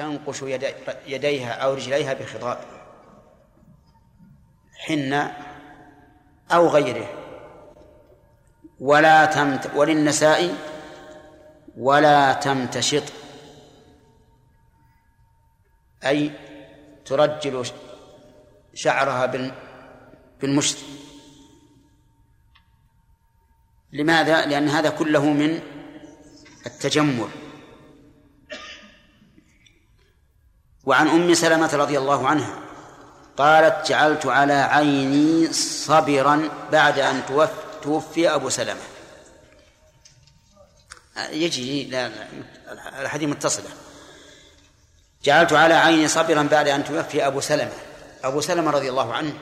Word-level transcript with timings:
تنقش 0.00 0.42
يدي 0.42 0.66
يديها 1.06 1.52
أو 1.52 1.74
رجليها 1.74 2.14
بخضاب 2.14 2.58
حنة 4.78 5.36
أو 6.52 6.68
غيره. 6.68 7.08
ولا 8.80 9.24
تمت 9.24 9.70
وللنساء 9.74 10.54
ولا 11.76 12.32
تمتشط. 12.32 13.02
أي 16.04 16.30
ترجل 17.04 17.66
شعرها 18.74 19.26
بالمشط. 20.40 20.76
لماذا؟ 23.92 24.46
لأن 24.46 24.68
هذا 24.68 24.90
كله 24.90 25.24
من 25.24 25.60
التجمل. 26.66 27.28
وعن 30.84 31.08
أم 31.08 31.34
سلمة 31.34 31.74
رضي 31.74 31.98
الله 31.98 32.28
عنها 32.28 32.58
قالت 33.36 33.88
جعلت 33.88 34.26
على 34.26 34.52
عيني 34.52 35.52
صبرا 35.52 36.48
بعد 36.72 36.98
أن 36.98 37.22
توفي 37.82 38.34
أبو 38.34 38.48
سلمة. 38.48 38.80
يجي 41.30 41.84
لا 41.84 42.10
الحديث 43.00 43.28
متصلة 43.28 43.68
جعلت 45.24 45.52
على 45.52 45.74
عيني 45.74 46.08
صبرا 46.08 46.42
بعد 46.42 46.68
أن 46.68 46.84
توفي 46.84 47.26
أبو 47.26 47.40
سلمة. 47.40 47.72
أبو 48.24 48.40
سلمة 48.40 48.70
رضي 48.70 48.90
الله 48.90 49.14
عنه 49.14 49.34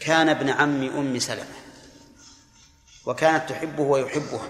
كان 0.00 0.28
ابن 0.28 0.50
عم 0.50 0.82
أم 0.82 1.18
سلمة. 1.18 1.54
وكانت 3.06 3.48
تحبه 3.48 3.82
ويحبها. 3.82 4.48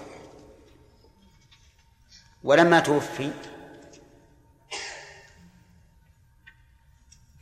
ولما 2.43 2.79
توفي 2.79 3.31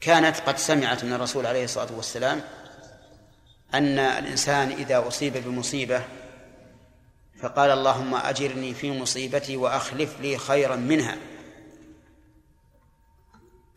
كانت 0.01 0.39
قد 0.39 0.57
سمعت 0.57 1.03
من 1.03 1.13
الرسول 1.13 1.45
عليه 1.45 1.63
الصلاة 1.63 1.95
والسلام 1.95 2.41
أن 3.73 3.99
الإنسان 3.99 4.72
إذا 4.72 5.08
أصيب 5.08 5.38
بمصيبة 5.38 6.03
فقال 7.41 7.72
اللهم 7.72 8.16
أجرني 8.16 8.73
في 8.73 8.99
مصيبتي 8.99 9.57
وأخلف 9.57 10.19
لي 10.19 10.38
خيرا 10.38 10.75
منها. 10.75 11.17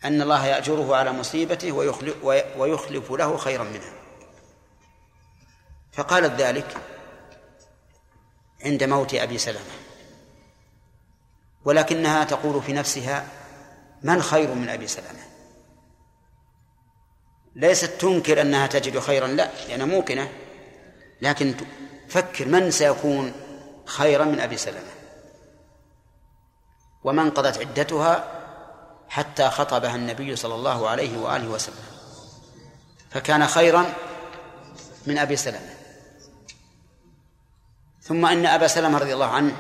أن 0.05 0.23
الله 0.23 0.47
يأجره 0.47 0.97
على 0.97 1.13
مصيبته 1.13 1.73
ويخلف, 2.57 3.11
له 3.11 3.37
خيرا 3.37 3.65
منها. 3.65 3.93
فقالت 5.93 6.41
ذلك 6.41 6.77
عند 8.65 8.85
موت 8.85 9.15
أبي 9.15 9.39
سلمة. 9.39 9.61
ولكنها 11.65 12.25
تقول 12.25 12.63
في 12.63 12.73
نفسها 12.73 13.27
من 14.03 14.23
خير 14.23 14.55
من 14.55 14.69
أبي 14.69 14.87
سلمة؟ 14.87 15.30
ليست 17.55 17.91
تنكر 18.01 18.41
أنها 18.41 18.67
تجد 18.67 18.99
خيرا 18.99 19.27
لا 19.27 19.51
لأنها 19.69 19.87
موقنة. 19.87 20.33
لكن 21.23 21.55
فكر 22.09 22.49
من 22.49 22.71
سيكون 22.71 23.33
خيرا 23.87 24.25
من 24.25 24.41
أبي 24.41 24.57
سلمة. 24.57 24.91
وما 27.05 27.23
انقضت 27.23 27.59
عدتها 27.59 28.41
حتى 29.09 29.51
خطبها 29.51 29.97
النبي 29.97 30.37
صلى 30.37 30.55
الله 30.55 30.89
عليه 30.89 31.19
وآله 31.19 31.49
وسلم. 31.49 31.85
فكان 33.11 33.47
خيرا 33.47 33.95
من 35.07 35.19
أبي 35.19 35.37
سلمة. 35.37 35.75
ثم 38.03 38.27
أن 38.27 38.47
أبا 38.47 38.67
سلمة 38.67 38.99
رضي 38.99 39.15
الله 39.15 39.27
عنه 39.27 39.57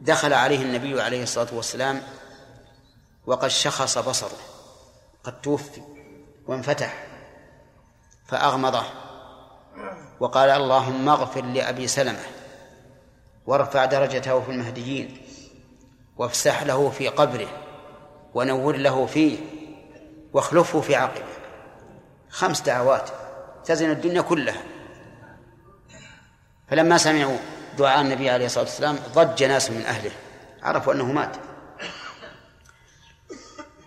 دخل 0.00 0.32
عليه 0.32 0.62
النبي 0.62 1.02
عليه 1.02 1.22
الصلاة 1.22 1.54
والسلام 1.54 2.02
وقد 3.26 3.48
شخص 3.48 3.98
بصره 3.98 4.38
قد 5.24 5.40
توفي. 5.40 5.93
وانفتح 6.46 7.04
فأغمضه 8.26 8.82
وقال 10.20 10.50
اللهم 10.50 11.08
اغفر 11.08 11.44
لأبي 11.44 11.86
سلمة 11.86 12.22
وارفع 13.46 13.84
درجته 13.84 14.40
في 14.40 14.50
المهديين 14.50 15.18
وافسح 16.16 16.62
له 16.62 16.90
في 16.90 17.08
قبره 17.08 17.48
ونور 18.34 18.76
له 18.76 19.06
فيه 19.06 19.38
واخلفه 20.32 20.80
في 20.80 20.96
عقبه. 20.96 21.24
خمس 22.30 22.60
دعوات 22.60 23.10
تزن 23.64 23.90
الدنيا 23.90 24.20
كلها. 24.20 24.62
فلما 26.68 26.98
سمعوا 26.98 27.36
دعاء 27.78 28.00
النبي 28.00 28.30
عليه 28.30 28.46
الصلاة 28.46 28.64
والسلام 28.64 28.98
ضج 29.14 29.44
ناس 29.44 29.70
من 29.70 29.86
أهله 29.86 30.10
عرفوا 30.62 30.92
أنه 30.92 31.12
مات. 31.12 31.36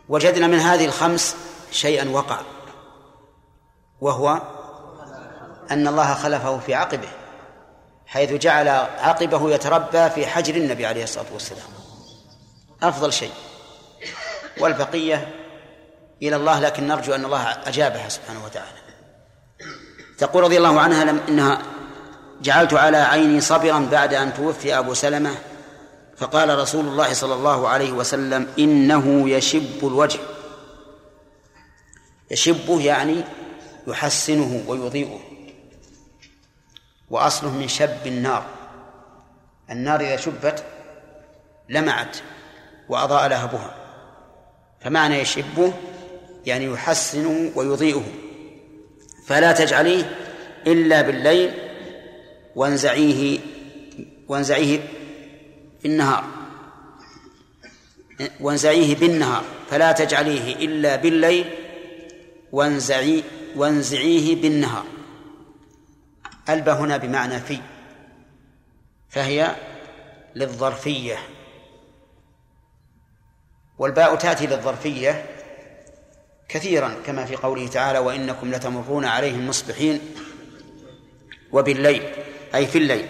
وجدنا 0.10 0.48
من 0.48 0.60
هذه 0.60 0.86
الخمس 0.86 1.36
شيئا 1.72 2.10
وقع 2.10 2.40
وهو 4.02 4.42
أن 5.72 5.88
الله 5.88 6.14
خلفه 6.14 6.58
في 6.60 6.74
عقبه 6.74 7.10
حيث 8.08 8.32
جعل 8.32 8.68
عقبه 9.00 9.52
يتربى 9.52 10.10
في 10.10 10.28
حجر 10.28 10.56
النبي 10.56 10.86
عليه 10.86 11.04
الصلاة 11.04 11.26
والسلام. 11.34 11.68
أفضل 12.84 13.14
شيء. 13.14 13.32
والبقية 14.60 15.36
إلى 16.22 16.36
الله 16.36 16.60
لكن 16.60 16.88
نرجو 16.88 17.16
أن 17.16 17.26
الله 17.26 17.58
أجابها 17.66 18.10
سبحانه 18.10 18.46
وتعالى. 18.46 18.78
تقول 20.18 20.44
رضي 20.44 20.58
الله 20.58 20.80
عنها 20.80 21.04
لم 21.04 21.22
إنها 21.28 21.62
جعلت 22.42 22.74
على 22.74 22.98
عيني 22.98 23.42
صبرا 23.42 23.88
بعد 23.92 24.14
أن 24.14 24.34
توفي 24.34 24.78
أبو 24.78 24.94
سلمة 24.94 25.36
فقال 26.18 26.60
رسول 26.60 26.86
الله 26.86 27.14
صلى 27.14 27.34
الله 27.34 27.68
عليه 27.68 27.92
وسلم 27.92 28.48
إنه 28.60 29.30
يشب 29.30 29.88
الوجه. 29.88 30.20
يشبه 32.32 32.82
يعني 32.82 33.24
يحسنه 33.88 34.64
ويضيئه. 34.68 35.20
وأصله 37.10 37.52
من 37.52 37.68
شب 37.68 38.08
النار. 38.08 38.46
النار 39.70 40.02
إذا 40.02 40.18
شبت 40.18 40.64
لمعت 41.70 42.18
وأضاء 42.90 43.28
لهبها 43.28 43.76
فمعنى 44.80 45.20
يشبه 45.20 45.74
يعني 46.46 46.66
يحسنه 46.66 47.52
ويضيئه. 47.56 48.04
فلا 49.26 49.52
تجعليه 49.52 50.16
إلا 50.68 51.02
بالليل 51.02 51.54
وانزعيه 52.56 53.40
وانزعيه 54.28 54.80
في 55.82 55.88
النهار 55.88 56.24
وانزعيه 58.40 58.96
بالنهار. 58.96 59.44
فلا 59.70 59.92
تجعليه 59.92 60.56
إلا 60.56 60.96
بالليل 60.96 61.67
وانزعي 62.52 63.24
وانزعيه 63.56 64.42
بالنهار. 64.42 64.86
ألبى 66.50 66.72
هنا 66.72 66.98
بمعنى 66.98 67.40
في 67.40 67.60
فهي 69.10 69.56
للظرفية. 70.36 71.18
والباء 73.78 74.16
تأتي 74.16 74.48
للظرفية 74.48 75.26
كثيرا 76.50 76.96
كما 77.06 77.26
في 77.26 77.36
قوله 77.36 77.68
تعالى 77.68 78.00
وإنكم 78.00 78.52
لتمرون 78.52 79.06
عليهم 79.06 79.48
مصبحين 79.48 80.00
وبالليل 81.52 82.04
أي 82.56 82.68
في 82.68 82.78
الليل. 82.78 83.10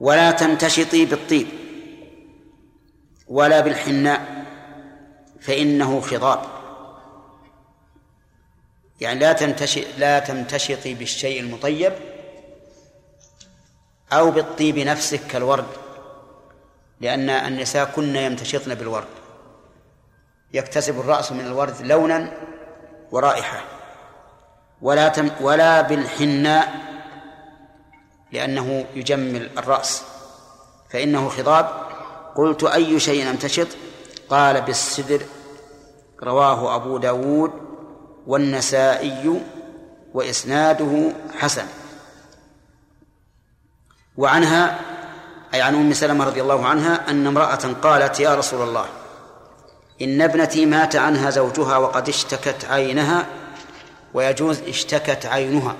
ولا 0.00 0.30
تمتشطي 0.30 1.04
بالطيب 1.04 1.46
ولا 3.28 3.60
بالحناء 3.60 4.44
فإنه 5.40 6.00
خضاب. 6.00 6.51
يعني 9.02 9.20
لا 9.20 9.32
تمتشط 9.32 9.84
لا 9.98 10.18
تمتشطي 10.18 10.94
بالشيء 10.94 11.40
المطيب 11.40 11.92
أو 14.12 14.30
بالطيب 14.30 14.78
نفسه 14.78 15.20
كالورد 15.28 15.66
لأن 17.00 17.30
النساء 17.30 17.84
كن 17.84 18.16
يمتشطن 18.16 18.74
بالورد. 18.74 19.06
يكتسب 20.52 21.00
الرأس 21.00 21.32
من 21.32 21.46
الورد 21.46 21.82
لونا 21.82 22.32
ورائحة. 23.10 23.64
ولا 24.82 25.08
تم 25.08 25.30
ولا 25.40 25.80
بالحناء 25.80 26.74
لأنه 28.32 28.84
يجمل 28.94 29.50
الرأس. 29.58 30.02
فإنه 30.90 31.28
خضاب 31.28 31.68
قلت 32.36 32.64
أي 32.64 33.00
شيء 33.00 33.30
امتشط 33.30 33.68
قال 34.28 34.60
بالسدر 34.60 35.22
رواه 36.22 36.76
أبو 36.76 36.98
داود 36.98 37.71
والنسائي 38.26 39.40
وإسناده 40.14 41.12
حسن. 41.38 41.66
وعنها 44.16 44.80
أي 45.54 45.62
عن 45.62 45.74
أم 45.74 45.92
سلمة 45.92 46.24
رضي 46.24 46.42
الله 46.42 46.66
عنها 46.66 47.10
أن 47.10 47.26
امرأة 47.26 47.72
قالت 47.82 48.20
يا 48.20 48.34
رسول 48.34 48.68
الله 48.68 48.86
إن 50.02 50.22
ابنتي 50.22 50.66
مات 50.66 50.96
عنها 50.96 51.30
زوجها 51.30 51.76
وقد 51.76 52.08
اشتكت 52.08 52.64
عينها 52.64 53.26
ويجوز 54.14 54.60
اشتكت 54.60 55.26
عينها. 55.26 55.76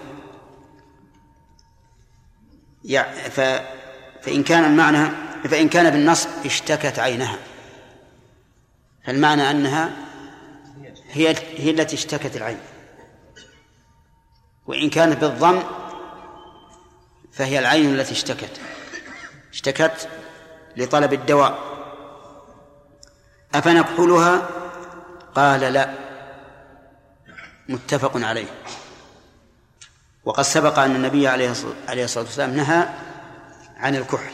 فإن 4.23 4.43
كان 4.43 4.65
المعنى 4.65 5.11
فإن 5.49 5.69
كان 5.69 5.91
بالنصب 5.91 6.29
اشتكت 6.45 6.99
عينها. 6.99 7.39
فالمعنى 9.05 9.51
أنها 9.51 9.91
هي 11.13 11.35
هي 11.57 11.71
التي 11.71 11.97
اشتكت 11.97 12.37
العين. 12.37 12.61
وإن 14.67 14.91
كانت 14.91 15.19
بالضم 15.19 15.63
فهي 17.33 17.59
العين 17.59 17.95
التي 17.95 18.13
اشتكت. 18.13 18.61
اشتكت 19.53 20.09
لطلب 20.77 21.13
الدواء. 21.13 21.59
أفنكحلها 23.55 24.49
قال 25.35 25.61
لا. 25.61 25.95
متفق 27.69 28.13
عليه. 28.17 28.49
وقد 30.25 30.45
سبق 30.45 30.79
أن 30.79 30.97
النبي 30.97 31.29
عليه 31.29 31.51
الصلاة 31.91 32.25
والسلام 32.25 32.51
نهى 32.51 32.89
عن 33.77 33.97
الكحل. 33.97 34.33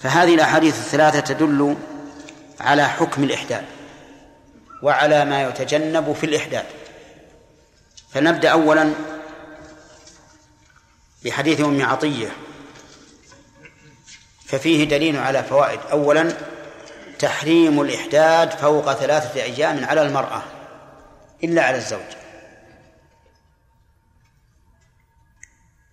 فهذه 0.00 0.34
الأحاديث 0.34 0.78
الثلاثة 0.78 1.20
تدل 1.20 1.76
على 2.60 2.88
حكم 2.88 3.24
الإحداد 3.24 3.75
وعلى 4.82 5.24
ما 5.24 5.42
يتجنب 5.42 6.12
في 6.12 6.26
الإحداد 6.26 6.64
فنبدأ 8.10 8.48
أولا 8.48 8.92
بحديث 11.24 11.60
أم 11.60 11.82
عطية. 11.82 12.28
ففيه 14.46 14.84
دليل 14.84 15.16
على 15.16 15.42
فوائد. 15.42 15.80
أولا 15.92 16.32
تحريم 17.18 17.80
الإحداد 17.80 18.50
فوق 18.50 18.92
ثلاثة 18.92 19.42
أيام 19.42 19.84
على 19.84 20.02
المرأة 20.02 20.42
إلا 21.44 21.62
على 21.62 21.76
الزوج. 21.76 22.16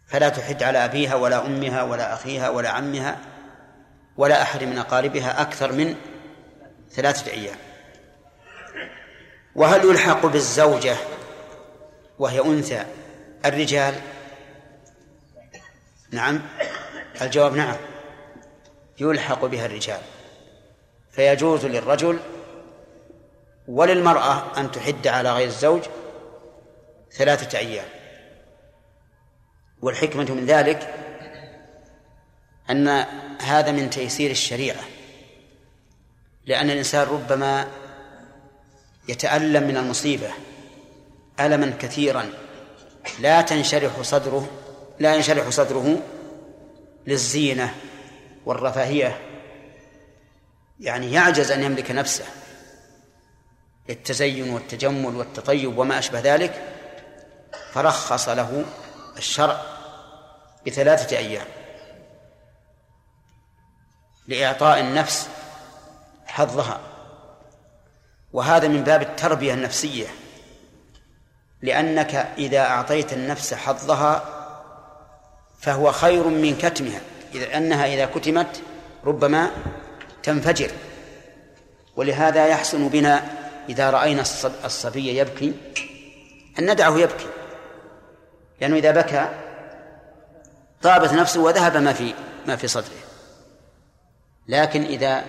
فلا 0.08 0.30
تحد 0.30 0.64
على 0.64 0.86
أبيها 0.86 1.16
ولا 1.16 1.46
أمها 1.46 1.84
ولا 1.84 2.14
أخيها 2.14 2.50
ولا 2.50 2.70
عمها 2.70 3.18
ولا 4.18 4.42
أحد 4.42 4.64
من 4.64 4.78
أقاربها 4.78 5.42
أكثر 5.42 5.72
من 5.72 5.96
ثلاثة 6.92 7.32
أيام. 7.32 7.58
وهل 9.56 9.86
يلحق 9.86 10.26
بالزوجة 10.26 10.96
وهي 12.20 12.40
أنثى؟ 12.40 12.86
الرجال؟ 13.46 13.96
نعم. 16.12 16.42
الجواب 17.22 17.56
نعم. 17.56 17.76
يلحق 19.00 19.46
بها 19.46 19.66
الرجال. 19.66 20.02
فيجوز 21.12 21.66
للرجل 21.66 22.20
وللمرأة 23.68 24.60
أن 24.60 24.72
تحد 24.72 25.08
على 25.08 25.34
غير 25.34 25.48
الزوج 25.48 25.82
ثلاثة 27.12 27.58
أيام. 27.58 27.86
والحكمة 29.82 30.32
من 30.32 30.46
ذلك 30.46 30.94
أن 32.70 32.88
هذا 33.42 33.72
من 33.72 33.90
تيسير 33.90 34.32
الشريعة 34.32 34.84
لأن 36.46 36.70
الإنسان 36.70 37.08
ربما 37.08 37.68
يتألم 39.08 39.64
من 39.64 39.78
المصيبة 39.78 40.32
ألما 41.40 41.74
كثيرا. 41.80 42.30
لا 43.20 43.42
تنشرح 43.42 44.02
صدره 44.02 44.50
لا 45.00 45.16
ينشرح 45.16 45.50
صدره 45.50 46.00
للزينة 47.08 47.76
والرفاهية. 48.46 49.20
يعني 50.80 51.14
يعجز 51.14 51.52
أن 51.52 51.64
يملك 51.64 51.92
نفسه 51.92 52.26
للتزين 53.90 54.50
والتجمل 54.50 55.16
والتطيب 55.16 55.78
وما 55.78 56.00
أشبه 56.00 56.20
ذلك. 56.20 56.64
فرخص 57.72 58.30
له 58.30 58.66
الشرع 59.18 59.62
بثلاثة 60.66 61.18
أيام 61.18 61.46
لإعطاء 64.28 64.80
النفس 64.80 65.30
حظها. 66.26 66.93
وهذا 68.34 68.68
من 68.68 68.84
باب 68.84 69.02
التربية 69.02 69.54
النفسية. 69.54 70.08
لأنك 71.62 72.16
إذا 72.38 72.60
أعطيت 72.60 73.14
النفس 73.14 73.54
حظها 73.54 74.24
فهو 75.60 75.92
خير 75.92 76.28
من 76.28 76.58
كتمها. 76.58 77.02
إذا 77.34 77.58
أنها 77.58 77.86
إذا 77.86 78.06
كتمت 78.06 78.62
ربما 79.06 79.52
تنفجر. 80.24 80.72
ولهذا 81.96 82.48
يحسن 82.48 82.88
بنا 82.88 83.24
إذا 83.70 83.90
رأينا 83.90 84.24
الصبي 84.66 85.18
يبكي 85.18 85.54
أن 86.60 86.72
ندعه 86.72 87.00
يبكي. 87.00 87.28
لأنه 88.62 88.76
إذا 88.76 88.92
بكى 88.92 89.30
طابت 90.82 91.14
نفسه 91.14 91.42
وذهب 91.42 91.78
ما 91.78 91.94
في 91.94 92.14
ما 92.48 92.56
في 92.56 92.68
صدره. 92.68 93.04
لكن 94.48 94.84
إذا 94.84 95.24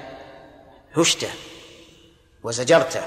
هشته 0.97 1.29
وزجرته 2.45 3.03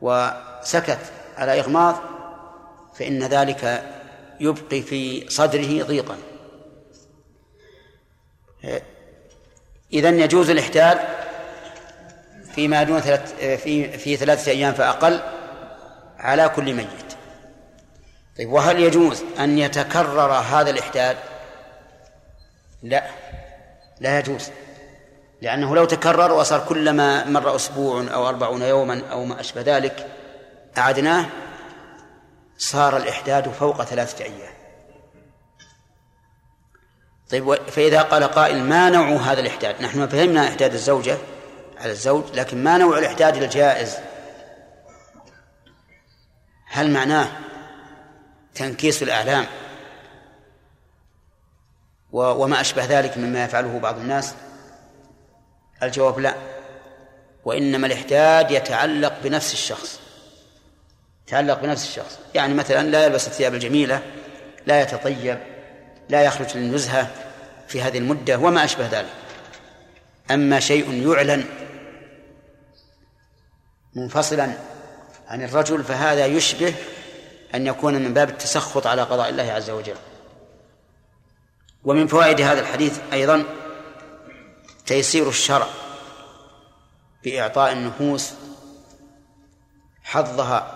وسكت 0.00 0.98
على 1.36 1.60
إغماض 1.60 1.96
فإن 2.94 3.22
ذلك 3.22 3.82
يبقي 4.40 4.82
في 4.82 5.30
صدره 5.30 5.82
ضيقا. 5.82 6.16
إذن 9.92 10.20
يجوز 10.20 10.50
الإحداد 10.50 10.98
فيما 12.54 12.82
دون 12.82 13.00
ثلاث 13.00 13.34
في 13.34 13.98
في 13.98 14.16
ثلاثة 14.16 14.50
أيام 14.52 14.74
فأقل 14.74 15.20
على 16.18 16.48
كل 16.48 16.74
ميت. 16.74 17.16
طيب 18.38 18.52
وهل 18.52 18.80
يجوز 18.80 19.24
أن 19.38 19.58
يتكرر 19.58 20.32
هذا 20.32 20.70
الإحداد؟ 20.70 21.16
لا 22.82 23.04
لا 24.00 24.18
يجوز. 24.18 24.50
لأنه 25.42 25.74
لو 25.74 25.84
تكرر 25.84 26.32
وصار 26.32 26.64
كلما 26.68 27.24
مر 27.24 27.56
أسبوع 27.56 28.04
أو 28.14 28.28
أربعون 28.28 28.62
يوما 28.62 29.02
أو 29.10 29.24
ما 29.24 29.40
أشبه 29.40 29.60
ذلك 29.60 30.06
أعدناه 30.78 31.26
صار 32.58 32.96
الإحداد 32.96 33.48
فوق 33.48 33.82
ثلاثة 33.82 34.24
أيام. 34.24 34.52
طيب 37.30 37.54
فإذا 37.54 38.02
قال 38.02 38.24
قائل 38.24 38.62
ما 38.64 38.90
نوع 38.90 39.16
هذا 39.16 39.40
الإحداد؟ 39.40 39.82
نحن 39.82 40.06
فهمنا 40.06 40.48
إحداد 40.48 40.72
الزوجة 40.72 41.18
على 41.78 41.90
الزوج 41.90 42.24
لكن 42.34 42.64
ما 42.64 42.78
نوع 42.78 42.98
الإحداد 42.98 43.36
الجائز؟ 43.36 43.96
هل 46.66 46.90
معناه 46.90 47.28
تنكيس 48.54 49.02
الأعلام 49.02 49.46
وما 52.12 52.60
أشبه 52.60 52.84
ذلك 52.84 53.18
مما 53.18 53.44
يفعله 53.44 53.78
بعض 53.78 53.98
الناس؟ 53.98 54.34
الجواب 55.82 56.18
لا. 56.18 56.34
وإنما 57.44 57.86
الإحداد 57.86 58.50
يتعلق 58.50 59.14
بنفس 59.24 59.52
الشخص. 59.52 60.00
يتعلق 61.26 61.60
بنفس 61.60 61.84
الشخص. 61.84 62.18
يعني 62.34 62.54
مثلا 62.54 62.88
لا 62.88 63.04
يلبس 63.04 63.26
الثياب 63.26 63.54
الجميلة 63.54 64.02
لا 64.66 64.80
يتطيب 64.80 65.38
لا 66.08 66.22
يخرج 66.22 66.56
للنزهة 66.56 67.10
في 67.68 67.82
هذه 67.82 67.98
المدة 67.98 68.38
وما 68.38 68.64
أشبه 68.64 68.86
ذلك. 68.86 69.12
أما 70.30 70.60
شيء 70.60 71.12
يعلن 71.12 71.44
منفصلا 73.94 74.52
عن 75.28 75.42
الرجل 75.42 75.84
فهذا 75.84 76.26
يشبه 76.26 76.74
أن 77.54 77.66
يكون 77.66 77.94
من 77.94 78.14
باب 78.14 78.28
التسخط 78.28 78.86
على 78.86 79.02
قضاء 79.02 79.28
الله 79.28 79.52
عز 79.52 79.70
وجل. 79.70 79.96
ومن 81.84 82.06
فوائد 82.06 82.40
هذا 82.40 82.60
الحديث 82.60 82.98
أيضا 83.12 83.44
تيسير 84.88 85.28
الشرع 85.28 85.68
بإعطاء 87.24 87.72
النفوس 87.72 88.32
حظها 90.02 90.74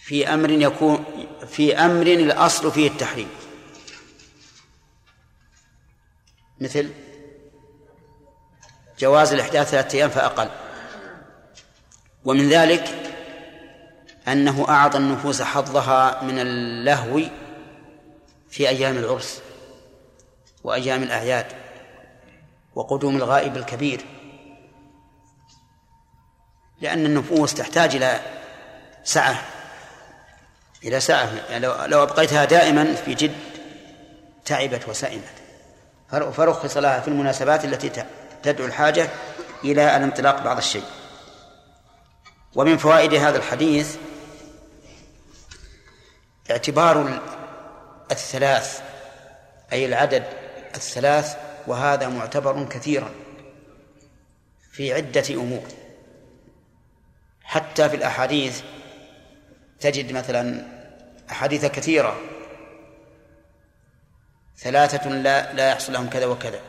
في 0.00 0.34
أمر 0.34 0.50
يكون 0.50 1.04
في 1.46 1.78
أمر 1.78 2.06
الأصل 2.06 2.72
فيه 2.72 2.88
التحريم. 2.88 3.28
مثل 6.60 6.90
جواز 8.98 9.32
الإحداث 9.32 9.70
ثلاثة 9.70 9.98
أيام 9.98 10.10
فأقل. 10.10 10.48
ومن 12.24 12.48
ذلك 12.48 13.14
أنه 14.28 14.68
أعطى 14.68 14.98
النفوس 14.98 15.42
حظها 15.42 16.22
من 16.22 16.38
اللهو 16.38 17.20
في 18.50 18.68
أيام 18.68 18.96
العرس 18.96 19.42
وأيام 20.64 21.02
الأعياد. 21.02 21.65
وقدوم 22.76 23.16
الغائب 23.16 23.56
الكبير. 23.56 24.04
لأن 26.80 27.06
النفوس 27.06 27.54
تحتاج 27.54 27.96
إلى 27.96 28.20
سعة 29.04 29.42
إلى 30.84 31.00
سعة. 31.00 31.30
يعني 31.50 31.66
لو, 31.66 32.02
أبقيتها 32.02 32.44
دائما 32.44 32.94
في 32.94 33.14
جد 33.14 33.36
تعبت 34.44 34.88
وسئمت. 34.88 35.24
فرخص 36.10 36.76
لها 36.76 37.00
في 37.00 37.08
المناسبات 37.08 37.64
التي 37.64 38.04
تدعو 38.42 38.66
الحاجة 38.66 39.08
إلى 39.64 39.96
الانطلاق 39.96 40.44
بعض 40.44 40.56
الشيء. 40.56 40.84
ومن 42.54 42.76
فوائد 42.76 43.14
هذا 43.14 43.38
الحديث 43.38 43.96
اعتبار 46.50 47.20
الثلاث 48.10 48.80
أي 49.72 49.86
العدد 49.86 50.24
الثلاث 50.74 51.45
وهذا 51.66 52.08
معتبر 52.08 52.64
كثيرا 52.64 53.10
في 54.70 54.94
عدة 54.94 55.34
أمور. 55.34 55.68
حتى 57.42 57.88
في 57.88 57.96
الأحاديث 57.96 58.62
تجد 59.80 60.12
مثلا 60.12 60.66
أحاديث 61.30 61.64
كثيرة. 61.64 62.16
ثلاثة 64.58 65.08
لا 65.08 65.52
لا 65.52 65.70
يحصل 65.70 65.92
لهم 65.92 66.08
كذا 66.08 66.26
وكذا. 66.26 66.60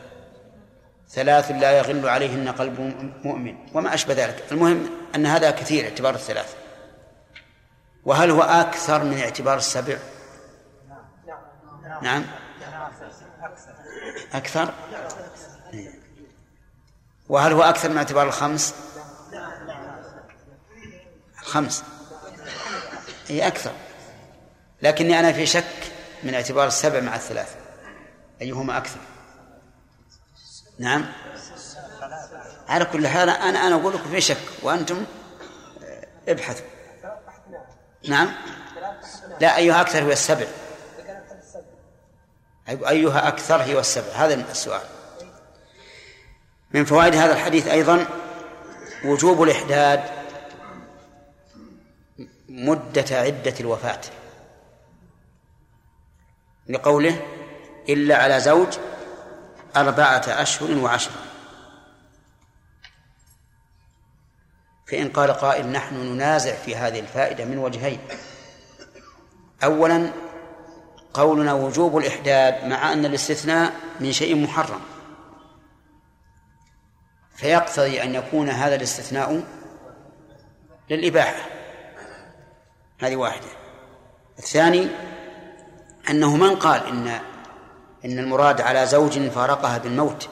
ثلاث 1.08 1.50
لا 1.50 1.78
يغل 1.78 2.08
عليهن 2.08 2.48
قلب 2.48 2.80
مؤمن. 3.24 3.56
وما 3.74 3.94
أشبه 3.94 4.14
ذلك. 4.14 4.44
المهم 4.52 4.90
أن 5.14 5.26
هذا 5.26 5.50
كثير 5.50 5.84
اعتبار 5.84 6.14
الثلاث. 6.14 6.56
وهل 8.04 8.30
هو 8.30 8.42
أكثر 8.42 9.04
من 9.04 9.18
اعتبار 9.18 9.56
السبع؟ 9.56 9.98
نعم. 12.02 12.24
أكثر؟ 14.32 14.74
وهل 17.28 17.52
هو 17.52 17.62
أكثر 17.62 17.88
من 17.88 17.96
اعتبار 17.96 18.26
الخمس؟ 18.26 18.74
الخمس. 21.42 21.84
هي 23.28 23.46
أكثر. 23.46 23.72
لكني 24.82 25.20
أنا 25.20 25.32
في 25.32 25.46
شك 25.46 25.92
من 26.22 26.34
اعتبار 26.34 26.66
السبع 26.66 27.00
مع 27.00 27.14
الثلاث 27.14 27.56
أيهما 28.42 28.76
أكثر؟ 28.76 29.00
نعم. 30.78 31.06
على 32.68 32.84
كل 32.84 33.08
حال 33.08 33.28
أنا 33.28 33.66
أنا 33.66 33.74
أقول 33.74 33.94
لكم 33.94 34.10
في 34.10 34.20
شك 34.20 34.36
وأنتم 34.62 35.04
ابحثوا. 36.28 36.66
نعم. 38.08 38.32
لا 39.40 39.56
أيها 39.56 39.80
أكثر 39.80 40.02
هو 40.02 40.10
السبع. 40.10 40.46
أيها 42.68 43.28
أكثر 43.28 43.56
هي 43.62 43.78
السبع 43.78 44.12
هذا 44.14 44.34
السؤال. 44.34 44.82
من 46.74 46.84
فوائد 46.84 47.14
هذا 47.14 47.32
الحديث 47.32 47.66
أيضا 47.66 48.06
وجوب 49.04 49.42
الإحداد 49.42 50.04
مدة 52.48 53.04
عدة 53.10 53.54
الوفاة. 53.60 54.00
لقوله 56.68 57.26
إلا 57.88 58.16
على 58.16 58.40
زوج 58.40 58.78
أربعة 59.76 60.24
أشهر 60.26 60.78
وعشرة. 60.78 61.22
فإن 64.86 65.08
قال 65.08 65.30
قائل 65.30 65.66
نحن 65.66 65.94
ننازع 65.94 66.54
في 66.54 66.76
هذه 66.76 67.00
الفائدة 67.00 67.44
من 67.44 67.58
وجهين. 67.58 68.00
أولا 69.64 70.12
قولنا 71.14 71.52
وجوب 71.52 71.98
الإحداد 71.98 72.64
مع 72.64 72.92
أن 72.92 73.04
الاستثناء 73.04 73.72
من 74.00 74.12
شيء 74.12 74.36
محرم. 74.36 74.80
فيقتضي 77.36 78.02
أن 78.02 78.14
يكون 78.14 78.48
هذا 78.48 78.74
الاستثناء 78.74 79.44
للإباحة. 80.90 81.50
هذه 83.00 83.16
واحدة. 83.16 83.46
الثاني 84.38 84.88
أنه 86.10 86.36
من 86.36 86.56
قال 86.56 86.86
إن 86.86 87.20
إن 88.04 88.18
المراد 88.18 88.60
على 88.60 88.86
زوج 88.86 89.28
فارقها 89.28 89.78
بالموت 89.78 90.28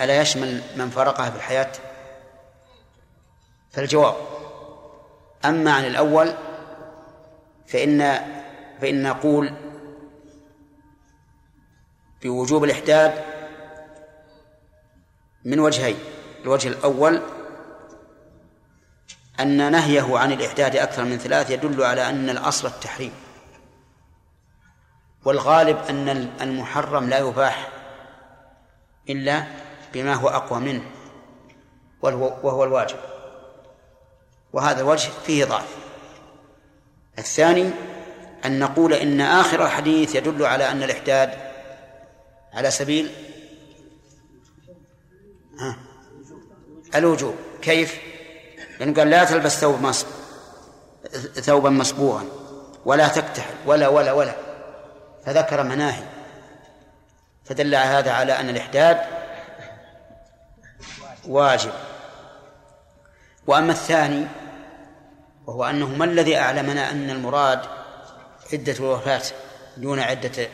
ألا 0.00 0.20
يشمل 0.20 0.62
من 0.76 0.90
فارقها 0.90 1.30
في 1.30 1.36
الحياة؟ 1.36 1.72
فالجواب 3.70 4.14
أما 5.44 5.72
عن 5.72 5.84
الأول 5.84 6.34
فإن 7.66 8.02
فإن 8.80 9.02
نقول 9.02 9.52
بوجوب 12.22 12.64
الإحداد 12.64 13.24
من 15.44 15.60
وجهين 15.60 15.96
الوجه 16.44 16.68
الأول 16.68 17.22
أن 19.40 19.72
نهيه 19.72 20.18
عن 20.18 20.32
الإحداد 20.32 20.76
أكثر 20.76 21.04
من 21.04 21.18
ثلاث 21.18 21.50
يدل 21.50 21.82
على 21.82 22.08
أن 22.08 22.30
الأصل 22.30 22.68
التحريم 22.68 23.12
والغالب 25.24 25.76
أن 25.76 26.08
المحرم 26.40 27.08
لا 27.08 27.18
يباح 27.18 27.68
إلا 29.08 29.44
بما 29.94 30.14
هو 30.14 30.28
أقوى 30.28 30.60
منه 30.60 30.82
وهو 32.42 32.64
الواجب 32.64 32.98
وهذا 34.52 34.80
الوجه 34.80 35.10
فيه 35.26 35.44
ضعف. 35.44 35.76
الثاني 37.18 37.70
أن 38.44 38.58
نقول 38.58 38.92
إن 38.92 39.20
آخر 39.20 39.64
الحديث 39.64 40.14
يدل 40.14 40.46
على 40.46 40.70
أن 40.70 40.82
الإحداد 40.82 41.30
على 42.54 42.70
سبيل 42.70 43.10
ها؟ 45.60 45.76
الوجوب. 46.94 47.34
كيف؟ 47.62 48.00
لأنه 48.80 48.94
قال 48.94 49.10
لا 49.10 49.24
تلبس 49.24 49.60
ثوب 49.60 49.82
مصب 49.82 50.06
ثوبا 51.34 51.70
مصبوغا 51.70 52.24
ولا 52.84 53.08
تكتحل 53.08 53.54
ولا 53.66 53.88
ولا 53.88 54.12
ولا. 54.12 54.34
فذكر 55.26 55.62
مناهي. 55.62 56.02
فدل 57.44 57.74
هذا 57.74 58.12
على 58.12 58.32
أن 58.40 58.48
الإحداد 58.48 59.00
واجب. 61.28 61.72
وأما 63.46 63.72
الثاني 63.72 64.26
وهو 65.46 65.64
أنه 65.64 65.86
ما 65.86 66.04
الذي 66.04 66.38
أعلمنا 66.38 66.90
أن 66.90 67.10
المراد 67.10 67.79
عدة 68.52 68.72
الوفاة 68.72 69.22
دون 69.76 70.00
عدة 70.00 70.48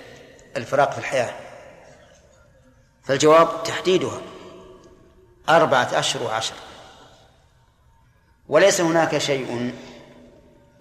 الفراق 0.57 0.93
في 0.93 0.99
الحياة. 0.99 1.35
فالجواب 3.05 3.63
تحديدها. 3.63 4.21
أربعة 5.49 5.89
أشهر 5.93 6.23
وعشر. 6.23 6.55
وليس 8.49 8.81
هناك 8.81 9.19
شيء 9.19 9.75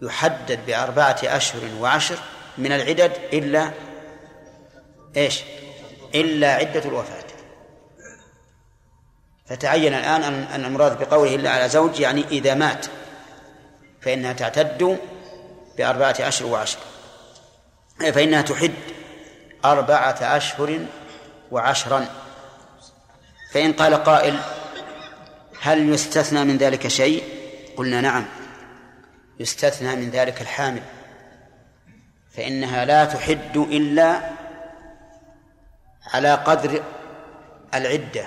يحدد 0.02 0.66
بأربعة 0.66 1.18
أشهر 1.24 1.62
وعشر 1.80 2.18
من 2.58 2.72
العدد 2.72 3.12
إلا 3.34 3.72
إيش؟ 5.18 5.44
إلا 6.16 6.54
عدة 6.54 6.86
الوفاة. 6.86 7.24
فتعين 9.46 9.94
الآن 9.94 10.24
أن 10.24 10.66
المراد 10.66 11.00
بقوله 11.00 11.36
إلا 11.36 11.50
على 11.50 11.70
زوج 11.70 12.00
يعني 12.00 12.26
إذا 12.32 12.54
مات. 12.54 12.86
فإنها 14.02 14.34
تعتد 14.34 15.00
بأربعة 15.78 16.16
أشهر 16.20 16.48
وعشر. 16.48 16.80
فإنها 18.00 18.42
تحد 18.42 18.74
أربعة 19.66 20.18
أشهر 20.22 20.86
وعشرا. 21.52 22.06
فإن 23.52 23.74
قال 23.74 24.04
قائل 24.04 24.40
هل 25.62 25.90
يستثنى 25.90 26.44
من 26.44 26.58
ذلك 26.58 26.88
شيء؟ 26.88 27.24
قلنا 27.78 28.02
نعم 28.02 28.26
يستثنى 29.40 29.96
من 29.96 30.10
ذلك 30.10 30.42
الحامل. 30.42 30.82
فإنها 32.38 32.86
لا 32.86 33.06
تحد 33.06 33.58
إلا 33.58 34.22
على 36.14 36.34
قدر 36.34 36.84
العدة 37.74 38.26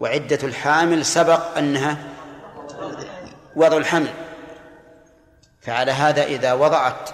وعدة 0.00 0.38
الحامل 0.42 1.04
سبق 1.04 1.58
أنها 1.58 1.96
وضع 3.56 3.76
الحمل. 3.76 4.12
فعلى 5.62 5.92
هذا 5.92 6.24
إذا 6.24 6.52
وضعت 6.52 7.10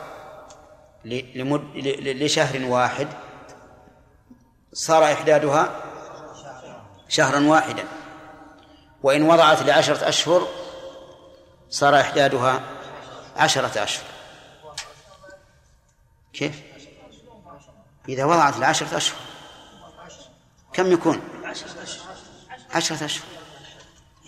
لمد 1.05 1.61
لشهر 2.03 2.65
واحد. 2.65 3.09
صار 4.73 5.05
إحدادها 5.05 5.83
شهرا 7.09 7.41
واحدا. 7.41 7.85
وإن 9.03 9.23
وضعت 9.23 9.63
لعشرة 9.63 10.09
أشهر 10.09 10.49
صار 11.71 12.01
إحدادها 12.01 12.61
عشرة 13.37 13.83
أشهر. 13.83 14.05
كيف؟ 16.33 16.61
إذا 18.09 18.25
وضعت 18.25 18.57
لعشرة 18.57 18.97
أشهر 18.97 19.19
كم 20.73 20.93
يكون؟ 20.93 21.21
عشرة 22.71 23.05
أشهر. 23.05 23.27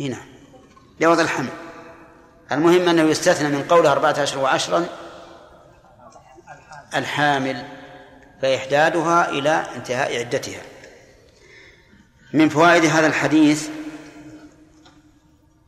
هنا 0.00 0.18
لوضع 1.00 1.22
الحمل. 1.22 1.52
المهم 2.52 2.88
أنه 2.88 3.02
يستثنى 3.02 3.48
من 3.48 3.62
قوله 3.62 3.92
أربعة 3.92 4.22
أشهر 4.22 4.42
وعشرا 4.42 4.86
الحامل 6.94 7.64
فإحدادها 8.42 9.28
إلى 9.28 9.66
انتهاء 9.76 10.18
عدتها. 10.18 10.62
من 12.32 12.48
فوائد 12.48 12.84
هذا 12.84 13.06
الحديث 13.06 13.68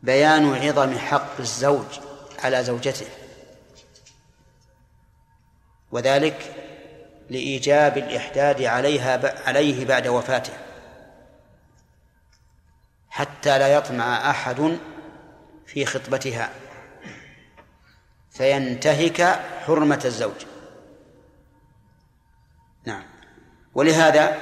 بيان 0.02 0.54
عظم 0.54 0.98
حق 0.98 1.40
الزوج 1.40 1.86
على 2.44 2.64
زوجته 2.64 3.06
وذلك 5.92 6.54
لإيجاب 7.30 7.98
الإحداد 7.98 8.62
عليها 8.62 9.48
عليه 9.48 9.84
بعد 9.84 10.06
وفاته 10.06 10.52
حتى 13.10 13.58
لا 13.58 13.68
يطمع 13.74 14.30
أحد 14.30 14.78
في 15.66 15.86
خطبتها 15.86 16.50
فينتهك 18.30 19.40
حرمة 19.66 20.02
الزوج. 20.04 20.47
نعم. 22.88 23.02
ولهذا 23.74 24.38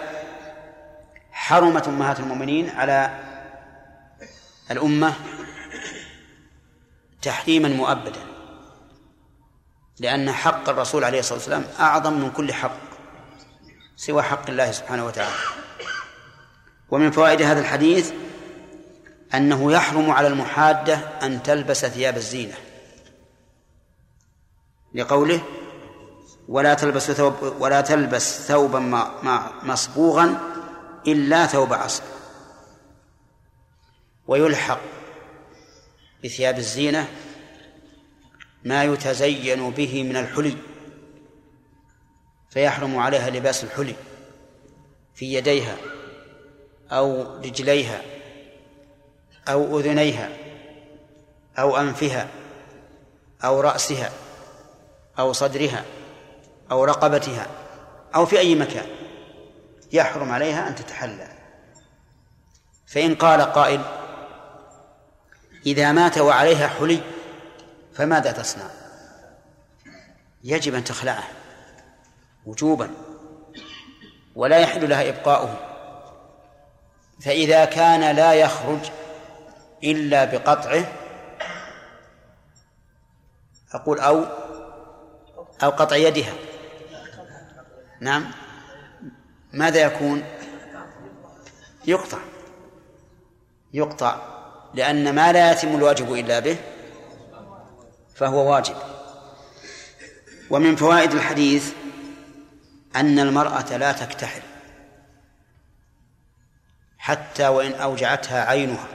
حرمت 1.33 1.89
أمهات 1.89 2.21
المؤمنين 2.21 2.71
على 2.71 3.21
الأمة 4.71 5.15
تحريما 7.23 7.69
مؤبدا 7.69 8.21
لأن 10.01 10.33
حق 10.33 10.69
الرسول 10.69 11.05
عليه 11.05 11.19
الصلاة 11.19 11.39
والسلام 11.39 11.65
أعظم 11.81 12.13
من 12.13 12.31
كل 12.31 12.53
حق 12.53 12.79
سوى 13.97 14.23
حق 14.23 14.51
الله 14.51 14.73
سبحانه 14.73 15.07
وتعالى. 15.07 15.35
ومن 16.91 17.11
فوائد 17.11 17.43
هذا 17.43 17.61
الحديث 17.61 18.13
أنه 19.35 19.73
يحرم 19.73 20.11
على 20.11 20.29
المحادة 20.29 20.95
أن 21.23 21.43
تلبس 21.43 21.87
ثياب 21.87 22.17
الزينة. 22.17 22.55
لقوله 24.95 25.43
ولا 26.49 26.75
تلبس 26.75 27.11
ثوب 27.11 27.35
ولا 27.61 27.81
تلبس 27.81 28.47
ثوبا 28.47 29.11
مصبوغا 29.63 30.39
إلا 31.07 31.47
ثوب 31.47 31.73
عصر 31.73 32.03
ويلحق 34.27 34.81
بثياب 36.25 36.59
الزينة 36.59 37.09
ما 38.65 38.85
يتزين 38.85 39.71
به 39.71 40.03
من 40.03 40.17
الحلي 40.17 40.57
فيحرم 42.51 42.99
عليها 42.99 43.31
لباس 43.31 43.65
الحلي 43.65 43.95
في 45.15 45.35
يديها 45.35 45.77
أو 46.91 47.37
رجليها 47.39 48.03
أو 49.49 49.79
أذنيها 49.79 50.29
أو 51.59 51.77
أنفها 51.77 52.29
أو 53.45 53.61
رأسها 53.61 54.11
أو 55.19 55.33
صدرها. 55.33 55.85
أو 56.71 56.85
رقبتها 56.85 57.47
أو 58.15 58.27
في 58.27 58.39
أي 58.39 58.55
مكان 58.55 58.87
يحرم 59.93 60.33
عليها 60.33 60.69
أن 60.69 60.75
تتحلى. 60.75 61.29
فإن 62.87 63.15
قال 63.15 63.41
قائل 63.41 63.81
إذا 65.67 65.93
مات 65.93 66.19
وعليها 66.19 66.69
حلي 66.69 67.01
فماذا 67.95 68.33
تصنع؟ 68.33 68.71
يجب 70.45 70.75
أن 70.75 70.85
تخلعه 70.85 71.25
وجوبا 72.47 72.91
ولا 74.35 74.59
يحل 74.59 74.89
لها 74.91 75.09
إبقاؤه. 75.09 75.57
فإذا 77.21 77.65
كان 77.65 78.17
لا 78.17 78.35
يخرج 78.35 78.91
إلا 79.85 80.25
بقطعه 80.25 80.85
أقول 83.73 84.01
أو 84.01 84.25
أو 85.63 85.71
قطع 85.71 85.97
يدها. 85.97 86.33
نعم. 88.01 88.31
ماذا 89.53 89.81
يكون؟ 89.81 90.25
يقطع. 91.87 92.19
يقطع. 93.73 94.37
لأن 94.75 95.15
ما 95.15 95.33
لا 95.33 95.53
يتم 95.53 95.77
الواجب 95.77 96.15
إلا 96.15 96.39
به 96.39 96.57
فهو 98.15 98.53
واجب. 98.53 98.77
ومن 100.51 100.77
فوائد 100.77 101.13
الحديث 101.13 101.73
أن 102.97 103.19
المرأة 103.19 103.77
لا 103.77 103.93
تكتحل 103.93 104.43
حتى 106.99 107.49
وإن 107.49 107.73
أوجعتها 107.73 108.45
عينها. 108.45 108.89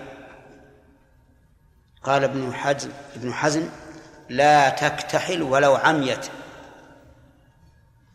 قال 2.03 2.23
ابن 2.23 2.53
حزم 2.53 2.91
ابن 3.15 3.33
حزم 3.33 3.69
لا 4.29 4.69
تكتحل 4.69 5.41
ولو 5.41 5.75
عميت. 5.75 6.25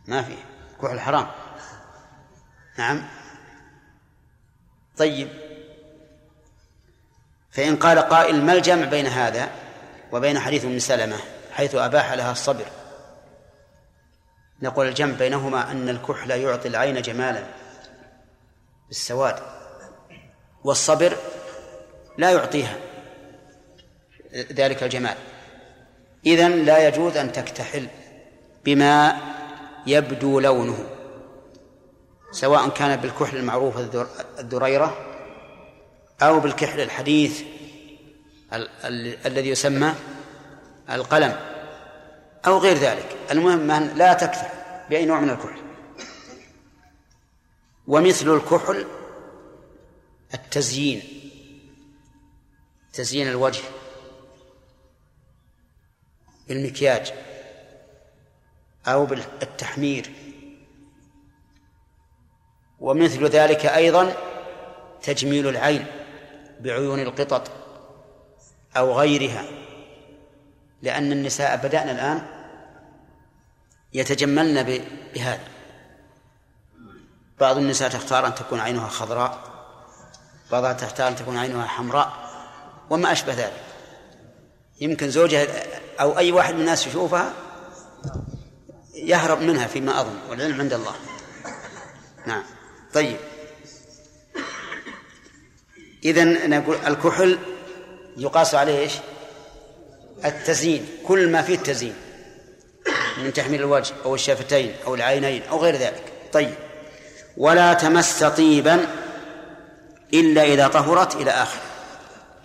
ما 0.07 0.21
في 0.21 0.33
كحل 0.81 0.99
حرام 0.99 1.27
نعم. 2.77 3.03
طيب. 4.97 5.29
فإن 7.51 7.75
قال 7.75 7.99
قائل 7.99 8.45
ما 8.45 8.53
الجمع 8.53 8.85
بين 8.85 9.05
هذا 9.05 9.49
وبين 10.11 10.39
حديث 10.39 10.65
أم 10.65 10.79
سلمة 10.79 11.17
حيث 11.51 11.75
أباح 11.75 12.13
لها 12.13 12.31
الصبر؟ 12.31 12.65
نقول 14.61 14.87
الجمع 14.87 15.15
بينهما 15.15 15.71
أن 15.71 15.89
الكحل 15.89 16.31
يعطي 16.31 16.67
العين 16.67 17.01
جمالا 17.01 17.43
بالسواد 18.87 19.39
والصبر 20.63 21.17
لا 22.17 22.31
يعطيها 22.31 22.77
ذلك 24.33 24.83
الجمال. 24.83 25.15
إذن 26.25 26.65
لا 26.65 26.87
يجوز 26.87 27.17
أن 27.17 27.31
تكتحل 27.31 27.87
بما 28.65 29.17
يبدو 29.87 30.39
لونه 30.39 30.89
سواء 32.31 32.69
كان 32.69 32.95
بالكحل 32.95 33.37
المعروف 33.37 33.77
الذريرة 34.39 34.97
أو 36.21 36.39
بالكحل 36.39 36.79
الحديث 36.79 37.43
الذي 39.25 39.49
يسمى 39.49 39.93
القلم 40.89 41.39
أو 42.47 42.57
غير 42.57 42.77
ذلك. 42.77 43.17
المهم 43.31 43.71
أن 43.71 43.97
لا 43.97 44.13
تكتحل 44.13 44.49
بأي 44.89 45.05
نوع 45.05 45.19
من 45.19 45.29
الكحل. 45.29 45.61
ومثل 47.87 48.35
الكحل 48.35 48.85
التزيين 50.33 51.01
تزيين 52.93 53.27
الوجه 53.27 53.63
بالمكياج. 56.47 57.13
أو 58.87 59.05
بالتحمير. 59.05 60.11
ومثل 62.79 63.25
ذلك 63.25 63.65
أيضا 63.65 64.13
تجميل 65.03 65.47
العين 65.47 65.85
بعيون 66.59 66.99
القطط 66.99 67.51
أو 68.77 68.99
غيرها 68.99 69.45
لأن 70.81 71.11
النساء 71.11 71.57
بدأنا 71.57 71.91
الآن 71.91 72.25
يتجملن 73.93 74.63
بهذا. 75.15 75.47
بعض 77.39 77.57
النساء 77.57 77.89
تختار 77.89 78.27
أن 78.27 78.35
تكون 78.35 78.59
عينها 78.59 78.87
خضراء 78.87 79.39
بعضها 80.51 80.73
تختار 80.73 81.07
أن 81.07 81.15
تكون 81.15 81.37
عينها 81.37 81.65
حمراء 81.65 82.13
وما 82.89 83.11
أشبه 83.11 83.33
ذلك. 83.33 83.63
يمكن 84.81 85.09
زوجها 85.09 85.47
أو 86.01 86.17
أي 86.17 86.31
واحد 86.31 86.53
من 86.53 86.59
الناس 86.59 86.87
يشوفها 86.87 87.33
يهرب 89.03 89.41
منها 89.41 89.67
فيما 89.67 90.01
أظن 90.01 90.19
والعلم 90.29 90.61
عند 90.61 90.73
الله. 90.73 90.95
نعم. 92.25 92.43
طيب. 92.93 93.17
إذن 96.05 96.49
نقول 96.49 96.77
الكحل 96.87 97.39
يقاس 98.17 98.55
عليه 98.55 98.79
إيش؟ 98.79 98.93
التزيين 100.25 100.87
كل 101.03 101.29
ما 101.31 101.41
فيه 101.41 101.55
التزيين 101.55 101.95
من 103.17 103.33
تحميل 103.33 103.59
الوجه 103.59 103.93
أو 104.05 104.15
الشفتين 104.15 104.75
أو 104.85 104.95
العينين 104.95 105.43
أو 105.43 105.57
غير 105.57 105.75
ذلك. 105.75 106.03
طيب. 106.33 106.53
ولا 107.37 107.73
تمس 107.73 108.23
طيبا 108.23 108.87
إلا 110.13 110.43
إذا 110.43 110.67
طهرت 110.67 111.15
إلى 111.15 111.31
آخر. 111.31 111.59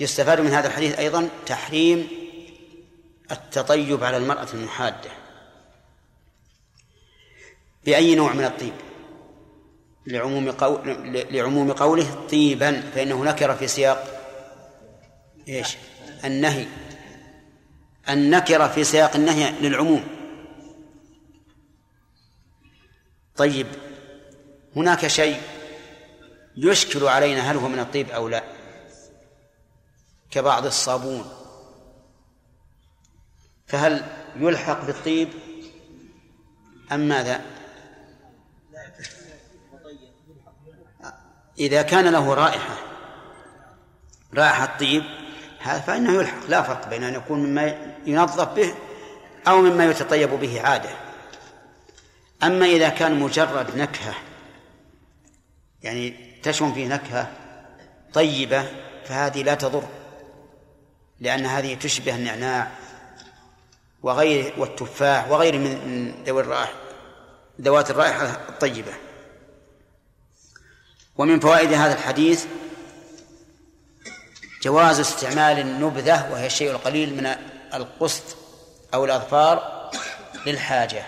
يستفاد 0.01 0.41
من 0.41 0.51
هذا 0.51 0.67
الحديث 0.67 0.99
أيضا 0.99 1.29
تحريم 1.47 2.09
التطيب 3.31 4.05
على 4.05 4.17
المرأة 4.17 4.47
المحادة. 4.55 5.22
بأي 7.85 8.14
نوع 8.14 8.33
من 8.33 8.45
الطيب؟ 8.45 8.73
لعموم 10.07 10.51
قول 10.51 10.97
لعموم 11.31 11.73
قوله 11.73 12.27
طيبا 12.31 12.81
فإنه 12.95 13.25
نكر 13.25 13.55
في 13.55 13.66
سياق 13.66 14.23
إيش؟ 15.49 15.77
النهي. 16.25 16.66
النكرة 18.09 18.68
في 18.68 18.85
سياق 18.85 19.16
النهي 19.16 19.51
للعموم. 19.61 20.05
طيب 23.37 23.66
هناك 24.77 25.07
شيء 25.07 25.40
يشكل 26.57 27.07
علينا 27.07 27.53
هل 27.53 27.57
هو 27.57 27.68
من 27.68 27.79
الطيب 27.79 28.11
أو 28.11 28.29
لا؟ 28.29 28.45
كبعض 30.31 30.66
الصابون. 30.66 31.25
فهل 33.66 34.05
يلحق 34.37 34.85
بالطيب 34.85 35.29
أم 36.92 37.01
ماذا؟ 37.01 37.52
إذا 41.62 41.83
كان 41.83 42.09
له 42.09 42.35
رائحة 42.35 42.77
رائحة 44.35 44.79
طيب 44.81 45.03
فإنه 45.87 46.12
يلحق. 46.12 46.38
لا 46.48 46.62
فرق 46.62 46.88
بين 46.88 47.05
أن 47.05 47.14
يكون 47.14 47.38
مما 47.38 47.94
ينظف 48.07 48.48
به 48.48 48.75
أو 49.48 49.61
مما 49.61 49.85
يتطيب 49.85 50.31
به 50.31 50.61
عادة. 50.62 50.90
أما 52.42 52.66
إذا 52.66 52.88
كان 52.88 53.20
مجرد 53.20 53.77
نكهة 53.77 54.14
يعني 55.83 56.16
تشم 56.42 56.75
فيه 56.75 56.87
نكهة 56.87 57.31
طيبة 58.14 58.64
فهذه 59.05 59.42
لا 59.42 59.55
تضر 59.55 59.85
لأن 61.20 61.46
هذه 61.46 61.75
تشبه 61.75 62.14
النعناع 62.14 62.70
وغير 64.03 64.55
والتفاح 64.59 65.31
وغيره 65.31 65.57
من 65.57 66.14
ذوي 66.27 66.40
الرائحة 66.40 66.72
ذوات 67.61 67.90
الرائحة 67.90 68.25
الطيبة. 68.48 68.92
ومن 71.23 71.41
فوائد 71.41 71.73
هذا 71.73 71.93
الحديث 71.93 72.47
جواز 74.63 75.01
استعمال 75.01 75.59
النبذة 75.59 76.33
وهي 76.33 76.47
الشيء 76.47 76.71
القليل 76.71 77.17
من 77.17 77.27
القسط 77.75 78.37
أو 78.95 79.05
الأظفار 79.05 79.91
للحاجة. 80.47 81.05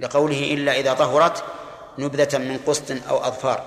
لقوله 0.00 0.54
إلا 0.54 0.80
إذا 0.80 0.94
طهرت 0.94 1.44
نبذة 1.98 2.38
من 2.38 2.58
قسط 2.66 3.08
أو 3.08 3.24
أظفار. 3.24 3.64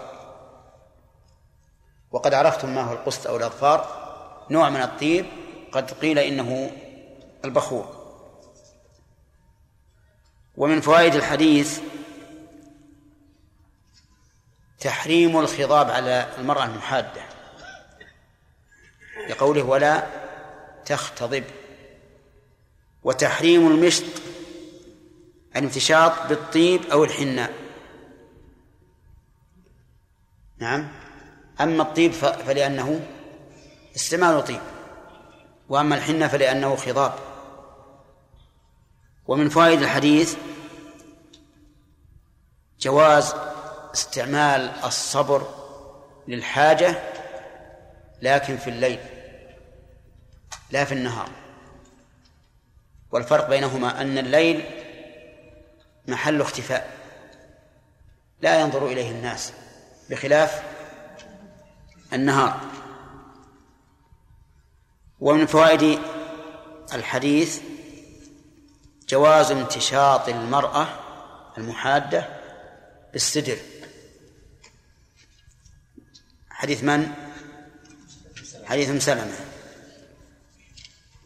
وقد 2.11 2.33
عرفتم 2.33 2.75
ما 2.75 2.81
هو 2.81 2.93
القسط 2.93 3.27
أو 3.27 3.37
الأظفار. 3.37 3.87
نوع 4.49 4.69
من 4.69 4.81
الطيب 4.81 5.25
قد 5.71 5.91
قيل 5.91 6.19
إنه 6.19 6.71
البخور. 7.45 7.95
ومن 10.57 10.81
فوائد 10.81 11.15
الحديث 11.15 11.79
تحريم 14.79 15.39
الخضاب 15.39 15.89
على 15.89 16.27
المرأة 16.37 16.65
المحادة. 16.65 17.21
لقوله 19.29 19.63
ولا 19.63 20.07
تختضب 20.85 21.43
وتحريم 23.03 23.67
المشط 23.67 24.03
الامتشاط 25.55 26.27
بالطيب 26.29 26.81
أو 26.91 27.03
الحناء. 27.03 27.53
نعم. 30.57 30.87
أما 31.61 31.83
الطيب 31.83 32.11
فلأنه 32.11 33.07
استعمال 33.95 34.43
طيب. 34.43 34.61
وأما 35.69 35.95
الحنة 35.95 36.27
فلأنه 36.27 36.75
خضاب 36.75 37.13
ومن 39.27 39.49
فوائد 39.49 39.81
الحديث 39.81 40.35
جواز 42.79 43.35
استعمال 43.93 44.71
الصبر 44.83 45.47
للحاجة 46.27 47.01
لكن 48.21 48.57
في 48.57 48.69
الليل 48.69 48.99
لا 50.71 50.85
في 50.85 50.91
النهار. 50.91 51.29
والفرق 53.11 53.49
بينهما 53.49 54.01
أن 54.01 54.17
الليل 54.17 54.65
محل 56.07 56.41
اختفاء 56.41 56.89
لا 58.41 58.61
ينظر 58.61 58.85
إليه 58.87 59.11
الناس 59.11 59.53
بخلاف 60.09 60.63
النهار. 62.13 62.59
ومن 65.19 65.45
فوائد 65.45 65.99
الحديث 66.93 67.61
جواز 69.09 69.51
امتشاط 69.51 70.29
المرأة 70.29 70.87
المحادة 71.57 72.25
بالسدر. 73.13 73.57
حديث 76.59 76.83
من؟ 76.83 77.11
حديث 78.65 79.03
سلمة 79.03 79.39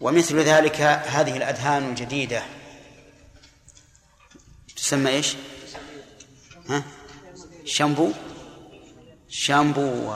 ومثل 0.02 0.40
ذلك 0.40 0.82
هذه 0.82 1.38
الأدهان 1.38 1.90
الجديدة 1.90 2.44
تسمى 4.76 5.10
إيش؟ 5.10 5.36
ها؟ 6.70 6.84
شامبو 7.66 8.12
شامبو 9.30 10.16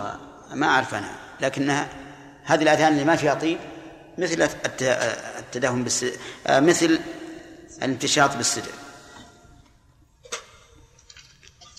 ما 0.53 0.67
أعرف 0.67 0.95
أنا 0.95 1.15
لكنها 1.41 1.89
هذه 2.43 2.61
الأدهان 2.61 2.93
اللي 2.93 3.05
ما 3.05 3.15
فيها 3.15 3.33
طيب 3.33 3.59
مثل 4.17 4.49
التدهن 5.39 5.83
بالس... 5.83 6.05
مثل 6.49 6.99
الانتشاط 7.77 8.35
بالسدر 8.37 8.71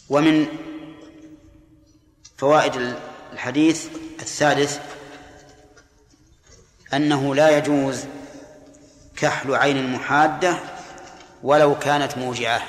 ومن 0.09 0.46
فوائد 2.37 2.96
الحديث 3.38 3.88
الثالث 4.20 4.81
أنه 6.94 7.35
لا 7.35 7.59
يجوز 7.59 8.05
كحل 9.16 9.55
عين 9.55 9.92
محادة 9.92 10.59
ولو 11.42 11.79
كانت 11.79 12.18
موجعة. 12.18 12.62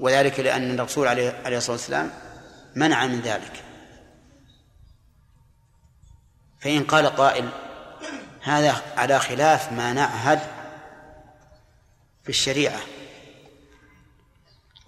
وذلك 0.00 0.40
لأن 0.40 0.80
الرسول 0.80 1.08
عليه 1.08 1.58
الصلاة 1.58 1.76
والسلام 1.76 2.10
منع 2.74 3.06
من 3.06 3.20
ذلك. 3.20 3.64
فإن 6.60 6.84
قال 6.84 7.06
قائل 7.06 7.48
هذا 8.42 8.82
على 8.96 9.18
خلاف 9.18 9.72
ما 9.72 9.92
نعهد 9.92 10.40
في 12.22 12.28
الشريعة. 12.28 12.80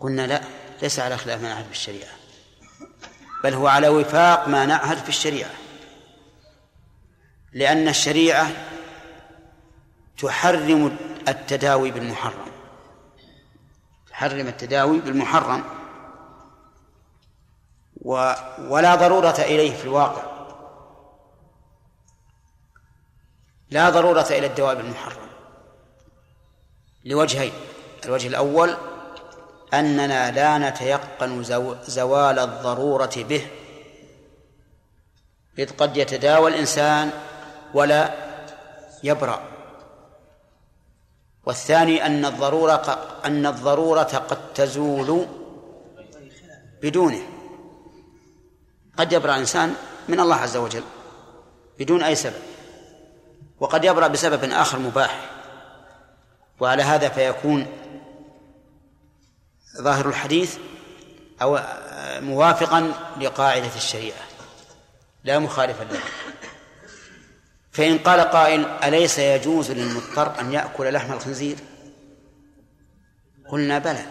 قلنا 0.00 0.26
لا 0.26 0.42
ليس 0.83 0.98
على 0.98 1.18
خلاف 1.18 1.42
ما 1.42 1.48
نعهد 1.48 1.64
في 1.64 1.72
الشريعة. 1.72 2.19
بل 3.44 3.55
هو 3.55 3.66
على 3.66 3.88
وفاق 3.88 4.48
ما 4.48 4.66
نعهد 4.66 4.98
في 4.98 5.09
الشريعة. 5.09 5.50
لأن 7.53 7.88
الشريعة 7.88 8.50
تحرم 10.18 10.96
التداوي 11.29 11.90
بالمحرم. 11.90 12.50
تحرم 14.11 14.46
التداوي 14.46 15.00
بالمحرم. 15.00 15.64
و 18.03 18.33
ولا 18.59 18.94
ضرورة 18.94 19.37
إليه 19.38 19.76
في 19.76 19.85
الواقع. 19.85 20.22
لا 23.70 23.90
ضرورة 23.90 24.26
إلى 24.31 24.46
الدواء 24.46 24.74
بالمحرم. 24.74 25.29
لوجهين 27.05 27.53
الوجه 28.05 28.29
الأول 28.29 28.76
أننا 29.74 30.30
لا 30.30 30.70
نتيقن 30.70 31.42
زوال 31.87 32.38
الضرورة 32.38 33.11
به. 33.16 33.46
إذ 35.59 35.70
قد 35.70 35.96
يتداوى 35.96 36.50
الإنسان 36.50 37.11
ولا 37.74 38.14
يبرأ. 39.02 39.42
والثاني 41.46 42.06
أن 42.06 42.24
الضرورة 42.24 42.98
أن 43.24 43.46
الضرورة 43.46 44.02
قد 44.02 44.52
تزول 44.54 45.26
بدونه. 46.83 47.22
قد 48.98 49.12
يبرأ 49.12 49.37
إنسان 49.37 49.74
من 50.09 50.20
الله 50.20 50.37
عز 50.37 50.56
وجل 50.56 50.83
بدون 51.78 52.02
أي 52.02 52.14
سبب 52.14 52.42
وقد 53.61 53.85
يبرأ 53.85 54.06
بسبب 54.06 54.44
آخر 54.44 54.78
مباح. 54.78 55.30
وعلى 56.61 56.83
هذا 56.83 57.09
فيكون 57.09 57.66
ظاهر 59.80 60.08
الحديث 60.08 60.56
أو 61.42 61.60
موافقا 62.20 62.92
لقاعدة 63.20 63.76
الشريعة. 63.76 64.24
لا 65.24 65.38
مخالفا 65.38 65.84
لها. 65.84 66.02
فإن 67.72 67.98
قال 67.98 68.20
قائل 68.20 68.66
أليس 68.66 69.18
يجوز 69.18 69.70
للمضطر 69.70 70.40
أن 70.40 70.52
يأكل 70.52 70.92
لحم 70.92 71.12
الخنزير؟ 71.12 71.56
قلنا 73.48 73.78
بلى. 73.78 74.06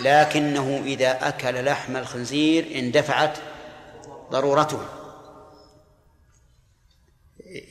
لكنه 0.00 0.82
إذا 0.84 1.28
أكل 1.28 1.64
لحم 1.64 1.96
الخنزير 1.96 2.78
اندفعت 2.78 3.38
ضرورته. 4.30 4.80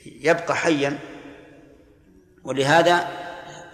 يبقى 0.06 0.56
حيا. 0.56 1.00
ولهذا 2.44 3.08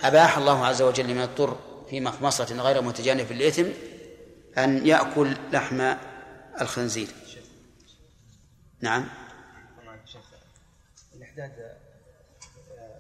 أباح 0.04 0.38
الله 0.38 0.66
عز 0.66 0.82
وجل 0.82 1.08
لمن 1.08 1.22
يضطر 1.22 1.58
في 1.90 2.00
مخمصة 2.00 2.62
غير 2.62 2.82
متجانف 2.82 3.32
للإثم 3.32 3.66
أن 4.58 4.88
يأكل 4.88 5.38
لحم 5.52 5.96
الخنزير. 6.62 7.08
نعم. 8.82 9.10
الإحداد 11.16 11.78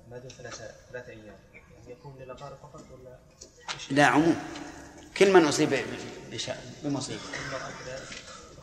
ما 0.09 0.17
دون 0.17 0.29
ثلاثة 0.29 0.71
ثلاثة 0.91 1.09
أيام 1.09 1.35
يعني 1.53 1.91
يكون 1.91 2.17
للأقارب 2.19 2.57
فقط 2.57 2.85
ولا 2.91 3.19
لا 3.91 4.05
عموم. 4.05 4.35
كل 5.17 5.33
من 5.33 5.45
أصيب 5.45 5.79
بمصيبة. 6.83 7.19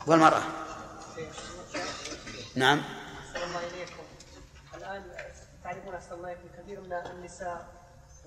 والمرأة. 0.07 0.43
نعم. 2.55 2.81
الله 3.35 3.59
إليكم. 3.59 4.03
الآن 4.73 5.03
تعرفون 5.63 5.95
أحسن 5.95 6.15
الله 6.15 6.37
كثير 6.57 6.81
من 6.81 6.93
النساء 6.93 7.76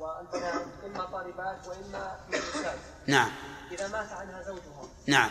والبنات 0.01 0.63
إما 0.85 1.05
طالبات 1.05 1.67
وإما 1.69 2.21
مدرسات 2.29 2.79
نعم. 3.07 3.31
إذا 3.73 3.89
مات 3.89 4.13
عنها 4.13 4.43
زوجها. 4.43 4.89
نعم. 5.07 5.31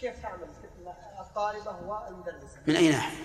كيف 0.00 0.22
تعمل؟ 0.22 0.48
الطالبة 1.20 1.76
والمدرسة 1.76 2.58
من 2.66 2.76
أي 2.76 2.90
ناحية؟ 2.90 3.18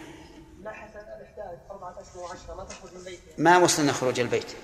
من 0.57 0.63
ناحية 0.63 0.99
الإحداث 0.99 1.59
أربعة 1.71 2.01
أشهر 2.01 2.23
وعشرة 2.23 2.55
ما 2.55 2.63
تخرج 2.63 2.93
من 2.93 3.03
بيتها 3.03 3.33
ما 3.37 3.57
وصلنا 3.57 3.91
خروج 3.91 4.19
البيت؟ 4.19 4.55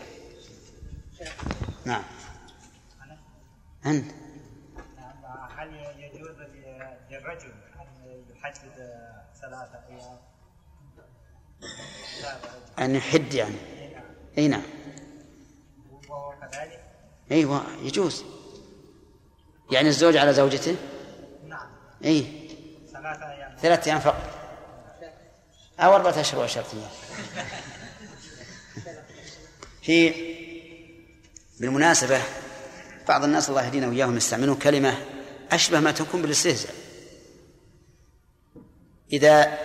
نعم. 1.85 2.03
أنت؟ 3.85 4.11
هل 5.57 5.73
يجوز 5.99 6.37
للرجل 7.09 7.53
أن 7.79 8.25
يحدد 8.29 8.93
ثلاثة 9.41 9.79
أيام؟ 9.89 10.17
أن 12.79 12.95
يحد 12.95 13.33
يعني. 13.33 13.55
أي 14.37 14.47
نعم. 14.47 14.61
كذلك 14.61 14.84
أيوة 17.31 17.63
يجوز. 17.81 18.23
يعني 19.71 19.87
الزوج 19.87 20.17
على 20.17 20.33
زوجته؟ 20.33 20.75
نعم. 21.47 21.67
اي 22.05 22.25
ثلاثة 22.93 23.31
أيام. 23.31 23.55
ثلاثة 23.61 23.91
أيام 23.91 23.99
فقط. 23.99 24.21
أو 25.79 25.95
أربعة 25.95 26.19
أشهر 26.19 26.39
وعشرة 26.39 26.65
أيام. 26.73 26.89
في 29.81 30.13
بالمناسبة 31.59 32.21
بعض 33.07 33.23
الناس 33.23 33.49
الله 33.49 33.65
يهدينا 33.65 33.87
وإياهم 33.87 34.17
يستعملون 34.17 34.55
كلمة 34.55 34.97
أشبه 35.51 35.79
ما 35.79 35.91
تكون 35.91 36.21
بالاستهزاء. 36.21 36.73
إذا 39.11 39.59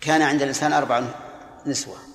كان 0.00 0.22
عند 0.22 0.42
الإنسان 0.42 0.72
أربع 0.72 1.02
نسوة 1.66 2.07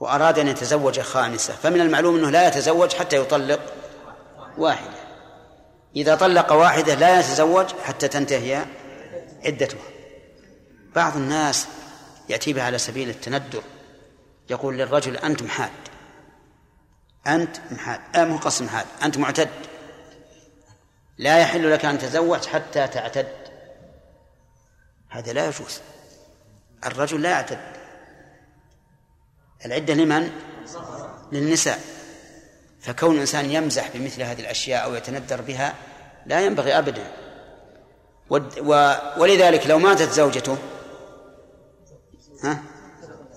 وأراد 0.00 0.38
أن 0.38 0.48
يتزوج 0.48 1.00
خامسة 1.00 1.52
فمن 1.54 1.80
المعلوم 1.80 2.16
أنه 2.16 2.30
لا 2.30 2.48
يتزوج 2.48 2.94
حتى 2.94 3.16
يطلق 3.16 3.60
واحدة. 4.58 5.10
إذا 5.96 6.14
طلق 6.14 6.52
واحدة 6.52 6.94
لا 6.94 7.20
يتزوج 7.20 7.66
حتى 7.84 8.08
تنتهي 8.08 8.64
عدتها. 9.44 9.80
بعض 10.94 11.16
الناس 11.16 11.66
يأتي 12.28 12.52
بها 12.52 12.62
على 12.62 12.78
سبيل 12.78 13.10
التندر 13.10 13.62
يقول 14.50 14.78
للرجل 14.78 15.16
أنت 15.16 15.42
محاد. 15.42 15.70
أنت 17.26 17.56
محاد 17.70 18.00
آه 18.14 18.24
مو 18.24 18.40
محاد 18.60 18.86
أنت 19.02 19.18
معتد. 19.18 19.48
لا 21.18 21.38
يحل 21.38 21.72
لك 21.72 21.84
أن 21.84 21.98
تتزوج 21.98 22.46
حتى 22.46 22.86
تعتد. 22.86 23.32
هذا 25.08 25.32
لا 25.32 25.46
يجوز. 25.46 25.80
الرجل 26.86 27.22
لا 27.22 27.30
يعتد. 27.30 27.79
العدة 29.66 29.94
لمن؟ 29.94 30.30
للنساء. 31.32 31.80
فكون 32.80 33.14
الإنسان 33.14 33.50
يمزح 33.50 33.88
بمثل 33.94 34.22
هذه 34.22 34.40
الأشياء 34.40 34.84
أو 34.84 34.94
يتندر 34.94 35.40
بها 35.40 35.74
لا 36.26 36.40
ينبغي 36.40 36.78
أبدا. 36.78 37.12
ولذلك 39.16 39.66
لو 39.66 39.78
ماتت 39.78 40.12
زوجته 40.12 40.58
ها؟ 42.44 42.62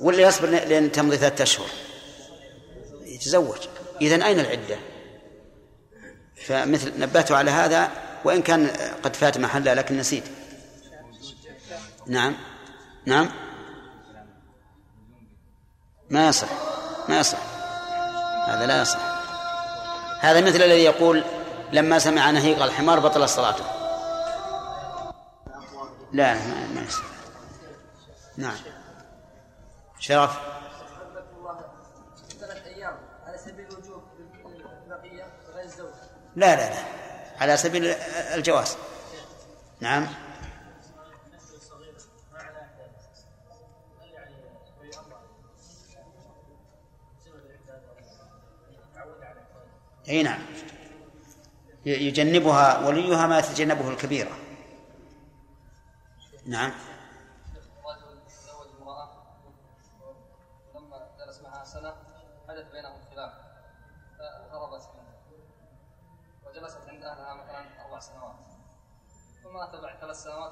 ولا 0.02 0.22
يصبر 0.22 0.50
لين 0.50 0.92
تمضي 0.92 1.18
ثلاثة 1.18 1.44
أشهر. 1.44 1.68
يتزوج. 3.06 3.58
إذن 4.02 4.22
أين 4.22 4.40
العدة؟ 4.40 4.78
فمثل 6.36 7.00
نبهته 7.00 7.36
على 7.36 7.52
هذا 7.52 7.92
وإن 8.24 8.42
كان 8.42 8.68
قد 9.04 9.16
فات 9.16 9.38
محله 9.38 9.74
لكن 9.74 9.98
نسيت. 9.98 10.24
نعم. 12.08 12.36
نعم. 13.06 13.30
ما 16.10 16.28
يصح 16.28 16.48
ما 17.10 17.20
يصح 17.20 17.38
هذا 18.48 18.66
لا 18.66 18.82
يصح 18.82 19.00
هذا 20.20 20.42
مثل 20.42 20.56
الذي 20.56 20.84
يقول 20.84 21.24
لما 21.72 22.00
سمع 22.00 22.32
نهيق 22.32 22.64
الحمار 22.64 23.00
بطل 23.00 23.30
صلاته. 23.30 23.64
لا 26.12 26.34
ما, 26.76 26.82
يصح. 26.88 27.04
نعم. 28.38 28.58
شرف. 30.00 30.40
لا 36.36 36.56
لا 36.56 36.70
لا. 36.70 36.80
على 37.40 37.58
سبيل 37.58 37.86
الجواز. 38.36 38.78
نعم. 39.80 40.08
أي 50.10 50.24
نعم. 50.24 50.42
يجنبها 51.86 52.88
وليها 52.88 53.28
ما 53.28 53.40
يتجنبه 53.40 53.90
الكبيرة. 53.90 54.32
نعم. 56.46 56.72
سنة 61.74 61.96
حدث 62.48 62.72
بينهم 62.72 63.02
خلاف 63.12 63.34
فهربت 64.20 64.82
وجلست 66.46 66.78
عند 66.88 67.04
أهلها 67.04 67.34
مثلا 67.34 67.86
أربع 67.86 68.00
سنوات. 68.00 68.36
ثم 69.44 69.58
أتى 69.58 69.82
بعد 69.82 69.98
ثلاث 70.00 70.24
سنوات 70.24 70.52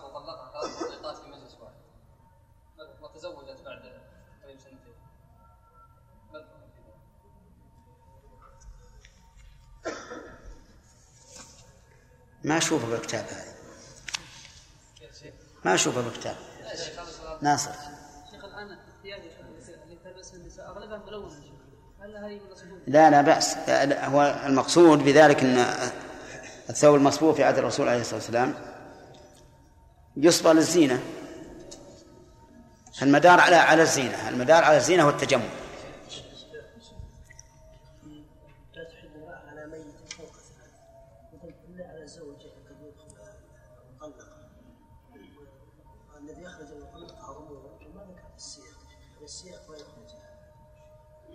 ما 12.44 12.58
أشوفه 12.58 12.88
بالكتاب 12.88 13.26
هذا. 13.26 13.54
ما 15.66 15.74
أشوفه 15.74 16.02
بالكتاب 16.02 16.36
ناصر. 17.42 17.72
شيخ 18.32 18.46
الآن 18.46 18.78
الثياب 18.98 19.20
اللي 19.86 19.98
تلبسها 20.04 20.36
النساء 20.36 20.68
أغلبها 20.68 21.02
ملونة 21.08 21.36
لا 22.88 23.10
لا 23.10 23.22
بأس. 23.22 23.56
هو 23.90 24.44
المقصود 24.46 25.00
بذلك 25.00 25.44
أن 25.44 25.66
الثوب 26.70 26.96
المصبوغ 26.96 27.34
في 27.34 27.44
عهد 27.44 27.58
الرسول 27.58 27.88
عليه 27.88 28.02
الصلاة 28.02 28.16
والسلام 28.16 28.54
يصبغ 30.18 30.52
للزينة. 30.52 31.00
المدار 33.02 33.40
على 33.40 33.56
على 33.56 33.82
الزينة. 33.82 34.30
المدار 34.30 34.64
على 34.64 34.78
الزينة 34.78 35.06
والتجمل 35.06 35.50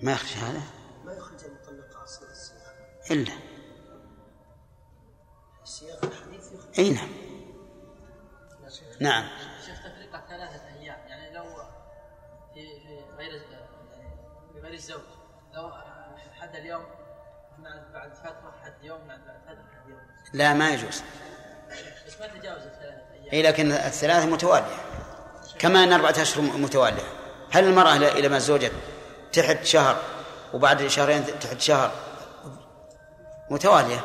ما 0.02 0.12
يخرج 0.12 0.30
هذا؟ 0.30 0.60
ما 1.04 1.12
يخرج 1.12 1.44
المطلقة 1.44 2.04
أصل 2.04 2.26
السياق 2.26 2.74
إلا. 3.10 3.32
السياق 5.62 6.04
الحديث 6.04 6.52
يخرج 6.52 6.78
أي 6.78 6.90
نعم. 6.90 7.08
نعم. 9.00 9.28
شيخ 9.66 9.78
تفريقة 9.78 10.26
ثلاثة 10.28 10.68
أيام 10.68 11.08
يعني 11.08 11.34
لو 11.34 11.44
في 12.54 12.80
في 12.80 13.04
غير 13.16 13.40
في 14.52 14.60
غير 14.60 14.74
الزوج 14.74 15.00
لو 15.54 15.72
حد 16.32 16.56
اليوم 16.56 16.84
بعد 17.92 18.14
فترة 18.14 18.54
حد 18.64 18.74
يوم 18.82 19.06
بعد 19.06 19.20
فترة 19.20 19.64
حد 19.74 19.88
يوم 19.88 20.00
لا 20.32 20.54
ما 20.54 20.70
يجوز. 20.70 21.02
بس 22.06 22.20
ما 22.20 22.26
تجاوز 22.26 22.62
الثلاثة 22.62 23.12
أيام. 23.12 23.32
أي 23.32 23.42
لكن 23.42 23.72
الثلاثة 23.72 24.26
متوالية. 24.26 25.05
كما 25.58 25.84
أن 25.84 25.92
أربعة 25.92 26.14
أشهر 26.22 26.42
متوالية. 26.42 27.02
هل 27.50 27.64
المرأة 27.64 27.96
إلى 27.96 28.28
ما 28.28 28.38
زوجت 28.38 28.72
تحت 29.32 29.64
شهر 29.64 29.96
وبعد 30.54 30.86
شهرين 30.86 31.24
تحت 31.40 31.60
شهر 31.60 31.92
متوالية. 33.50 34.00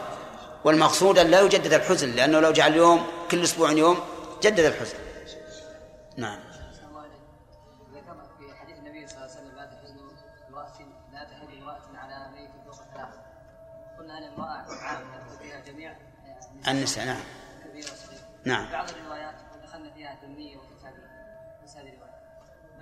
والمقصود 0.63 1.19
أن 1.19 1.27
لا 1.27 1.41
يجدد 1.41 1.73
الحزن 1.73 2.11
لأنه 2.11 2.39
لو 2.39 2.51
جعل 2.51 2.75
يوم 2.75 3.07
كل 3.31 3.43
أسبوع 3.43 3.71
يوم 3.71 3.99
جدد 4.43 4.59
الحزن. 4.59 4.97
نعم. 6.17 6.39
ذكر 7.93 8.15
في 8.39 8.55
حديث 8.55 8.77
النبي 8.77 9.07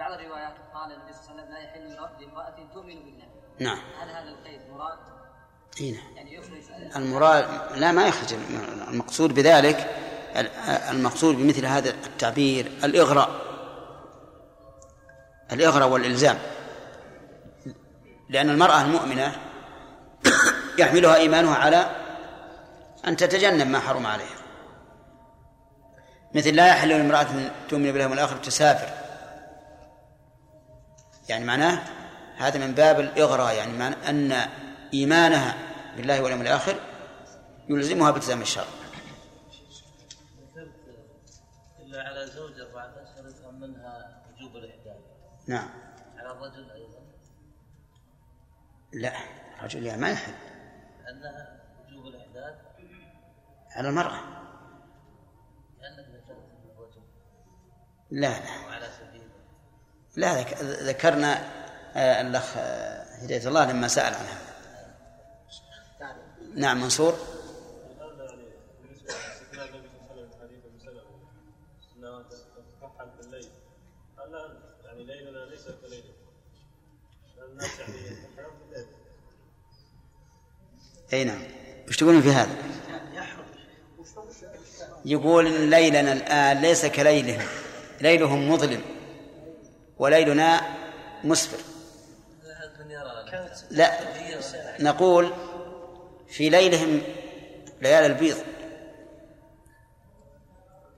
بعض 0.10 0.20
الروايات 0.20 0.54
قال 0.74 0.92
النبي 0.92 1.14
صلى 1.14 1.32
الله 1.32 1.44
عليه 1.44 1.44
وسلم 1.44 1.54
لا 1.54 1.60
يحل 1.60 1.96
لامرأة 2.20 2.56
تؤمن 2.74 2.96
بالله. 2.96 3.26
نعم. 3.60 3.78
هل 4.02 4.10
هذا 4.10 4.30
القيد 4.30 4.62
مراد؟ 4.72 4.98
إي 5.82 5.92
نعم. 5.92 6.16
يعني 6.16 6.36
يخرج 6.36 6.62
المراد 6.96 7.46
لا 7.76 7.92
ما 7.92 8.08
يخرج. 8.08 8.34
المقصود 8.88 9.34
بذلك 9.34 9.88
المقصود 10.90 11.36
بمثل 11.36 11.66
هذا 11.66 11.90
التعبير 11.90 12.66
الإغراء. 12.84 13.30
الإغراء 15.52 15.90
والإلزام. 15.90 16.38
لأن 18.30 18.50
المرأة 18.50 18.82
المؤمنة 18.82 19.36
يحملها 20.80 21.16
إيمانها 21.16 21.56
على 21.56 21.96
أن 23.08 23.16
تتجنب 23.16 23.68
ما 23.68 23.80
حرم 23.80 24.06
عليها. 24.06 24.40
مثل 26.36 26.56
لا 26.56 26.68
يحل 26.68 26.90
لامرأة 26.90 27.28
تؤمن 27.70 27.92
بالله 27.92 28.08
والآخر 28.08 28.38
تسافر. 28.38 28.99
يعني 31.30 31.46
معناه 31.46 31.84
هذا 32.38 32.68
من 32.68 32.74
باب 32.74 33.00
الإغراء 33.00 33.56
يعني 33.56 33.78
معنى 33.78 33.96
أن 34.10 34.32
إيمانها 34.94 35.56
بالله 35.98 36.22
واليوم 36.22 36.42
الآخر 36.42 36.80
يلزمها 37.70 38.12
بالتزام 38.12 38.42
الشرع 38.42 38.66
إلا 41.80 42.04
على 42.04 42.28
زوجة 42.28 42.74
بعد 42.74 42.98
أشهر 42.98 43.52
منها 43.52 44.24
وجوب 44.34 44.56
الإحداث 44.56 44.98
نعم. 45.48 45.70
على 46.18 46.32
الرجل 46.32 46.72
أيضا 46.72 47.00
لا 48.94 49.14
الرجل 49.60 49.86
يعني 49.86 50.02
ما 50.02 50.10
يحل. 50.10 50.34
أنها 51.10 51.60
وجوب 51.88 52.06
الإحداث 52.06 52.56
على 53.72 53.90
المرأة. 53.90 54.40
لا 58.12 58.40
لا. 58.40 58.70
لا 60.20 60.42
ذكرنا 60.62 61.34
آه، 61.96 62.22
الأخ 62.22 62.58
آه، 62.58 63.04
هداية 63.24 63.48
الله 63.48 63.72
لما 63.72 63.88
سأل 63.88 64.14
عنها 64.14 64.38
نعم 66.56 66.82
منصور. 66.82 67.18
أي 81.14 81.24
نعم. 81.24 81.42
وش 81.88 81.98
تقولون 81.98 82.22
في 82.22 82.30
هذا؟ 82.30 82.56
يقول 85.06 85.48
إن 85.48 85.70
ليلنا 85.70 86.14
الآن 86.14 86.62
ليس 86.62 86.86
كليلهم 86.86 87.48
ليلهم 88.02 88.52
مظلم. 88.52 88.99
وليلنا 90.00 90.62
مسفر. 91.24 91.58
لا 93.72 94.00
نقول 94.80 95.34
في 96.28 96.50
ليلهم 96.50 97.02
ليالي 97.82 98.06
البيض 98.06 98.38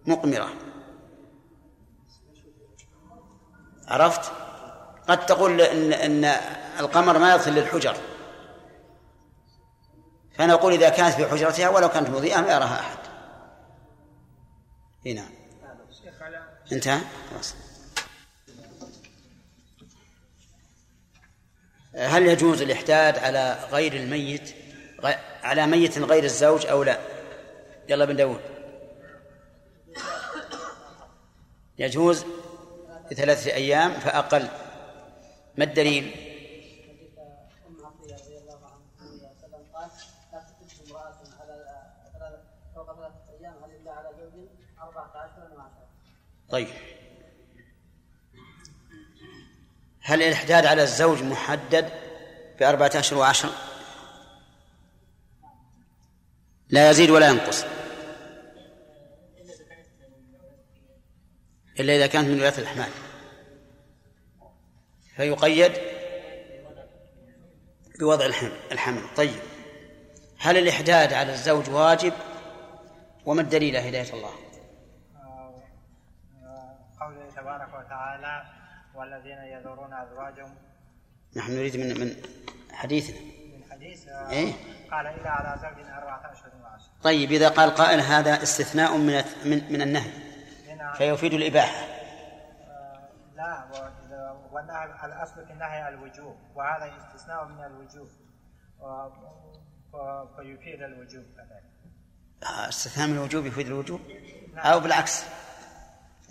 مقمرة. 0.06 0.50
عرفت؟ 3.88 4.32
قد 5.08 5.26
تقول 5.26 5.62
إن, 5.62 5.94
إن 5.94 6.26
القمر 6.80 7.18
ما 7.18 7.36
يصل 7.36 7.52
للحجر. 7.52 7.98
فنقول 10.38 10.74
إذا 10.74 10.90
كانت 10.90 11.16
في 11.16 11.26
حجرتها 11.26 11.70
ولو 11.70 11.90
كانت 11.90 12.10
مضيئة 12.10 12.42
ما 12.42 12.52
يراها 12.54 12.80
أحد. 12.80 12.98
هنا 15.06 15.22
نعم. 15.22 15.32
انتهى؟ 16.72 17.02
خلاص. 17.32 17.56
هل 21.96 22.28
يجوز 22.28 22.62
الإحداد 22.62 23.18
على 23.18 23.58
غير 23.72 23.94
الميت 23.94 24.56
على 25.44 25.68
ميت 25.68 25.98
غير 25.98 26.24
الزوج 26.24 26.66
أو 26.66 26.84
لا؟ 26.84 27.00
يلا 27.90 28.06
بن 28.06 28.16
داود. 28.16 28.42
يجوز 31.80 32.26
بثلاثة 33.12 33.54
أيام 33.54 33.92
فأقل. 33.92 34.48
ما 35.58 35.64
الدليل؟ 35.64 36.12
طيب. 46.50 46.68
هل 50.04 50.24
الإحداد 50.24 50.66
على 50.66 50.84
الزوج 50.84 51.24
محدد 51.24 51.90
بأربعة 52.60 52.92
أشهر 52.96 53.20
وعشر؟ 53.20 53.50
لا 56.70 56.90
يزيد 56.90 57.10
ولا 57.10 57.30
ينقص. 57.30 57.66
إلا 61.80 61.96
إذا 61.96 62.08
كانت 62.08 62.28
من 62.28 62.40
ولاة 62.40 62.58
الأحمال. 62.58 62.90
فيقيد 65.16 65.72
بوضع 68.00 68.26
الحمل 68.26 68.52
الحمل. 68.72 69.16
طيب. 69.18 69.40
هل 70.40 70.58
الإحداد 70.58 71.14
على 71.14 71.34
الزوج 71.34 71.70
واجب؟ 71.70 72.14
وما 73.26 73.42
الدليل 73.42 73.78
هداية 73.78 74.14
الله؟ 74.14 74.32
قوله 77.02 77.30
تبارك 77.36 77.70
وتعالى 77.74 78.61
والذين 78.96 79.38
يذرون 79.38 79.94
أزواجهم. 79.94 80.56
نحن 81.36 81.52
نريد 81.52 81.78
من 81.78 82.00
من 82.00 82.16
حديثنا. 82.72 83.20
من 83.20 83.64
حديث 83.72 84.08
إيه؟ 84.08 84.54
قال 84.92 85.08
إلا 85.08 85.30
على 85.30 85.60
زوج 85.62 85.86
أربعة 85.86 86.32
أشهر 86.32 86.52
وعشر 86.64 86.90
طيب 87.04 87.32
إذا 87.32 87.50
قال 87.50 87.70
قائل 87.70 88.00
هذا 88.00 88.44
استثناء 88.44 88.98
من 88.98 89.24
من, 89.46 89.74
من 89.74 89.82
النهي 89.82 90.12
فيفيد 90.98 91.34
الإباحة. 91.34 91.86
آه 91.86 93.10
لا 93.36 93.66
والنهي 94.52 95.06
الأصل 95.06 95.46
في 95.46 95.54
النهي 95.54 95.90
الوجوب 95.90 96.36
وهذا 96.56 96.94
استثناء 96.98 97.46
من 97.46 97.66
الوجوب. 97.66 98.08
فيفيد 100.38 100.82
الوجوب 100.82 101.24
كذلك. 101.38 101.64
آه، 102.44 102.70
استثناء 102.70 103.08
من 103.08 103.14
الوجوب 103.14 103.46
يفيد 103.46 103.68
الوجوب؟ 103.68 104.02
نعم. 104.56 104.66
أو 104.66 104.80
بالعكس 104.80 105.24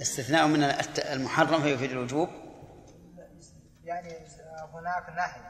استثناء 0.00 0.46
من 0.46 0.62
المحرم 1.12 1.62
فيفيد 1.62 1.90
الوجوب؟ 1.90 2.28
يعني 3.90 4.26
هناك 4.74 5.08
نهي 5.16 5.42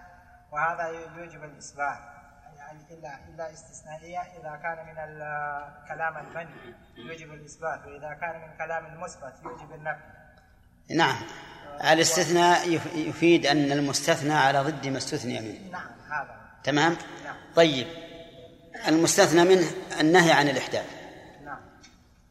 وهذا 0.53 0.89
يوجب 1.17 1.45
الإثبات 1.45 1.99
يعني 2.57 2.79
إلا 2.91 3.19
إلا 3.29 3.53
استثنائية 3.53 4.19
إذا 4.19 4.61
كان 4.63 4.87
من 4.87 4.99
الكلام 4.99 6.17
المنفي 6.17 6.75
يوجب 6.97 7.33
الإثبات 7.33 7.87
وإذا 7.87 8.15
كان 8.21 8.41
من 8.41 8.57
كلام 8.59 8.87
المثبت 8.87 9.35
يوجب 9.45 9.75
النفي. 9.75 10.03
نعم. 10.91 11.17
الاستثناء 11.93 12.81
يفيد 12.95 13.47
أن 13.47 13.73
المستثنى 13.73 14.35
على 14.35 14.61
ضد 14.61 14.87
ما 14.87 14.99
استثني 14.99 15.41
منه. 15.41 15.71
نعم 15.71 15.91
هذا. 16.11 16.37
تمام؟ 16.65 16.97
نعم. 17.25 17.37
طيب. 17.57 17.87
المستثنى 18.89 19.45
منه 19.45 19.71
النهي 20.01 20.33
عن 20.33 20.49
الإحداث. 20.49 20.87
نعم. 21.45 21.61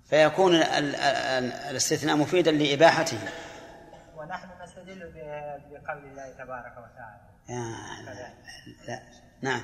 فيكون 0.10 0.56
الاستثناء 0.56 2.16
مفيدا 2.16 2.52
لإباحته. 2.52 3.18
نستدل 3.18 3.49
بقول 5.30 6.06
الله 6.06 6.32
تبارك 6.32 6.74
وتعالى. 6.78 7.30
آه 7.50 8.02
لا. 8.88 9.04
نعم. 9.42 9.62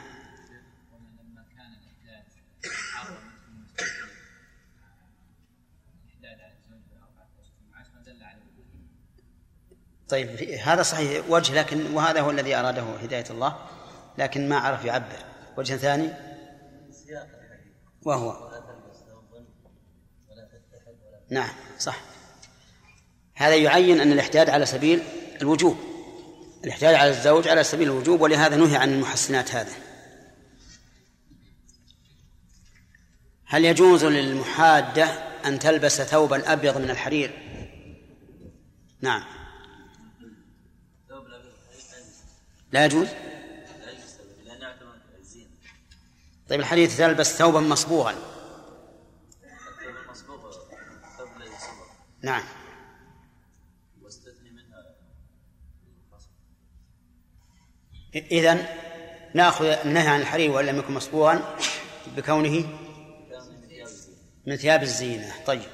طيب 10.10 10.30
هذا 10.60 10.84
صحيح 10.84 11.30
وجه 11.30 11.54
لكن 11.54 11.93
وهذا 11.93 12.21
هو 12.21 12.32
الذي 12.32 12.56
أراده 12.56 12.82
هداية 12.82 13.25
الله 13.30 13.58
لكن 14.17 14.49
ما 14.49 14.58
عرف 14.58 14.86
يعبر. 14.86 15.25
وجه 15.58 15.75
ثاني؟ 15.75 16.10
وهو. 18.04 18.51
نعم 21.30 21.49
صح. 21.80 22.01
هذا 23.36 23.56
يعين 23.56 24.01
أن 24.01 24.12
الاحتياج 24.12 24.49
على 24.49 24.65
سبيل 24.65 25.04
الوجوب 25.41 25.77
الاحتياج 26.63 26.95
على 26.95 27.09
الزوج 27.09 27.47
على 27.47 27.63
سبيل 27.63 27.87
الوجوب 27.87 28.21
ولهذا 28.21 28.55
نهي 28.55 28.75
عن 28.75 28.93
المحسنات 28.93 29.55
هذا. 29.55 29.73
هل 33.45 33.65
يجوز 33.65 34.05
للمحادة 34.05 35.03
أن 35.45 35.59
تلبس 35.59 36.01
ثوبا 36.01 36.53
أبيض 36.53 36.77
من 36.77 36.89
الحرير؟ 36.89 37.31
نعم. 39.01 39.23
لا 42.71 42.85
يجوز؟ 42.85 43.07
طيب 46.49 46.59
الحديث 46.59 46.97
تلبس 46.97 47.37
ثوبا 47.37 47.59
مصبوغا. 47.59 48.15
نعم. 52.21 52.43
إذن 58.16 58.66
نأخذ 59.34 59.66
النهي 59.66 60.07
عن 60.07 60.22
الحرير 60.22 60.51
وإن 60.51 60.66
لم 60.66 60.78
يكن 60.78 60.93
مصبوغا 60.93 61.55
بكونه 62.18 62.66
من 64.45 64.55
ثياب 64.55 64.84
الزينة 64.84 65.34
طيب 65.45 65.70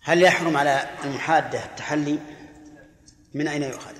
هل 0.00 0.22
يحرم 0.22 0.56
على 0.56 0.90
المحادة 1.04 1.64
التحلي 1.64 2.18
من 3.34 3.48
أين 3.48 3.62
يؤخذ؟ 3.62 3.94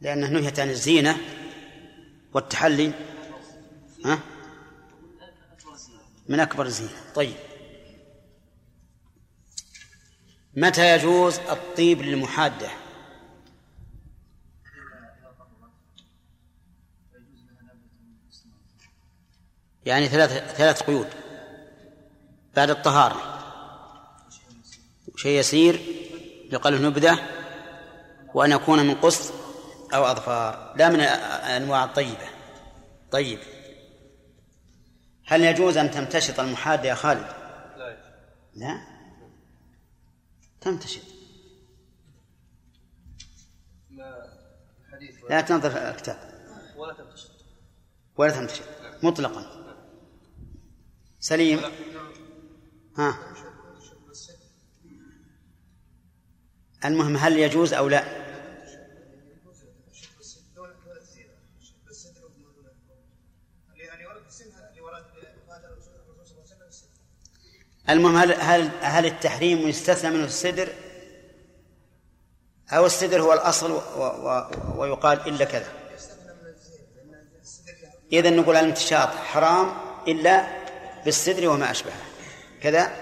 لأنه 0.00 0.28
نهيت 0.28 0.60
عن 0.60 0.70
الزينة 0.70 1.16
والتحلي 2.34 2.92
ها؟ 4.04 4.18
من 6.28 6.40
أكبر 6.40 6.66
الزينة 6.66 7.12
طيب. 7.14 7.36
متى 10.54 10.94
يجوز 10.94 11.38
الطيب 11.38 12.02
للمحادة؟ 12.02 12.68
يعني 19.86 20.08
ثلاث 20.08 20.56
ثلاث 20.56 20.82
قيود. 20.82 21.06
بعد 22.56 22.70
الطهارة. 22.70 23.38
شيء 25.16 25.38
يسير 25.38 25.80
بقلب 26.50 26.82
نبذة 26.82 27.18
وأن 28.34 28.52
يكون 28.52 28.86
من 28.86 28.94
قسط 28.94 29.34
أو 29.94 30.04
أظفار. 30.04 30.74
لا 30.76 30.88
من 30.88 31.00
الأنواع 31.00 31.84
الطيبة. 31.84 32.28
طيب. 33.10 33.38
هل 35.28 35.44
يجوز 35.44 35.76
أن 35.76 35.90
تمتشط 35.90 36.40
المحادة 36.40 36.88
يا 36.88 36.94
خالد؟ 36.94 37.26
لا. 37.76 37.96
لا؟ 38.54 38.80
تمتشط. 40.60 41.02
لا 45.30 45.40
تنظر 45.40 45.70
في 45.70 45.90
الكتاب. 45.90 46.18
ولا 46.76 46.94
تمتشط. 46.94 47.30
ولا 48.16 48.32
تمتشط. 48.32 48.64
مطلقا. 49.02 49.46
سليم. 51.20 51.60
ها. 52.96 53.18
المهم 56.84 57.16
هل 57.16 57.38
يجوز 57.38 57.72
أو 57.72 57.88
لا؟ 57.88 58.27
المهم 67.90 68.16
هل 68.16 68.32
هل 68.32 68.70
هل 68.80 69.06
التحريم 69.06 69.68
يستثنى 69.68 70.10
منه 70.10 70.24
السدر؟ 70.24 70.68
أو 72.70 72.86
السدر 72.86 73.22
هو 73.22 73.32
الأصل 73.32 73.72
ويقال 74.76 75.28
إلا 75.28 75.44
كذا؟ 75.44 75.72
إذا 78.12 78.30
نقول 78.30 78.56
الانتشاط 78.56 79.08
حرام 79.08 79.74
إلا 80.08 80.46
بالسدر 81.04 81.48
وما 81.48 81.70
أشبهه. 81.70 82.00
كذا؟ 82.62 82.92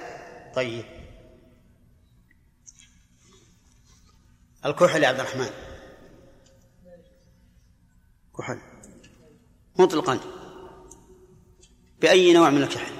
طيب. 0.55 0.85
الكحل 4.65 5.03
يا 5.03 5.09
عبد 5.09 5.21
الرحمن. 5.21 5.51
كحل. 8.39 8.59
مطلقا. 9.79 10.21
بأي 12.01 12.33
نوع 12.33 12.51
من 12.51 12.63
الكحل؟ 12.63 12.96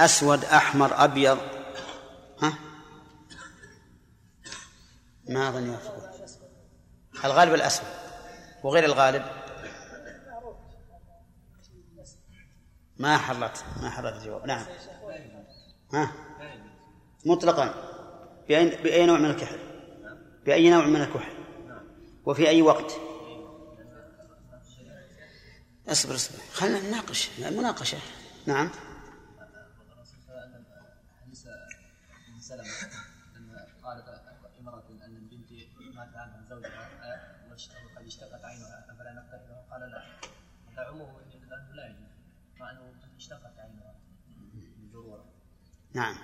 أسود 0.00 0.44
أحمر 0.44 1.04
أبيض. 1.04 1.38
ها؟ 2.42 2.58
ما 5.28 5.48
أظن 5.48 5.66
يوافقون 5.66 6.08
الغالب 7.24 7.54
الأسود. 7.54 7.88
وغير 8.62 8.84
الغالب؟ 8.84 9.24
ما 12.98 13.18
حررت 13.18 13.64
ما 13.82 13.90
حررت 13.90 14.14
الجواب. 14.14 14.46
نعم. 14.46 14.66
ها؟ 15.94 16.12
مطلقا. 17.26 17.74
بأي, 18.48 18.82
بأي 18.82 19.06
نوع 19.06 19.18
من 19.18 19.30
الكحل؟ 19.30 19.58
بأي 20.46 20.70
نوع 20.70 20.86
من 20.86 21.02
الكحل؟ 21.02 21.32
وفي 22.26 22.48
أي 22.48 22.62
وقت؟ 22.62 22.92
اصبر 25.88 26.14
اصبر. 26.14 26.38
خلنا 26.52 26.80
نناقش 26.80 27.30
مناقشة 27.38 27.98
نعم. 28.46 28.70
لما 32.56 33.66
قالت 33.82 34.08
امرأة 34.60 34.88
أن 35.04 35.28
بنتي 35.30 35.68
مات 35.94 36.16
عنها 36.16 36.44
زوجها 36.48 36.88
وقد 37.84 38.06
اشتقت 38.06 38.44
عينها 38.44 38.86
أفلا 38.90 39.12
نقتله 39.12 39.56
قال 39.70 39.90
لا. 39.90 40.02
تعمه 40.76 41.20
لأنه 41.20 41.72
لا 41.74 41.86
يجوز. 41.86 42.08
مع 42.60 42.70
أنه 42.70 42.94
اشتقت 43.16 43.58
عينها. 43.58 43.94
بالضرورة. 44.52 45.24
نعم. 45.94 46.16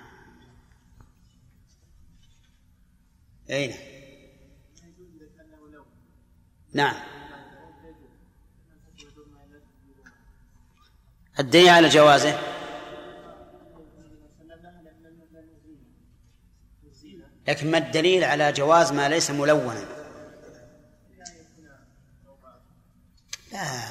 أين؟ 3.50 3.74
نعم. 6.72 6.96
الدليل 11.38 11.68
على 11.68 11.88
جوازه؟ 11.88 12.38
لكن 17.48 17.70
ما 17.70 17.78
الدليل 17.78 18.24
على 18.24 18.52
جواز 18.52 18.92
ما 18.92 19.08
ليس 19.08 19.30
ملونا؟ 19.30 19.84
لا. 23.52 23.84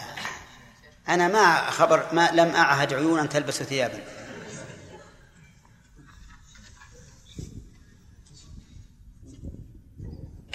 أنا 1.08 1.28
ما 1.28 1.70
خبر 1.70 2.14
ما 2.14 2.32
لم 2.32 2.48
أعهد 2.48 2.94
عيونا 2.94 3.26
تلبس 3.26 3.64
ثيابا. 3.64 4.00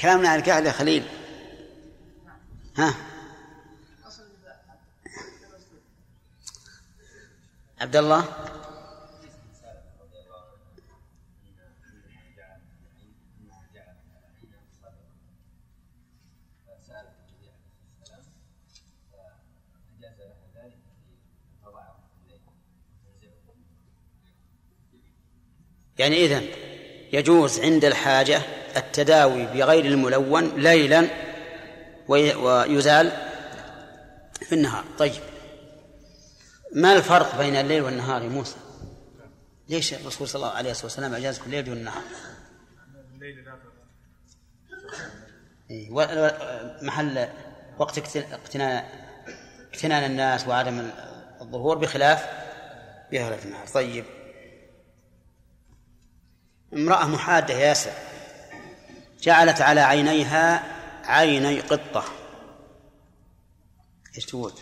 كلامنا 0.00 0.28
عن 0.28 0.38
الكحل 0.38 0.66
يا 0.66 0.72
خليل. 0.72 1.08
ها؟ 2.76 2.94
عبد 7.80 7.96
الله؟ 7.96 8.24
يعني 25.98 26.24
إذن 26.24 26.46
يجوز 27.12 27.60
عند 27.60 27.84
الحاجة 27.84 28.42
التداوي 28.76 29.46
بغير 29.46 29.84
الملون 29.84 30.56
ليلا 30.56 31.08
ويزال 32.08 33.12
في 34.48 34.54
النهار. 34.54 34.84
طيب. 34.98 35.22
ما 36.74 36.92
الفرق 36.92 37.38
بين 37.38 37.56
الليل 37.56 37.82
والنهار 37.82 38.22
يا 38.22 38.28
موسى؟ 38.28 38.56
ليش 39.68 39.94
الرسول 39.94 40.28
صلى 40.28 40.42
الله 40.42 40.54
عليه 40.54 40.70
وسلم 40.70 41.14
أجاز 41.14 41.38
في 41.38 41.46
الليل 41.46 41.70
والنهار؟ 41.70 42.02
إيه، 45.70 45.90
محل 46.82 47.28
وقت 47.78 48.16
اقتناء 48.16 49.08
اقتنان 49.72 50.10
الناس 50.10 50.48
وعدم 50.48 50.90
الظهور 51.40 51.78
بخلاف 51.78 52.26
بخلاف 53.12 53.46
النهار. 53.46 53.66
طيب. 53.66 54.04
امرأة 56.72 57.06
محادة 57.06 57.54
ياسر 57.54 57.92
جعلت 59.20 59.60
على 59.60 59.80
عينيها 59.80 60.62
عيني 61.04 61.60
قطة 61.60 62.04
إيش 64.16 64.26
تقول؟ 64.26 64.52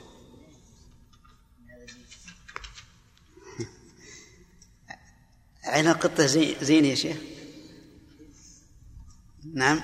عين 5.64 5.88
القطة 5.88 6.26
زي 6.26 6.56
زين 6.60 6.84
يا 6.84 6.94
شيخ 6.94 7.16
نعم 9.54 9.80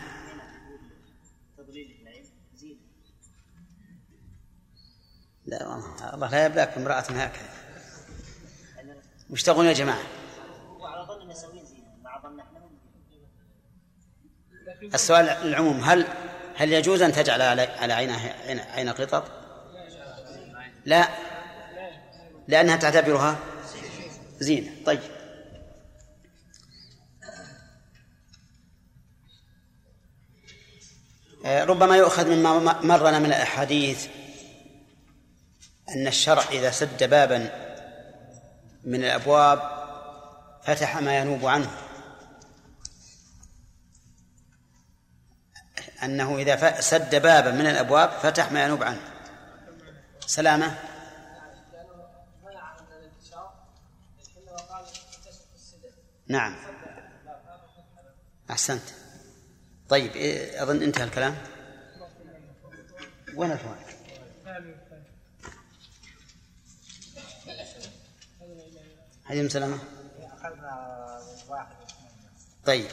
لا 5.47 5.69
والله 5.69 6.15
الله 6.15 6.31
لا 6.31 6.47
يبلاك 6.47 6.77
امرأة 6.77 7.01
هكذا 7.01 7.53
وش 9.31 9.43
تقولون 9.43 9.67
يا 9.67 9.73
جماعة؟ 9.73 10.22
السؤال 14.95 15.29
العموم 15.29 15.81
هل 15.81 16.07
هل 16.57 16.73
يجوز 16.73 17.03
أن 17.03 17.13
تجعل 17.13 17.43
على 17.43 17.63
على 17.63 17.93
عينها 17.93 18.35
عين 18.75 18.89
قطط؟ 18.89 19.25
لا. 20.85 21.09
لأنها 22.49 22.77
تعتبرها 22.77 23.39
زينة. 24.39 24.71
طيب. 24.87 25.01
آه، 31.45 31.65
ربما 31.65 31.97
يؤخذ 31.97 32.29
مما 32.31 32.81
مرنا 32.83 33.19
من 33.19 33.27
الأحاديث 33.27 34.07
أن 35.89 36.07
الشرع 36.07 36.43
إذا 36.51 36.71
سد 36.71 37.11
بابا 37.11 37.39
من 38.85 39.05
الأبواب 39.05 39.63
فتح 40.65 40.97
ما 40.97 41.19
ينوب 41.19 41.47
عنه. 41.47 41.71
أنه 46.03 46.39
إذا 46.39 46.81
سد 46.81 47.15
بابا 47.23 47.51
من 47.51 47.67
الأبواب 47.67 48.11
فتح 48.11 48.53
ما 48.53 48.65
ينوب 48.65 48.83
عنه. 48.83 49.01
سلامة. 50.27 50.79
نعم. 56.27 56.57
أحسنت. 58.51 58.83
طيب 59.89 60.17
إيه، 60.17 60.63
أظن 60.63 60.83
انتهى 60.83 61.05
الكلام. 61.05 61.37
وين 63.35 63.53
الفوائد؟ 63.53 63.87
هذه 69.25 69.49
سلامة 69.49 69.79
طيب. 72.65 72.91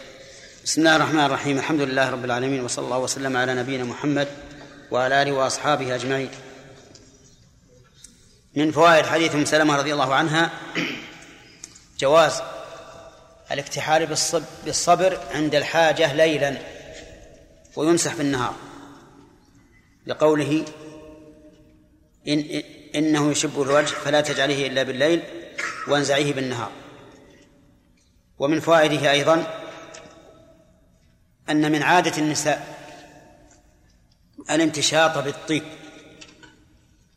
بسم 0.69 0.81
الله 0.81 0.95
الرحمن 0.95 1.25
الرحيم. 1.25 1.57
الحمد 1.57 1.81
لله 1.81 2.09
رب 2.09 2.25
العالمين 2.25 2.63
وصلى 2.63 2.85
الله 2.85 2.97
وسلم 2.97 3.37
على 3.37 3.55
نبينا 3.55 3.83
محمد 3.83 4.27
وعلى 4.91 5.21
آله 5.21 5.31
وأصحابه 5.31 5.95
أجمعين. 5.95 6.29
من 8.55 8.71
فوائد 8.71 9.05
حديث 9.05 9.35
أم 9.35 9.45
سلمة 9.45 9.77
رضي 9.77 9.93
الله 9.93 10.15
عنها 10.15 10.51
جواز 11.99 12.41
الاكتحال 13.51 14.07
بالصبر 14.65 15.19
عند 15.31 15.55
الحاجة 15.55 16.13
ليلا 16.13 16.57
ويمسح 17.75 18.15
بالنهار. 18.15 18.55
لقوله 20.07 20.65
إن 22.27 22.63
إنه 22.95 23.31
يشب 23.31 23.61
الوجه 23.61 23.85
فلا 23.85 24.21
تجعله 24.21 24.67
إلا 24.67 24.83
بالليل 24.83 25.23
وانزعيه 25.87 26.33
بالنهار. 26.33 26.71
ومن 28.39 28.59
فوائده 28.59 29.11
أيضا 29.11 29.58
أن 31.49 31.71
من 31.71 31.83
عادة 31.83 32.17
النساء 32.17 32.79
الامتشاط 34.51 35.17
بالطيب 35.17 35.63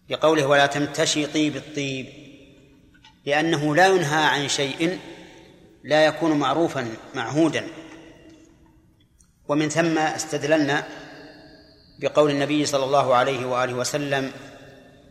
لقوله 0.08 0.46
ولا 0.46 0.66
تمتشطي 0.66 1.50
بالطيب 1.50 2.06
لأنه 3.26 3.76
لا 3.76 3.86
ينهى 3.86 4.24
عن 4.24 4.48
شيء 4.48 4.98
لا 5.84 6.04
يكون 6.04 6.38
معروفا 6.38 6.88
معهودا. 7.14 7.66
ومن 9.48 9.68
ثم 9.68 9.98
استدللنا 9.98 10.84
بقول 11.98 12.30
النبي 12.30 12.66
صلى 12.66 12.84
الله 12.84 13.14
عليه 13.14 13.46
وآله 13.46 13.74
وسلم 13.74 14.32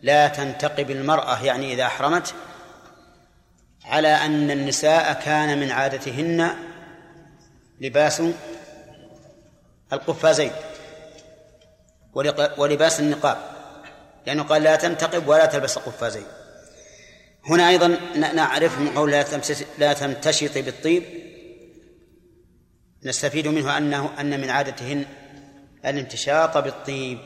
لا 0.02 0.28
تنتقب 0.28 0.92
المرأة 0.92 1.44
يعني 1.44 1.74
إذا 1.74 1.84
أحرمت 1.84 2.34
على 3.86 4.08
أن 4.08 4.52
النساء 4.52 5.14
كان 5.14 5.60
من 5.60 5.72
عادتهن 5.72 6.56
لباس 7.82 8.22
القفازين 9.94 10.52
ولباس 12.58 13.00
النقاب 13.00 13.38
لأنه 14.28 14.44
قال 14.44 14.64
لا 14.64 14.76
تنتقب 14.76 15.28
ولا 15.28 15.46
تلبس 15.46 15.78
القفازين 15.78 16.26
هنا 17.46 17.70
أيضا 17.70 17.88
نعرف 18.16 18.80
من 18.80 18.90
قول 18.90 19.12
لا 19.78 19.94
تمتشط 19.94 20.58
بالطيب 20.58 21.04
نستفيد 23.04 23.48
منه 23.48 23.78
أنه 23.78 24.22
أن 24.22 24.42
من 24.42 24.50
عادتهن 24.50 25.06
الامتشاط 25.86 26.58
بالطيب. 26.58 27.20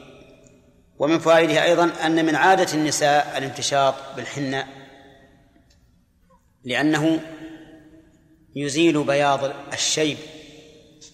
ومن 0.99 1.20
فوائده 1.20 1.63
أيضا 1.63 1.91
أن 2.05 2.26
من 2.26 2.36
عادة 2.36 2.74
النساء 2.74 3.38
الامتشاط 3.38 3.95
بالحناء 4.16 4.68
لأنه 6.63 7.20
يزيل 8.55 9.03
بياض 9.03 9.53
الشيب 9.74 10.18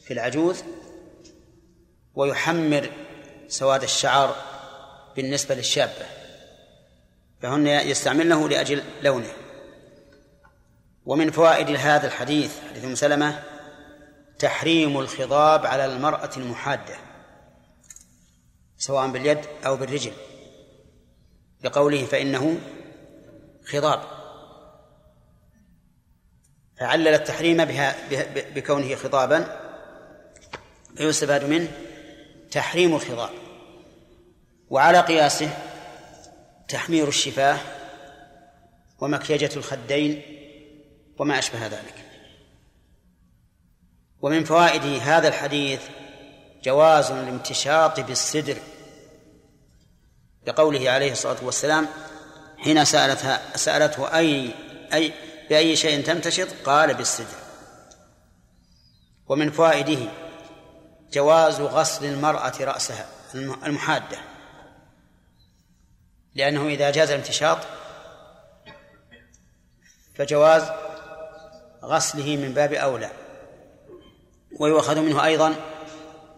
في 0.05 0.13
العجوز 0.13 0.63
ويحمر 2.15 2.89
سواد 3.47 3.83
الشعر 3.83 4.35
بالنسبة 5.15 5.55
للشابة 5.55 6.05
فهن 7.41 7.67
يستعملنه 7.67 8.49
لأجل 8.49 8.83
لونه. 9.01 9.33
ومن 11.05 11.31
فوائد 11.31 11.69
هذا 11.69 12.07
الحديث 12.07 12.51
حديث 12.69 12.85
أم 12.85 12.95
سلمة 12.95 13.43
تحريم 14.39 14.99
الخضاب 14.99 15.65
على 15.65 15.85
المرأة 15.85 16.29
المحادة 16.37 16.95
سواء 18.77 19.07
باليد 19.07 19.39
أو 19.65 19.75
بالرجل. 19.75 20.13
لقوله 21.63 22.05
فإنه 22.05 22.59
خضاب. 23.65 24.01
فعلل 26.79 27.07
التحريم 27.07 27.65
بها 27.65 27.95
بكونه 28.55 28.95
خضابا 28.95 29.59
فيستفاد 30.95 31.43
منه 31.43 31.71
تحريم 32.51 32.95
الخضاب 32.95 33.29
وعلى 34.69 34.99
قياسه 34.99 35.49
تحمير 36.67 37.07
الشفاه 37.07 37.59
ومكيجة 38.99 39.49
الخدين 39.55 40.21
وما 41.19 41.39
أشبه 41.39 41.67
ذلك. 41.67 42.05
ومن 44.21 44.43
فوائد 44.43 44.83
هذا 44.83 45.27
الحديث 45.27 45.81
جواز 46.63 47.11
الامتشاط 47.11 47.99
بالسدر 47.99 48.57
لقوله 50.47 50.89
عليه 50.89 51.11
الصلاة 51.11 51.43
والسلام 51.43 51.87
حين 52.57 52.85
سألتها 52.85 53.57
سألته 53.57 54.17
أي 54.17 54.53
أي 54.93 55.13
بأي 55.49 55.75
شيء 55.75 56.03
تمتشط 56.03 56.47
قال 56.65 56.93
بالسدر. 56.93 57.37
ومن 59.27 59.51
فوائده 59.51 60.11
جواز 61.11 61.61
غسل 61.61 62.05
المرأة 62.05 62.53
رأسها 62.61 63.05
المحادة. 63.35 64.17
لأنه 66.35 66.67
إذا 66.67 66.91
جاز 66.91 67.11
الامتشاط 67.11 67.57
فجواز 70.15 70.71
غسله 71.83 72.37
من 72.37 72.53
باب 72.53 72.73
أولى. 72.73 73.09
ويؤخذ 74.59 74.99
منه 74.99 75.25
أيضا 75.25 75.55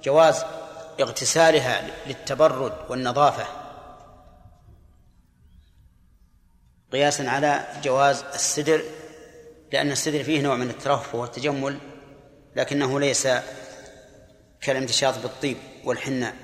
جواز 0.03 0.45
اغتسالها 0.99 1.87
للتبرد 2.07 2.73
والنظافة. 2.89 3.45
قياسا 6.91 7.23
على 7.23 7.67
جواز 7.83 8.23
السدر 8.33 8.83
لأن 9.71 9.91
السدر 9.91 10.23
فيه 10.23 10.41
نوع 10.41 10.55
من 10.55 10.69
الترفه 10.69 11.17
والتجمل 11.17 11.77
لكنه 12.55 12.99
ليس 12.99 13.27
كالامتشاط 14.63 15.17
بالطيب 15.17 15.57
والحناء. 15.83 16.35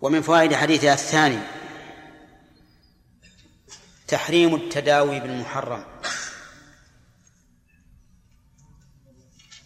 ومن 0.00 0.22
فوائد 0.22 0.54
حديثها 0.54 0.94
الثاني 0.94 1.38
تحريم 4.08 4.54
التداوي 4.54 5.20
بالمحرم. 5.20 5.84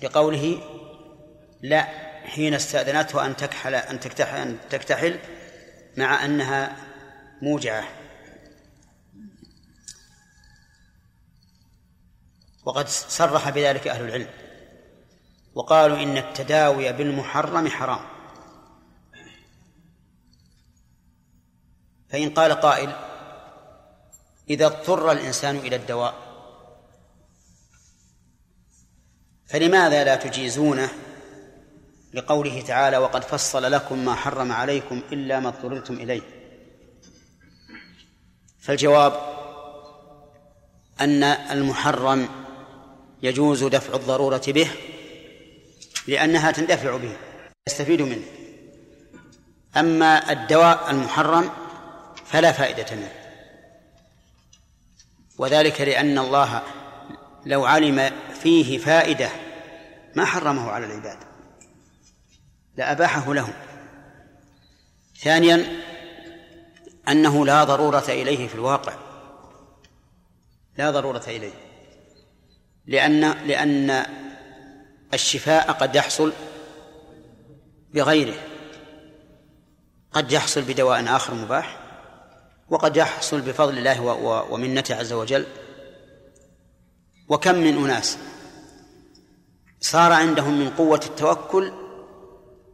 لقوله 0.02 0.62
لا 1.62 1.82
حين 2.26 2.54
استأذنته 2.54 3.26
أن 3.26 3.36
تكحل 3.36 3.74
أن 3.74 4.00
تكتحل 4.00 4.36
أن 4.36 4.58
تكتحل 4.70 5.18
مع 5.96 6.24
أنها 6.24 6.76
موجعة. 7.42 7.88
وقد 12.64 12.88
صرح 12.88 13.50
بذلك 13.50 13.88
أهل 13.88 14.04
العلم. 14.04 14.41
وقالوا 15.54 16.02
إن 16.02 16.16
التداوي 16.16 16.92
بالمحرم 16.92 17.68
حرام. 17.68 18.00
فإن 22.12 22.30
قال 22.30 22.52
قائل 22.52 22.92
إذا 24.50 24.66
اضطر 24.66 25.12
الإنسان 25.12 25.56
إلى 25.56 25.76
الدواء 25.76 26.14
فلماذا 29.46 30.04
لا 30.04 30.16
تجيزونه 30.16 30.90
لقوله 32.14 32.60
تعالى 32.60 32.98
وقد 32.98 33.24
فصل 33.24 33.72
لكم 33.72 34.04
ما 34.04 34.14
حرم 34.14 34.52
عليكم 34.52 35.02
إلا 35.12 35.40
ما 35.40 35.48
اضطررتم 35.48 35.94
إليه 35.94 36.22
فالجواب 38.60 39.12
أن 41.00 41.22
المحرم 41.22 42.28
يجوز 43.22 43.64
دفع 43.64 43.94
الضرورة 43.94 44.42
به 44.48 44.70
لأنها 46.08 46.50
تندفع 46.50 46.96
به 46.96 47.16
يستفيد 47.68 48.02
منه. 48.02 48.24
أما 49.76 50.32
الدواء 50.32 50.90
المحرم 50.90 51.50
فلا 52.26 52.52
فائدة 52.52 52.96
منه. 52.96 53.12
وذلك 55.38 55.80
لأن 55.80 56.18
الله 56.18 56.62
لو 57.46 57.64
علم 57.64 58.10
فيه 58.42 58.78
فائدة 58.78 59.30
ما 60.14 60.24
حرمه 60.24 60.70
على 60.70 60.86
العباد 60.86 61.18
لأباحه 62.76 63.34
لهم. 63.34 63.52
ثانيا 65.18 65.82
أنه 67.08 67.46
لا 67.46 67.64
ضرورة 67.64 68.04
إليه 68.08 68.48
في 68.48 68.54
الواقع. 68.54 68.92
لا 70.78 70.90
ضرورة 70.90 71.24
إليه. 71.26 71.52
لأن 72.86 73.20
لأن 73.46 74.06
الشفاء 75.14 75.72
قد 75.72 75.94
يحصل 75.94 76.32
بغيره. 77.94 78.34
قد 80.12 80.32
يحصل 80.32 80.62
بدواء 80.62 81.16
آخر 81.16 81.34
مباح 81.34 81.78
وقد 82.68 82.96
يحصل 82.96 83.40
بفضل 83.40 83.78
الله 83.78 84.02
ومنته 84.50 84.94
عز 84.94 85.12
وجل. 85.12 85.46
وكم 87.28 87.54
من 87.54 87.84
أناس 87.84 88.18
صار 89.80 90.12
عندهم 90.12 90.58
من 90.58 90.70
قوة 90.70 91.00
التوكل 91.06 91.72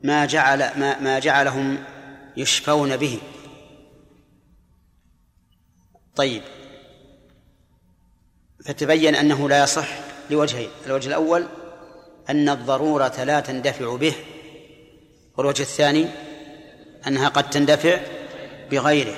ما 0.03 0.26
جعل 0.26 0.59
ما, 0.59 1.01
ما 1.01 1.18
جعلهم 1.18 1.84
يشفون 2.36 2.97
به. 2.97 3.20
طيب. 6.16 6.43
فتبين 8.64 9.14
أنه 9.14 9.49
لا 9.49 9.62
يصح 9.62 9.89
لوجهين 10.30 10.70
الوجه 10.86 11.09
الأول 11.09 11.47
أن 12.31 12.49
الضرورة 12.49 13.24
لا 13.24 13.41
تندفع 13.41 13.97
به. 13.97 14.14
والوجه 15.37 15.62
الثاني 15.62 16.07
أنها 17.07 17.29
قد 17.29 17.51
تندفع 17.51 18.01
بغيره. 18.70 19.14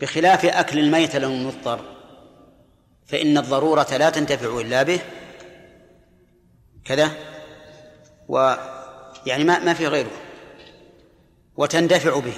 بخلاف 0.00 0.44
أكل 0.44 0.78
الميت 0.78 1.16
لو 1.16 1.32
مضطر 1.32 1.80
فإن 3.06 3.38
الضرورة 3.38 3.96
لا 3.96 4.10
تنتفع 4.10 4.60
إلا 4.60 4.82
به. 4.82 5.00
كذا. 6.84 7.10
و 8.28 8.54
يعني 9.26 9.44
ما 9.44 9.58
ما 9.58 9.74
في 9.74 9.86
غيره. 9.86 10.10
وتندفع 11.56 12.18
به. 12.20 12.34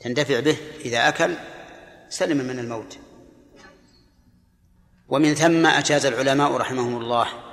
تندفع 0.00 0.40
به 0.40 0.56
إذا 0.84 1.08
أكل 1.08 1.34
سلم 2.08 2.36
من 2.36 2.58
الموت. 2.58 2.98
ومن 5.08 5.34
ثم 5.34 5.66
أجاز 5.66 6.06
العلماء 6.06 6.52
رحمهم 6.52 6.96
الله 6.96 7.45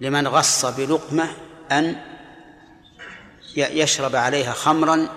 لمن 0.00 0.28
غص 0.28 0.66
بلقمة 0.66 1.30
أن 1.72 1.96
يشرب 3.56 4.16
عليها 4.16 4.52
خمرا 4.52 5.08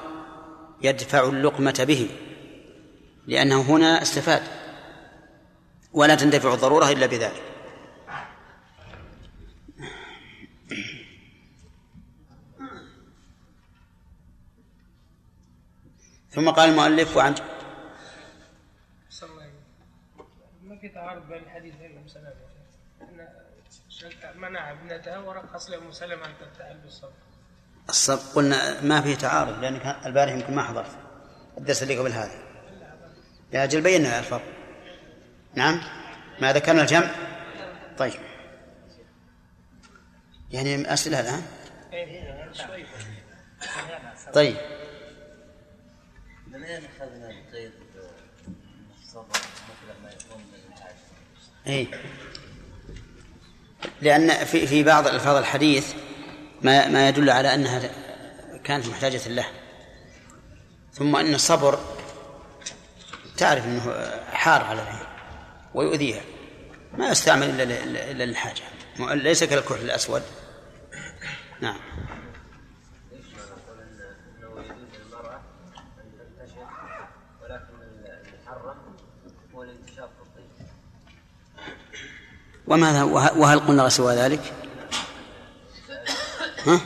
يدفع 0.81 1.23
اللقمة 1.23 1.85
به 1.87 2.09
لأنه 3.27 3.61
هنا 3.61 4.01
استفاد 4.01 4.43
ولا 5.93 6.15
تندفع 6.15 6.53
الضرورة 6.53 6.89
إلا 6.89 7.05
بذلك. 7.05 7.43
ثم 16.31 16.49
قال 16.49 16.69
المؤلف 16.69 17.17
وعن 17.17 17.35
ما 20.63 20.77
في 20.77 20.89
تعارض 20.89 21.27
بين 21.27 21.43
الحديث 21.43 21.75
بين 21.75 21.97
ام 21.97 22.07
سلمه 22.07 22.33
ان 23.01 23.27
منع 24.41 24.71
ابنته 24.71 25.23
ورخص 25.23 25.69
لام 25.69 25.91
سلمة 25.91 26.25
أن 26.25 26.33
تتأل 26.39 26.77
بالصبر. 26.77 27.11
الصبر 27.89 28.21
قلنا 28.35 28.81
ما 28.81 29.01
فيه 29.01 29.15
تعارض 29.15 29.59
لأنك 29.59 29.97
البارح 30.05 30.31
يمكن 30.33 30.55
ما 30.55 30.63
حضرت. 30.63 30.91
الدرس 31.57 31.83
اللي 31.83 31.97
قبل 31.97 32.11
هذا. 32.11 32.43
يا 33.53 33.63
أجل 33.63 33.81
بينا 33.81 34.19
الفرق. 34.19 34.43
نعم؟ 35.55 35.81
ما 36.41 36.53
ذكرنا 36.53 36.81
الجمع؟ 36.81 37.11
طيب. 37.97 38.19
يعني 40.51 40.93
أسئلة 40.93 41.19
الآن؟ 41.19 41.41
طيب. 44.33 44.57
من 46.47 46.63
اين 46.63 46.85
اخذنا 46.85 47.29
القيد 47.29 47.71
الصبر 49.01 49.29
مثل 49.29 50.03
ما 50.03 50.09
يكون 50.09 50.41
من؟ 50.41 50.61
اي 51.67 51.87
لأن 54.01 54.45
في 54.45 54.67
في 54.67 54.83
بعض 54.83 55.07
ألفاظ 55.07 55.35
الحديث 55.35 55.93
ما 56.61 56.87
ما 56.87 57.09
يدل 57.09 57.29
على 57.29 57.53
أنها 57.53 57.81
كانت 58.63 58.87
محتاجة 58.87 59.27
له. 59.27 59.45
ثم 60.93 61.15
أن 61.15 61.33
الصبر 61.33 61.79
تعرف 63.37 63.65
أنه 63.65 64.11
حار 64.31 64.63
على 64.63 64.81
العين 64.81 65.05
ويؤذيها. 65.73 66.21
ما 66.97 67.09
يستعمل 67.09 67.61
إلا 67.61 68.23
للحاجة. 68.25 68.61
ليس 68.99 69.43
كالكحل 69.43 69.81
الأسود. 69.81 70.21
نعم. 71.61 71.79
وماذا 82.71 83.03
وه- 83.03 83.37
وهل 83.37 83.59
قلنا 83.59 83.89
سوى 83.89 84.15
ذلك؟ 84.15 84.53
ها؟ 86.67 86.81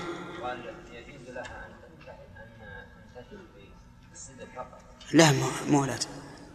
لا 5.14 5.32
مو 5.70 5.86
لازم 5.86 6.10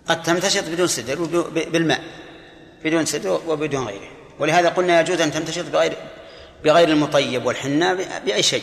قد 0.09 0.23
تمتشط 0.23 0.65
بدون 0.69 0.87
سدر 0.87 1.25
بالماء 1.73 2.01
بدون 2.85 3.07
سدر 3.07 3.41
وبدون 3.47 3.87
غيره. 3.87 4.11
ولهذا 4.39 4.69
قلنا 4.69 5.01
يجوز 5.01 5.21
أن 5.21 5.33
تمتشط 5.33 5.65
بغير 5.65 5.97
بغير 6.65 6.89
المطيب 6.89 7.47
والحناء 7.47 7.95
بأي 8.25 8.43
شيء. 8.43 8.63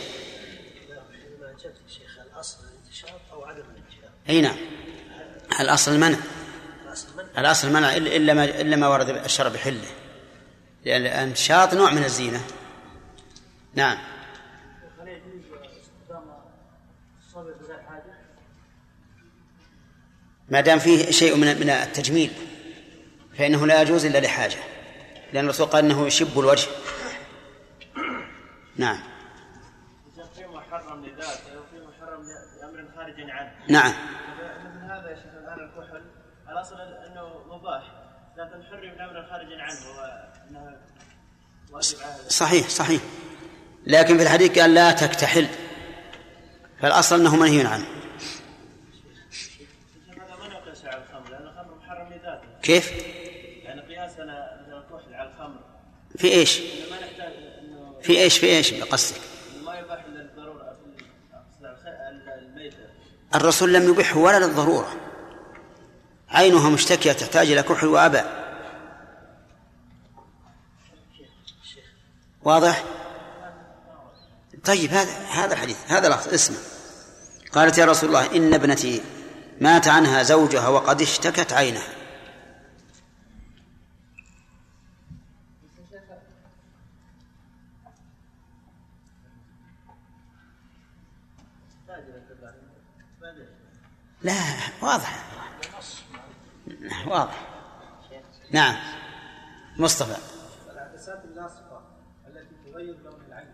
أي 4.28 4.40
نعم. 4.40 4.56
الأصل 5.60 5.92
المنع. 5.92 6.18
الأصل 6.88 7.08
من 7.16 7.24
الاصل 7.38 7.68
المنع 7.68 7.96
إلا 7.96 8.34
ما 8.34 8.44
إلا 8.44 8.76
ما 8.76 8.88
ورد 8.88 9.08
الشرع 9.08 9.48
بحله. 9.48 9.80
لأن 10.84 11.00
الانشاط 11.00 11.74
نوع 11.74 11.92
من 11.92 12.04
الزينة. 12.04 12.40
نعم؟ 13.74 13.98
ما 20.48 20.60
دام 20.60 20.78
فيه 20.78 21.10
شيء 21.10 21.36
من 21.36 21.60
من 21.60 21.70
التجميل 21.70 22.30
فإنه 23.38 23.66
لا 23.66 23.82
يجوز 23.82 24.06
إلا 24.06 24.18
لحاجة 24.18 24.58
لأن 25.32 25.44
الرسول 25.44 25.66
قال 25.66 25.84
أنه 25.84 26.06
يشب 26.06 26.38
الوجه. 26.38 26.68
نعم. 28.76 28.98
في 30.34 30.46
محرم 30.46 31.04
لذاته 31.04 31.60
وفي 31.60 31.76
لأمر 32.60 32.88
خارج 32.96 33.14
عنه 33.30 33.52
نعم. 33.68 33.92
مثل 34.64 34.84
هذا 34.84 35.10
يا 35.10 35.16
شيخ 35.16 35.32
الآن 35.34 35.60
الكحل 35.60 36.04
الأصل 36.48 36.80
أنه 36.80 37.56
مباح. 37.56 38.07
لكن 38.38 38.62
حرم 38.70 38.80
لأمر 38.80 39.26
خارج 39.30 39.52
عنه 39.52 39.76
واجب 41.70 41.96
صحيح 42.28 42.68
صحيح. 42.68 43.02
لكن 43.86 44.16
في 44.16 44.22
الحديث 44.22 44.58
قال 44.58 44.74
لا 44.74 44.92
تكتحل. 44.92 45.46
فالأصل 46.80 47.20
أنه 47.20 47.36
منهي 47.36 47.66
عنه. 47.66 47.86
كيف؟ 52.62 52.92
يعني 53.62 53.80
قياسنا 53.80 54.60
مثل 54.62 54.78
الكحل 54.78 55.14
على 55.14 55.30
الخمر. 55.30 55.60
في 56.18 56.28
ما 56.90 56.96
نحتاج 56.96 57.32
أنه 57.58 58.00
في 58.02 58.18
إيش 58.18 58.38
في 58.38 58.46
إيش؟ 58.46 58.74
قصدك؟ 58.74 59.20
ما 59.64 59.78
يباح 59.78 60.04
الميتة. 62.38 62.76
الرسول 63.34 63.74
لم 63.74 63.88
يبحه 63.88 64.18
ولا 64.18 64.46
للضرورة. 64.46 65.07
عينها 66.30 66.70
مشتكية 66.70 67.12
تحتاج 67.12 67.50
إلى 67.50 67.62
كحل 67.62 67.86
وأبى 67.86 68.20
واضح؟ 72.42 72.84
طيب 74.64 74.90
هذا 74.90 75.12
هذا 75.30 75.52
الحديث 75.52 75.76
هذا 75.88 76.08
لفظ 76.08 76.34
اسمه 76.34 76.56
قالت 77.52 77.78
يا 77.78 77.84
رسول 77.84 78.08
الله 78.08 78.36
إن 78.36 78.54
ابنتي 78.54 79.02
مات 79.60 79.88
عنها 79.88 80.22
زوجها 80.22 80.68
وقد 80.68 81.02
اشتكت 81.02 81.52
عينها. 81.52 81.88
لا 94.22 94.34
واضح. 94.82 95.27
واضح. 97.06 97.48
نعم. 98.50 98.76
مصطفى. 99.76 100.16
العدسات 100.72 101.24
اللاصقة 101.24 101.82
التي 102.26 102.54
تغير 102.72 102.96
لون 103.04 103.20
العين 103.28 103.48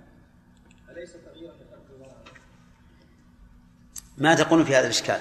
أليس 0.91 1.13
تغييرا 1.13 1.53
لخلق 1.53 1.87
الله 1.95 2.15
ما 4.19 4.35
تقول 4.35 4.67
في 4.67 4.77
هذا 4.77 4.87
الإشكال؟ 4.87 5.21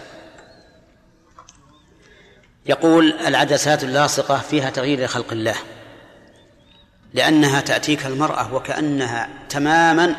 يقول 2.65 3.13
العدسات 3.13 3.83
اللاصقة 3.83 4.37
فيها 4.39 4.69
تغيير 4.69 5.03
لخلق 5.05 5.31
الله 5.31 5.55
لأنها 7.13 7.61
تأتيك 7.61 8.05
المرأة 8.05 8.53
وكأنها 8.53 9.29
تماما 9.49 10.15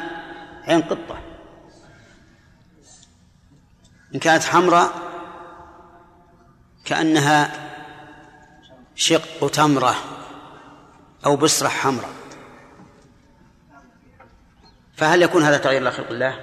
عين 0.65 0.83
قطة. 0.83 1.19
إن 4.15 4.21
كانت 4.21 4.45
حمراء 4.45 4.93
كأنها 6.85 7.64
شق 8.95 9.51
تمرة 9.51 9.95
أو 11.27 11.37
بصرة 11.37 11.69
حمراء 11.69 12.11
فهل 14.97 15.23
يكون 15.23 15.43
هذا 15.43 15.59
تغيير 15.59 15.83
لخلق 15.83 16.09
الله؟ 16.11 16.41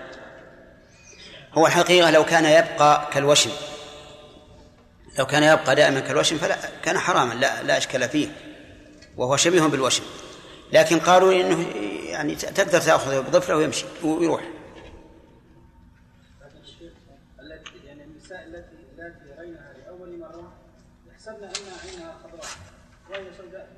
هو 1.54 1.68
الحقيقة 1.68 2.12
لو 2.12 2.26
كان 2.26 2.46
يبقى 2.46 3.10
كالوشم. 3.14 3.52
لو 5.20 5.26
كان 5.26 5.44
يبقى 5.44 5.76
دائما 5.76 6.00
كالوشم 6.00 6.38
فلا 6.38 6.58
كان 6.84 6.98
حراما 7.00 7.34
لا 7.34 7.64
لا 7.64 7.78
إشكال 7.78 8.10
فيه. 8.10 8.28
وهو 9.18 9.38
شبيه 9.38 9.62
بالوشم. 9.62 10.04
لكن 10.74 11.00
قالوا 11.00 11.34
إنه 11.34 11.68
يعني 12.10 12.36
تقدر 12.36 12.82
تأخذه 12.82 13.20
بظفره 13.20 13.56
ويمشي 13.56 13.86
ويروح 14.04 14.42
التي 17.40 17.78
يعني 17.86 18.04
النساء 18.04 18.44
التي 18.48 18.76
التي 18.98 19.40
راينها 19.40 19.74
لاول 19.86 20.20
مره 20.20 20.54
يحسبن 21.12 21.44
ان 21.44 21.90
عينها 21.90 22.18
خضراء 22.24 22.46
وهي 23.10 23.34
سوداء 23.38 23.70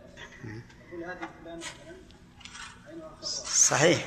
يقول 0.89 1.03
هذه 1.03 1.29
فلانه 1.43 1.57
مثلا 1.57 1.95
عينها 2.87 3.11
صحيح. 3.69 4.05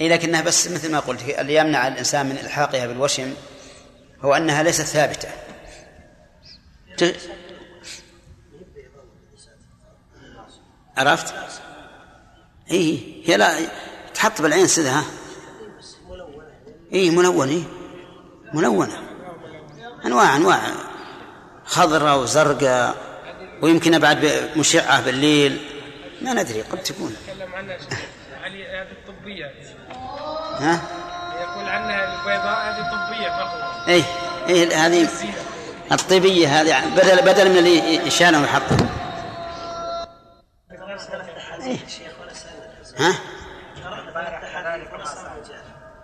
إيه 0.00 0.08
لكنها 0.08 0.40
بس 0.40 0.68
مثل 0.68 0.92
ما 0.92 1.00
قلت 1.00 1.22
اللي 1.22 1.54
يمنع 1.54 1.88
الإنسان 1.88 2.26
من 2.26 2.38
إلحاقها 2.38 2.86
بالوشم 2.86 3.34
هو 4.20 4.34
أنها 4.34 4.62
ليست 4.62 4.82
ثابتة. 4.82 5.28
عرفت؟ 10.96 11.34
إيه 12.70 13.22
هي 13.24 13.36
لا 13.36 13.58
تحط 14.14 14.42
بالعين 14.42 14.66
سدها 14.66 15.04
إيه 16.92 17.10
ملونة 17.10 17.52
إيه. 17.52 17.62
ملونة. 18.54 19.02
أنواع 20.04 20.36
أنواع. 20.36 20.60
خضراء 21.64 22.18
وزرقاء 22.18 22.96
ويمكن 23.62 23.98
بعد 23.98 24.50
مشعة 24.56 25.02
بالليل. 25.02 25.68
ما 26.22 26.32
ندري 26.32 26.62
قد 26.62 26.82
تكون. 26.82 27.16
عنها 27.54 27.78
شيخ 27.78 27.98
علي 28.44 28.66
هذه 28.68 28.86
الطبية. 28.92 29.52
ها؟ 30.60 30.80
يقول 31.40 31.68
عنها 31.68 32.04
البيضاء 32.14 32.58
هذه 32.68 32.90
طبية 32.90 33.28
فقط. 33.28 33.88
إيه 33.88 34.02
إيه 34.48 34.86
هذه 34.86 35.08
الطيبية 35.92 36.48
هذه 36.60 36.94
بدل 36.96 37.22
بدل 37.22 37.50
من 37.50 37.58
اللي 37.58 38.06
يشانه 38.06 38.40
ويحطه 38.40 38.76
إيه. 41.62 41.78
ها؟ 42.98 43.14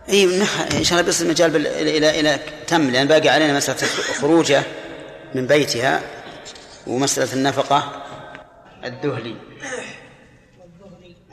اي 0.08 0.40
نح- 0.44 0.74
إن 0.74 0.84
شاء 0.84 0.98
الله 0.98 1.08
بس 1.10 1.22
المجال 1.22 1.50
بال... 1.50 1.66
إلى 1.66 1.98
إلى 1.98 2.20
إلى 2.20 2.38
تم 2.66 2.90
لأن 2.90 3.06
باقي 3.08 3.28
علينا 3.28 3.52
مسألة 3.56 3.88
خروجه 4.20 4.62
من 5.34 5.46
بيتها 5.46 6.00
ومسألة 6.86 7.32
النفقة. 7.32 8.02
الدهلي. 8.84 9.36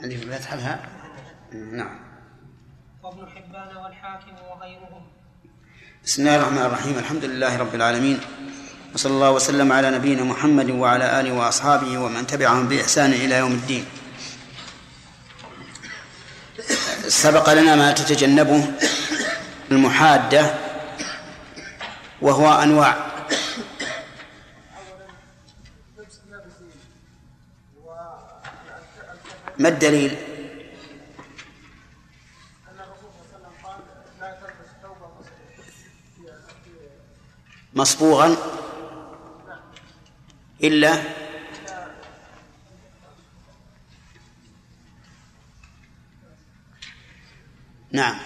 اللي 0.06 0.18
في 0.18 0.38
فتح 0.38 0.54
لها 0.54 0.80
نعم. 1.52 1.98
وابن 3.02 3.26
حبان 3.28 3.76
والحاكم 3.76 4.32
وغيرهم. 4.50 5.02
بسم 6.04 6.22
الله 6.22 6.36
الرحمن 6.36 6.58
الرحيم. 6.58 6.98
الحمد 6.98 7.24
لله 7.24 7.56
رب 7.56 7.74
العالمين. 7.74 8.20
وصلى 8.94 9.12
الله 9.12 9.30
وسلم 9.30 9.72
على 9.72 9.90
نبينا 9.90 10.24
محمد 10.24 10.70
وعلى 10.70 11.20
آله 11.20 11.32
وأصحابه 11.32 11.98
ومن 11.98 12.26
تبعهم 12.26 12.68
بإحسان 12.68 13.12
إلى 13.12 13.34
يوم 13.34 13.52
الدين. 13.52 13.84
سبق 17.08 17.52
لنا 17.52 17.76
ما 17.76 17.92
تتجنبه 17.92 18.72
المحادة 19.70 20.54
وهو 22.22 22.62
أنواع. 22.62 23.15
ما 29.58 29.68
الدليل؟ 29.68 30.16
مصبوغا؟ 37.74 38.36
إلا؟ 40.64 41.02
نعم. 47.92 48.16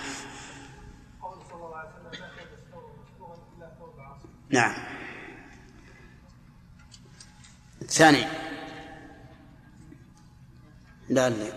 نعم. 4.50 4.74
الثاني 7.82 8.49
لا 11.10 11.30
لا. 11.30 11.52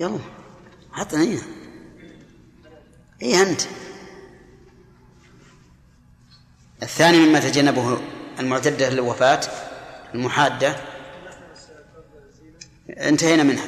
يلا 0.00 0.18
عطنا 0.92 1.24
هنا. 1.24 1.42
إيه 3.22 3.42
أنت؟ 3.42 3.60
الثاني 6.82 7.18
مما 7.18 7.40
تجنبه 7.40 8.00
المعتدة 8.38 8.88
للوفاة 8.88 9.40
المحادة. 10.14 10.76
انتهينا 12.88 13.42
منها. 13.42 13.66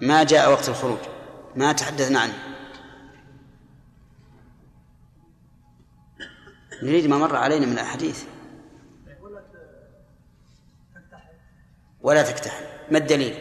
ما 0.00 0.24
جاء 0.24 0.50
وقت 0.50 0.68
الخروج. 0.68 0.98
ما 1.56 1.72
تحدثنا 1.72 2.20
عنه. 2.20 2.38
نريد 6.82 7.06
ما 7.06 7.18
مر 7.18 7.36
علينا 7.36 7.66
من 7.66 7.72
الأحاديث. 7.72 8.24
ولا 12.06 12.22
تكتحل. 12.22 12.64
ما 12.90 12.98
الدليل؟ 12.98 13.34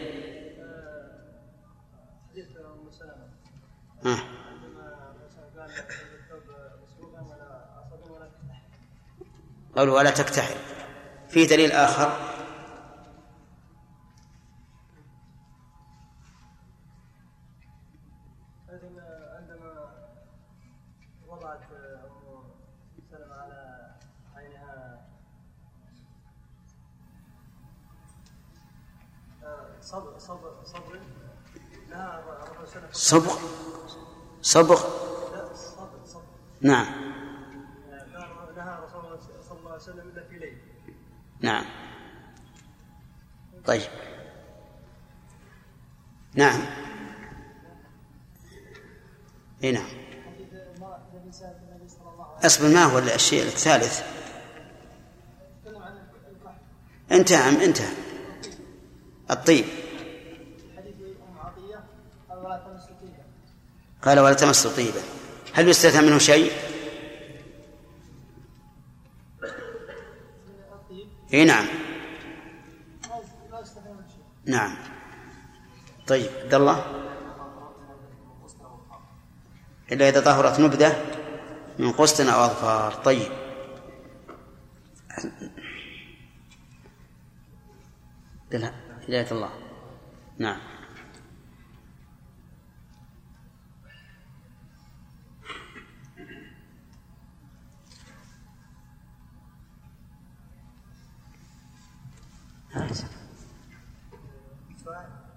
حديث 2.29 2.45
ام 2.57 2.91
سلمه 2.91 3.29
ها. 4.05 4.17
عندما 4.49 4.83
قال 5.57 5.69
الثوب 5.69 6.47
مسبوقا 6.83 7.21
ولا 7.21 7.49
اصابا 7.79 8.11
ولا 8.11 8.25
تفتح 8.25 8.61
قوله 9.75 9.93
ولا 9.93 10.11
تكتحل. 10.11 10.55
في 11.29 11.45
دليل 11.45 11.71
آخر. 11.71 12.34
صبغ 32.95 33.39
صبغ. 34.41 34.83
نعم. 36.61 36.85
صلى 39.49 39.59
الله 39.59 39.71
عليه 39.71 39.81
وسلم 39.81 39.99
الا 39.99 40.23
في 40.29 40.39
ليل 40.39 40.57
نعم. 41.41 41.65
طيب. 43.65 43.89
نعم. 46.33 46.61
إي 49.63 49.71
نعم. 49.71 49.89
أصبر 52.45 52.67
ما 52.67 52.83
هو 52.83 52.99
الشيء 52.99 53.43
الثالث؟ 53.43 54.03
انتهى 57.11 57.65
انتهى. 57.65 58.05
الطيب 59.31 59.65
حديث 60.77 60.95
ام 61.01 61.37
عطيه 61.39 61.83
قال 62.29 62.37
ولا 62.37 62.57
تمس 62.57 62.85
طيبا 62.85 63.23
قال 64.05 64.19
ولا 64.19 64.33
تمس 64.33 64.67
طيبا 64.67 65.01
هل 65.53 65.69
يستثنى 65.69 66.07
منه 66.07 66.17
شيء؟ 66.17 66.51
إي 71.33 71.45
نعم. 71.45 71.65
نعم. 74.45 74.77
طيب 76.07 76.29
عبد 76.43 76.53
الله. 76.53 76.85
إلا 79.91 80.09
إذا 80.09 80.21
طهرت 80.21 80.59
نبذة 80.59 81.05
من 81.79 81.91
قسط 81.91 82.21
أو 82.21 82.45
أظفار. 82.45 82.93
طيب. 82.93 83.31
هداية 89.07 89.31
الله. 89.31 89.49
نعم. 90.37 90.74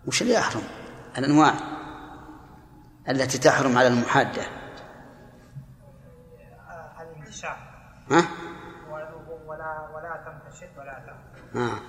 وش 0.07 0.23
اللي 0.23 0.35
يحرم؟ 0.35 0.63
الأنواع 1.19 1.55
التي 3.09 3.39
تحرم 3.39 3.79
على 3.79 3.89
المحادة 3.89 4.43
ها؟ 8.11 8.29
ولا 9.47 9.89
ولا 9.95 10.25
تمتشط 10.27 10.79
ولا 10.79 11.19
تم 11.53 11.61
آه. 11.61 11.81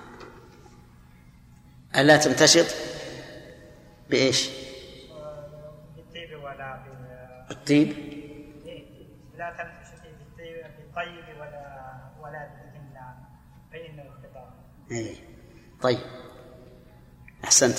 ألا 2.00 2.16
تمتشط 2.16 2.66
بإيش؟ 4.10 4.50
بالطيب 5.96 6.42
ولا 6.42 6.76
بال 6.76 7.46
بالطيب 7.48 7.88
لا 9.34 9.50
تمتشط 9.50 10.02
بالطيب 10.02 11.36
ولا 11.40 12.00
ولا 12.20 12.48
بالإملاء 12.48 13.16
فإنه 13.72 14.02
اختطاف 14.02 14.52
إيه. 14.90 15.29
طيب. 15.82 16.00
أحسنت. 17.44 17.78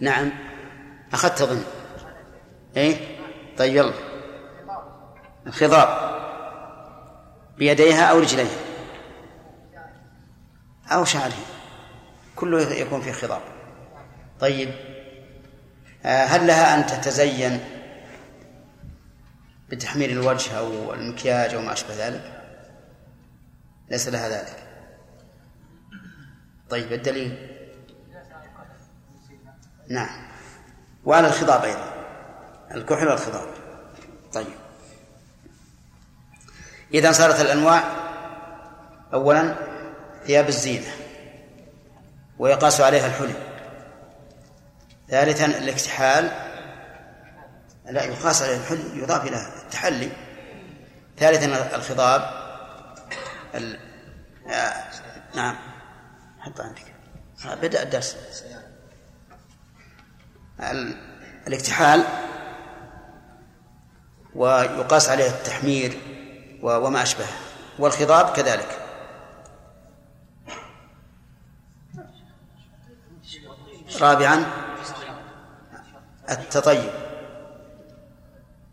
نعم. 0.00 0.32
أخذت 1.12 1.40
أظن. 1.40 1.62
إيه؟ 2.76 3.18
طيب 3.58 3.76
يلا. 3.76 3.94
الخضاب 5.46 6.18
بيديها 7.58 8.04
أو 8.04 8.18
رجليها؟ 8.18 8.58
أو 10.92 11.04
شعره 11.04 11.32
كله 12.36 12.60
يكون 12.60 13.00
فيه 13.00 13.12
خضاب 13.12 13.42
طيب. 14.40 14.74
آه، 16.04 16.24
هل 16.24 16.46
لها 16.46 16.74
أن 16.74 16.86
تتزين 16.86 17.60
بتحمير 19.68 20.10
الوجه 20.10 20.58
أو 20.58 20.94
المكياج 20.94 21.54
أو 21.54 21.60
ما 21.60 21.72
أشبه 21.72 22.08
ذلك؟ 22.08 22.42
ليس 23.90 24.08
لها 24.08 24.28
ذلك. 24.28 24.67
طيب 26.70 26.92
الدليل؟ 26.92 27.58
نعم. 29.88 30.28
وعلى 31.04 31.26
الخضاب 31.26 31.64
أيضا. 31.64 31.94
الكحل 32.74 33.08
والخضاب. 33.08 33.48
طيب. 34.32 34.46
إذا 36.94 37.12
صارت 37.12 37.40
الأنواع 37.40 37.84
أولا 39.12 39.54
ثياب 40.26 40.48
الزينة 40.48 40.90
ويقاس 42.38 42.80
عليها 42.80 43.06
الحلي. 43.06 43.34
ثالثا 45.08 45.44
الاكتحال. 45.46 46.30
لا 47.84 48.04
يقاس 48.04 48.42
عليه 48.42 48.56
الحلي 48.56 49.02
يضاف 49.02 49.26
إلى 49.26 49.48
التحلي. 49.64 50.10
ثالثا 51.18 51.76
الخضاب. 51.76 52.30
ال... 53.54 53.78
آه... 54.48 54.74
نعم. 55.34 55.67
حط 56.48 56.60
عندك. 56.60 56.94
بدأ 57.62 57.82
الدرس. 57.82 58.16
الاكتحال 61.46 62.04
ويقاس 64.34 65.08
عليه 65.08 65.28
التحمير 65.28 66.00
وما 66.62 67.02
أشبه 67.02 67.26
والخضاب 67.78 68.32
كذلك. 68.32 68.84
رابعا 74.00 74.44
التطيب. 76.30 76.90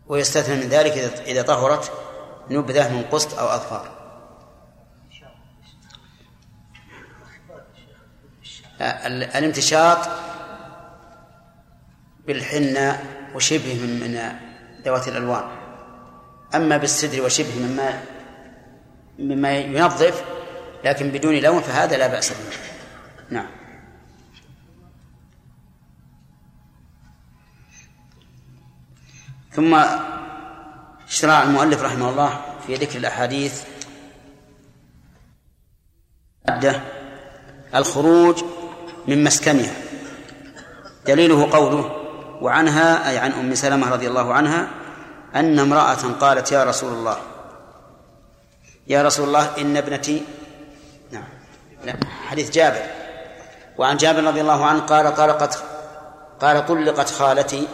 ويستثنى 0.06 0.54
من 0.54 0.68
ذلك 0.68 0.92
إذا 1.20 1.42
طهرت 1.42 1.92
نبذة 2.50 2.92
من 2.92 3.04
قسط 3.04 3.38
أو 3.38 3.46
أظفار. 3.46 4.05
الامتشاط 8.80 9.98
بالحنة 12.26 13.02
وشبه 13.34 13.74
من 13.74 14.32
ذوات 14.84 15.08
الألوان. 15.08 15.44
أما 16.54 16.76
بالسدر 16.76 17.22
وشبه 17.22 17.58
مما 17.58 18.02
مما 19.18 19.56
ينظف 19.58 20.24
لكن 20.84 21.10
بدون 21.10 21.34
لون 21.34 21.62
فهذا 21.62 21.96
لا 21.96 22.06
بأس 22.06 22.30
به. 22.30 22.36
نعم. 23.30 23.46
ثم 29.52 29.74
اشترع 31.08 31.42
المؤلف 31.42 31.82
رحمه 31.82 32.10
الله 32.10 32.40
في 32.66 32.74
ذكر 32.74 32.98
الأحاديث 32.98 33.62
الخروج 37.74 38.44
من 39.08 39.24
مسكنها 39.24 39.74
دليله 41.06 41.50
قوله 41.50 41.96
وعنها 42.40 43.10
أي 43.10 43.18
عن 43.18 43.32
أم 43.32 43.54
سلمة 43.54 43.90
رضي 43.90 44.08
الله 44.08 44.34
عنها 44.34 44.68
أن 45.34 45.58
امرأة 45.58 46.12
قالت 46.20 46.52
يا 46.52 46.64
رسول 46.64 46.92
الله 46.92 47.16
يا 48.86 49.02
رسول 49.02 49.28
الله 49.28 49.50
إن 49.58 49.76
ابنتي 49.76 50.22
نعم 51.10 51.24
لا 51.84 51.96
حديث 52.28 52.50
جابر. 52.50 52.82
وعن 53.78 53.96
جابر 53.96 54.24
رضي 54.24 54.40
الله 54.40 54.64
عنه 54.64 54.80
قال 54.80 55.14
طلقت 55.14 55.58
قال 56.40 56.66
طلقت 56.66 57.10
خالتي 57.10 57.68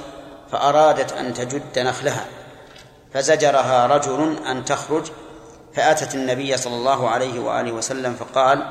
فأرادت 0.53 1.13
أن 1.13 1.35
تجد 1.35 1.79
نخلها. 1.79 2.25
فزجرها 3.15 3.87
رجل 3.87 4.37
أن 4.47 4.65
تخرج 4.65 5.07
فأتت 5.75 6.15
النبي 6.15 6.57
صلى 6.57 6.75
الله 6.75 7.11
عليه 7.11 7.41
وآله 7.41 7.73
وسلم 7.73 8.15
فقال 8.15 8.67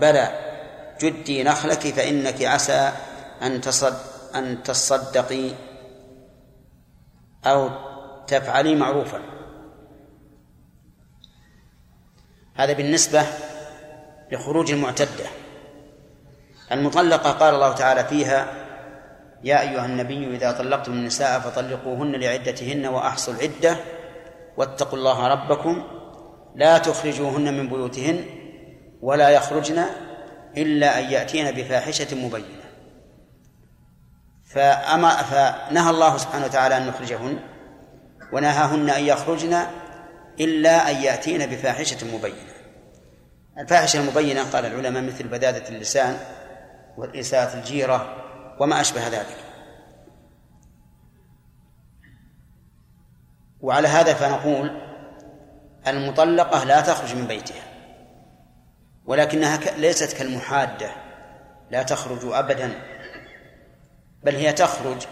بلى 0.00 0.45
جدي 1.00 1.42
نخلك 1.42 1.78
فإنك 1.78 2.42
عسى 2.42 2.92
أن 3.42 3.60
تصد 3.60 3.96
أن 4.34 4.62
تصدقي 4.62 5.50
أو 7.46 7.70
تفعلي 8.26 8.74
معروفا. 8.74 9.20
هذا 12.54 12.72
بالنسبة 12.72 13.22
لخروج 14.32 14.72
المعتدة. 14.72 15.26
المطلقة 16.72 17.30
قال 17.30 17.54
الله 17.54 17.72
تعالى 17.72 18.04
فيها 18.04 18.46
يا 19.44 19.60
أيها 19.60 19.86
النبي 19.86 20.36
إذا 20.36 20.52
طلقتم 20.52 20.92
النساء 20.92 21.40
فطلقوهن 21.40 22.12
لعدتهن 22.12 22.86
وأحصوا 22.86 23.34
العدة 23.34 23.76
واتقوا 24.56 24.98
الله 24.98 25.26
ربكم. 25.28 25.84
لا 26.54 26.78
تخرجوهن 26.78 27.54
من 27.58 27.68
بيوتهن 27.68 28.24
ولا 29.02 29.30
يخرجن 29.30 29.84
إلا 30.56 30.98
أن 30.98 31.04
يأتين 31.04 31.50
بفاحشة 31.50 32.16
مبينة. 32.16 32.66
فأما 34.44 35.22
فنهى 35.22 35.90
الله 35.90 36.16
سبحانه 36.16 36.44
وتعالى 36.44 36.76
أن 36.76 36.86
نخرجهن 36.86 37.38
ونهاهن 38.32 38.90
أن 38.90 39.04
يخرجن 39.04 39.66
إلا 40.40 40.90
أن 40.90 40.96
يأتين 40.96 41.46
بفاحشة 41.46 42.16
مبينة. 42.16 42.56
الفاحشة 43.58 44.00
المبينة 44.00 44.50
قال 44.50 44.66
العلماء 44.66 45.02
مثل 45.02 45.28
بذاذة 45.28 45.68
اللسان 45.68 46.18
وإساءة 46.96 47.58
الجيرة 47.58 48.24
وما 48.60 48.80
أشبه 48.80 49.08
ذلك. 49.08 49.36
وعلى 53.60 53.88
هذا 53.88 54.14
فنقول 54.14 54.80
المطلقة 55.86 56.64
لا 56.64 56.80
تخرج 56.80 57.14
من 57.14 57.26
بيتها. 57.26 57.65
ولكنها 59.06 59.60
ليست 59.76 60.12
كالمحادة 60.16 60.90
لا 61.70 61.82
تخرج 61.82 62.18
أبدا 62.24 62.72
بل 64.22 64.34
هي 64.34 64.52
تخرج 64.52 65.06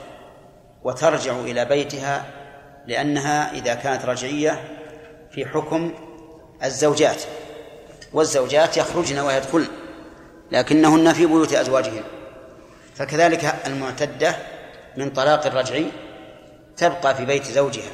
وترجع 0.83 1.41
إلى 1.41 1.65
بيتها 1.65 2.25
لأنها 2.87 3.53
إذا 3.53 3.75
كانت 3.75 4.05
رجعية 4.05 4.79
في 5.31 5.47
حكم 5.47 5.95
الزوجات 6.65 7.23
والزوجات 8.13 8.77
يخرجن 8.77 9.19
ويدخلن 9.19 9.69
لكنهن 10.51 11.13
في 11.13 11.27
بيوت 11.27 11.53
أزواجهن. 11.53 12.03
فكذلك 12.95 13.55
المعتدة 13.67 14.37
من 14.97 15.11
طلاق 15.11 15.47
الرجعي 15.47 15.87
تبقى 16.77 17.15
في 17.15 17.25
بيت 17.25 17.45
زوجها 17.45 17.91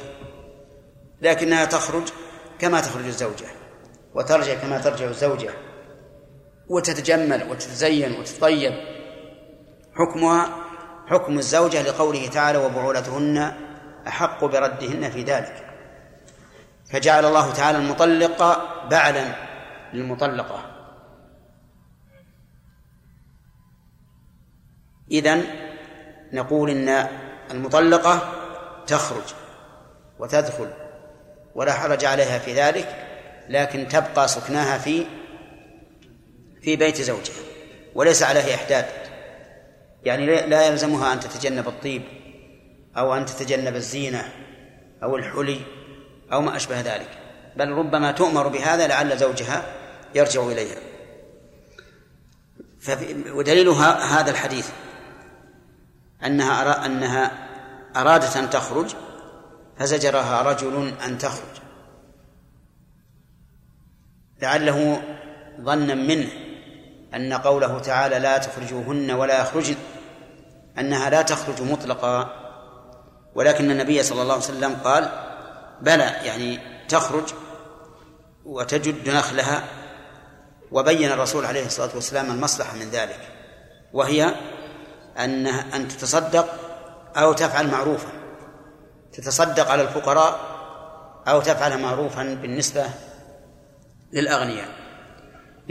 لكنها 1.21 1.65
تخرج 1.65 2.03
كما 2.59 2.81
تخرج 2.81 3.05
الزوجة 3.05 3.45
وترجع 4.15 4.53
كما 4.53 4.77
ترجع 4.81 5.05
الزوجة. 5.05 5.49
وتتجمل 6.71 7.49
وتتزين 7.49 8.19
وتطيب 8.19 8.73
حكمها 9.93 10.49
حكم 11.07 11.37
الزوجة 11.37 11.81
لقوله 11.81 12.27
تعالى 12.27 12.57
وبعولتهن 12.57 13.53
أحق 14.07 14.45
بردهن 14.45 15.09
في 15.09 15.23
ذلك. 15.23 15.65
فجعل 16.91 17.25
الله 17.25 17.53
تعالى 17.53 17.77
المطلق 17.77 18.43
بعلا 18.89 19.25
للمطلقة. 19.93 20.65
إذن 25.11 25.43
نقول 26.33 26.69
إن 26.69 27.07
المطلقة 27.51 28.33
تخرج 28.87 29.33
وتدخل 30.19 30.69
ولا 31.55 31.73
حرج 31.73 32.05
عليها 32.05 32.39
في 32.39 32.53
ذلك 32.53 33.07
لكن 33.49 33.87
تبقى 33.87 34.27
سكناها 34.27 34.77
في 34.77 35.05
في 36.61 36.75
بيت 36.75 37.01
زوجها 37.01 37.35
وليس 37.95 38.23
عليها 38.23 38.55
إحداد. 38.55 38.85
يعني 40.03 40.25
لا 40.25 40.67
يلزمها 40.67 41.13
أن 41.13 41.19
تتجنب 41.19 41.67
الطيب 41.67 42.03
أو 42.97 43.13
أن 43.13 43.25
تتجنب 43.25 43.75
الزينة 43.75 44.33
أو 45.03 45.15
الحلي 45.15 45.61
أو 46.33 46.41
ما 46.41 46.55
أشبه 46.55 46.81
ذلك. 46.81 47.09
بل 47.55 47.69
ربما 47.69 48.11
تؤمر 48.11 48.47
بهذا 48.47 48.87
لعل 48.87 49.17
زوجها 49.17 49.65
يرجع 50.15 50.43
إليها. 50.43 50.77
ودليلها 53.33 54.19
هذا 54.19 54.31
الحديث 54.31 54.69
أنها 56.25 56.61
أرى 56.61 56.85
أنها 56.85 57.47
أرادت 57.95 58.37
أن 58.37 58.49
تخرج 58.49 58.95
فزجرها 59.77 60.41
رجل 60.41 60.93
أن 61.05 61.17
تخرج. 61.17 61.61
لعله 64.41 65.01
ظنا 65.61 65.95
منه. 65.95 66.50
أن 67.15 67.33
قوله 67.33 67.79
تعالى 67.79 68.19
لا 68.19 68.37
تخرجوهن 68.37 69.11
ولا 69.11 69.41
يخرجن 69.41 69.75
أنها 70.79 71.09
لا 71.09 71.21
تخرج 71.21 71.61
مطلقا. 71.61 72.29
ولكن 73.35 73.71
النبي 73.71 74.03
صلى 74.03 74.21
الله 74.21 74.33
عليه 74.33 74.43
وسلم 74.43 74.75
قال 74.83 75.09
بلى 75.81 76.03
يعني 76.03 76.59
تخرج 76.89 77.33
وتجد 78.45 79.09
نخلها 79.09 79.63
وبين 80.71 81.11
الرسول 81.11 81.45
عليه 81.45 81.65
الصلاة 81.65 81.89
والسلام 81.95 82.31
المصلحة 82.31 82.75
من 82.75 82.89
ذلك 82.89 83.19
وهي 83.93 84.35
أن 85.17 85.47
أن 85.47 85.87
تتصدق 85.87 86.47
أو 87.15 87.33
تفعل 87.33 87.67
معروفا. 87.67 88.09
تتصدق 89.13 89.71
على 89.71 89.81
الفقراء 89.81 90.39
أو 91.27 91.41
تفعل 91.41 91.81
معروفا 91.81 92.23
بالنسبة 92.23 92.85
للأغنياء. 94.13 94.80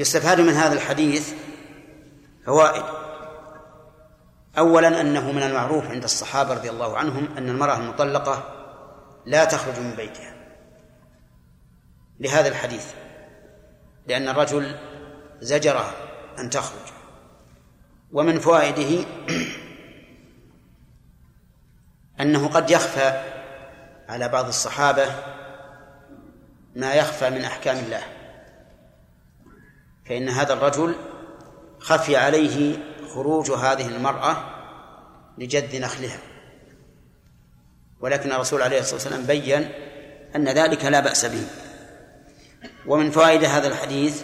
يستفاد 0.01 0.40
من 0.40 0.53
هذا 0.53 0.72
الحديث 0.72 1.32
فوائد 2.46 2.84
أولا 4.59 5.01
أنه 5.01 5.32
من 5.32 5.42
المعروف 5.42 5.90
عند 5.90 6.05
الصحابة 6.05 6.55
رضي 6.55 6.70
الله 6.70 6.98
عنهم 6.98 7.28
أن 7.38 7.48
المرأة 7.48 7.76
المطلقة 7.76 8.44
لا 9.26 9.44
تخرج 9.44 9.78
من 9.78 9.94
بيتها 9.96 10.34
لهذا 12.20 12.48
الحديث 12.48 12.86
لأن 14.07 14.28
الرجل 14.28 14.76
زجرها 15.40 15.92
أن 16.38 16.51
تخرج 16.51 16.92
ومن 18.12 18.38
فوائده 18.38 19.07
أنه 22.20 22.48
قد 22.48 22.70
يخفى 22.70 23.22
على 24.09 24.28
بعض 24.28 24.46
الصحابة 24.46 25.07
ما 26.76 26.94
يخفى 26.94 27.30
من 27.30 27.44
أحكام 27.44 27.76
الله. 27.76 28.20
فإن 30.11 30.29
هذا 30.29 30.53
الرجل 30.53 30.95
خفي 31.79 32.17
عليه 32.17 32.77
خروج 33.15 33.51
هذه 33.51 33.89
المرأة 33.89 34.37
لجد 35.39 35.77
نخلها. 35.77 36.19
ولكن 38.01 38.33
الرسول 38.33 38.63
عليه 38.63 38.81
الصلاة 38.81 38.95
والسلام 38.95 39.23
بين 39.23 39.69
أن 40.37 40.49
ذلك 40.49 40.85
لا 40.85 41.01
بأس 41.01 41.27
به. 41.27 41.47
ومن 42.87 43.11
فوائد 43.11 43.45
هذا 43.45 43.69
الحديث 43.69 44.23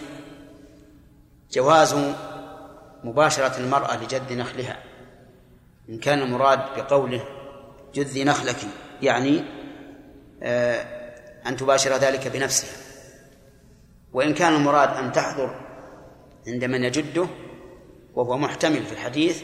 جواز 1.51 1.95
مباشرة 3.03 3.57
المرأة 3.57 4.03
لجد 4.03 4.33
نخلها. 4.33 4.83
إن 5.89 5.99
كان 5.99 6.21
المراد 6.21 6.59
بقوله 6.77 7.23
جذي 7.93 8.23
نخلك 8.23 8.57
يعني 9.01 9.43
آه، 10.43 10.81
أن 11.47 11.57
تباشر 11.57 11.97
ذلك 11.97 12.27
بنفسها. 12.27 12.77
وإن 14.13 14.33
كان 14.33 14.55
المراد 14.55 14.97
أن 14.97 15.11
تحضر 15.11 15.66
عند 16.47 16.63
من 16.63 16.83
يجده 16.83 17.27
وهو 18.13 18.37
محتمل 18.37 18.85
في 18.85 18.91
الحديث 18.91 19.43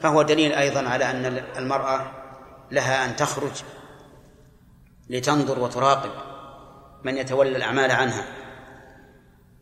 فهو 0.00 0.22
دليل 0.22 0.52
أيضا 0.52 0.88
على 0.88 1.10
أن 1.10 1.44
المرأة 1.56 2.12
لها 2.70 3.04
أن 3.04 3.16
تخرج 3.16 3.62
لتنظر 5.10 5.58
وتراقب 5.58 6.10
من 7.04 7.16
يتولى 7.16 7.56
الأعمال 7.56 7.90
عنها. 7.90 8.24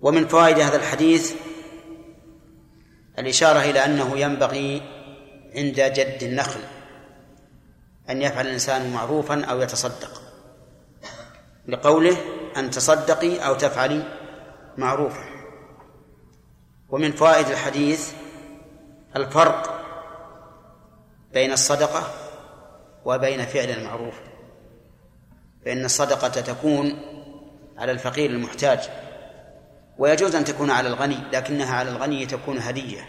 ومن 0.01 0.29
فوائد 0.29 0.59
هذا 0.59 0.77
الحديث 0.77 1.35
الإشارة 3.19 3.59
إلى 3.59 3.85
أنه 3.85 4.19
ينبغي 4.19 4.83
عند 5.57 5.75
جد 5.75 6.23
النخل 6.23 6.61
أن 8.11 8.23
يفعل 8.23 8.47
الإنسان 8.47 8.93
معروفا 8.93 9.45
أو 9.45 9.61
يتصدق. 9.61 10.23
لقوله 11.69 12.17
أن 12.57 12.71
تصدقي 12.71 13.47
أو 13.47 13.55
تفعلي 13.55 14.03
معروفا. 14.79 15.30
ومن 16.91 17.13
فوائد 17.13 17.47
الحديث 17.47 18.13
الفرق 19.17 19.81
بين 21.33 21.53
الصدقة 21.53 22.15
وبين 23.05 23.45
فعل 23.45 23.71
المعروف 23.71 24.15
فإن 25.65 25.85
الصدقة 25.85 26.29
تكون 26.29 26.99
على 27.79 27.93
الفقير 27.93 28.31
المحتاج 28.31 28.81
ويجوز 29.99 30.35
أن 30.35 30.45
تكون 30.45 30.71
على 30.71 30.89
الغني 30.89 31.19
لكنها 31.33 31.77
على 31.77 31.91
الغني 31.91 32.27
تكون 32.27 32.59
هدية 32.59 33.09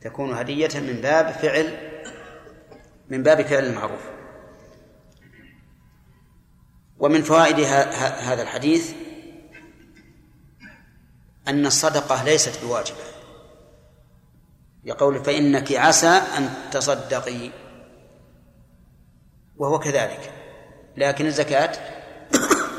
تكون 0.00 0.34
هدية 0.34 0.80
من 0.80 1.00
باب 1.02 1.30
فعل 1.30 1.92
من 3.08 3.22
باب 3.22 3.42
فعل 3.42 3.64
المعروف. 3.64 4.00
ومن 6.98 7.22
فوائد 7.22 7.60
هذا 8.20 8.42
الحديث 8.42 8.92
أن 11.48 11.66
الصدقة 11.66 12.24
ليست 12.24 12.64
بواجبة. 12.64 12.98
يقول 14.84 15.24
فإنك 15.24 15.72
عسى 15.72 16.22
أن 16.38 16.48
تصدقي. 16.72 17.50
وهو 19.56 19.78
كذلك. 19.78 20.32
لكن 20.96 21.26
الزكاة 21.26 21.72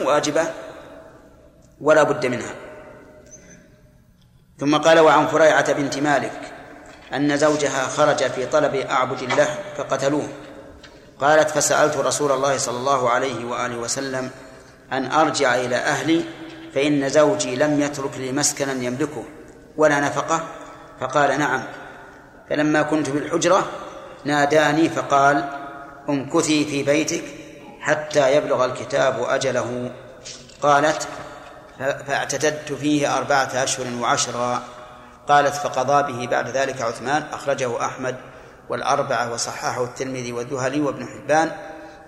واجبة 0.01 0.47
ولا 1.81 2.03
بد 2.03 2.25
منها. 2.25 2.55
ثم 4.59 4.77
قال 4.77 4.99
وعن 4.99 5.27
فريعة 5.27 5.73
بنت 5.73 5.97
مالك 5.97 6.53
أن 7.13 7.37
زوجها 7.37 7.87
خرج 7.87 8.27
في 8.27 8.45
طلب 8.45 8.75
أعبد 8.75 9.21
الله 9.21 9.57
فقتلوه. 9.77 10.27
قالت 11.19 11.49
فسألت 11.49 11.97
رسول 11.97 12.31
الله 12.31 12.57
صلى 12.57 12.77
الله 12.77 13.09
عليه 13.09 13.45
وآله 13.45 13.77
وسلم 13.77 14.31
أن 14.91 15.11
أرجع 15.11 15.55
إلى 15.55 15.75
أهلي 15.75 16.23
فإن 16.75 17.09
زوجي 17.09 17.55
لم 17.55 17.81
يترك 17.81 18.17
لي 18.17 18.31
مسكنا 18.31 18.83
يملكه 18.83 19.23
ولا 19.77 19.99
نفقة 19.99 20.43
فقال 20.99 21.39
نعم. 21.39 21.63
فلما 22.49 22.81
كنت 22.81 23.09
بالحجرة 23.09 23.65
ناداني 24.25 24.89
فقال 24.89 25.49
امكثي 26.09 26.65
في 26.65 26.83
بيتك 26.83 27.23
حتى 27.79 28.35
يبلغ 28.35 28.65
الكتاب 28.65 29.23
أجله. 29.23 29.91
قالت 30.61 31.07
فاعتددت 31.79 32.73
فيه 32.73 33.17
أربعة 33.17 33.63
أشهر 33.63 33.85
وعشرا. 34.01 34.63
قالت 35.27 35.55
فقضى 35.55 36.13
به 36.13 36.27
بعد 36.27 36.49
ذلك 36.49 36.81
عثمان 36.81 37.23
أخرجه 37.33 37.85
أحمد 37.85 38.15
والأربعة 38.69 39.33
وصححه 39.33 39.83
الترمذي 39.83 40.31
والذهلي 40.31 40.81
وابن 40.81 41.07
حبان 41.07 41.51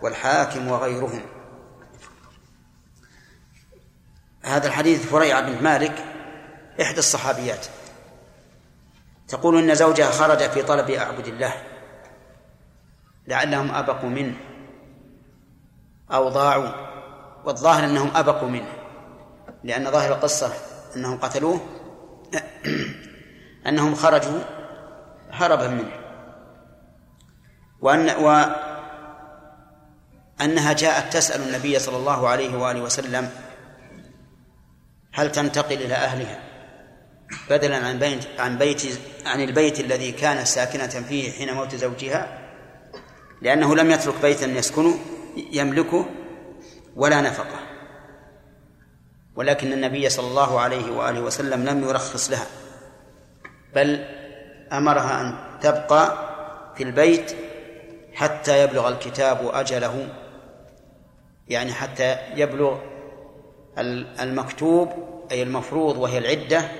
والحاكم 0.01 0.72
وغيرهم. 0.72 1.22
هذا 4.45 4.67
الحديث 4.67 5.05
فريعة 5.05 5.41
بن 5.41 5.63
مالك 5.63 6.05
إحدى 6.81 6.99
الصحابيات. 6.99 7.65
تقول 9.27 9.57
إن 9.57 9.75
زوجها 9.75 10.11
خرج 10.11 10.49
في 10.49 10.63
طلب 10.63 10.89
أعبد 10.89 11.27
الله 11.27 11.53
لعلهم 13.27 13.71
أبقوا 13.71 14.09
منه 14.09 14.35
أو 16.11 16.29
ضاعوا 16.29 16.69
والظاهر 17.45 17.85
أنهم 17.85 18.11
أبقوا 18.15 18.49
منه 18.49 18.73
لأن 19.63 19.91
ظاهر 19.91 20.13
القصة 20.13 20.53
أنهم 20.95 21.17
قتلوه 21.17 21.59
أنهم 23.67 23.95
خرجوا 23.95 24.39
هربا 25.31 25.67
منه. 25.67 25.91
وأن 27.81 28.09
وأنها 30.39 30.73
جاءت 30.73 31.13
تسأل 31.13 31.41
النبي 31.41 31.79
صلى 31.79 31.97
الله 31.97 32.27
عليه 32.27 32.57
وآله 32.57 32.81
وسلم 32.81 33.29
هل 35.16 35.32
تنتقل 35.32 35.76
إلى 35.76 35.93
أهلها؟ 35.93 36.39
بدلا 37.49 37.78
عن 37.88 37.99
بيت 37.99 38.28
عن 38.39 38.57
بيت 38.57 38.82
عن 39.26 39.41
البيت 39.41 39.80
الذي 39.80 40.11
كانت 40.11 40.47
ساكنة 40.47 40.88
فيه 40.88 41.32
حين 41.32 41.53
موت 41.53 41.76
زوجها؟ 41.76 42.39
لأنه 43.41 43.76
لم 43.76 43.91
يترك 43.91 44.22
بيتا 44.22 44.45
يسكنه 44.45 44.99
يملكه 45.51 46.05
ولا 46.95 47.22
نفقة. 47.22 47.59
ولكن 49.36 49.74
النبي 49.74 50.09
صلى 50.09 50.28
الله 50.28 50.59
عليه 50.59 50.91
وآله 50.91 51.22
وسلم 51.22 51.66
لم 51.66 51.84
يرخص 51.84 52.30
لها. 52.30 52.47
بل 53.76 54.05
أمرها 54.74 55.22
أن 55.22 55.59
تبقى 55.61 56.18
في 56.78 56.84
البيت 56.84 57.36
حتى 58.13 58.63
يبلغ 58.63 58.88
الكتاب 58.88 59.49
أجله. 59.53 60.07
يعني 61.47 61.74
حتى 61.74 62.18
يبلغ 62.36 62.94
المكتوب 63.78 64.89
أي 65.32 65.43
المفروض 65.43 65.97
وهي 65.97 66.17
العدة 66.17 66.71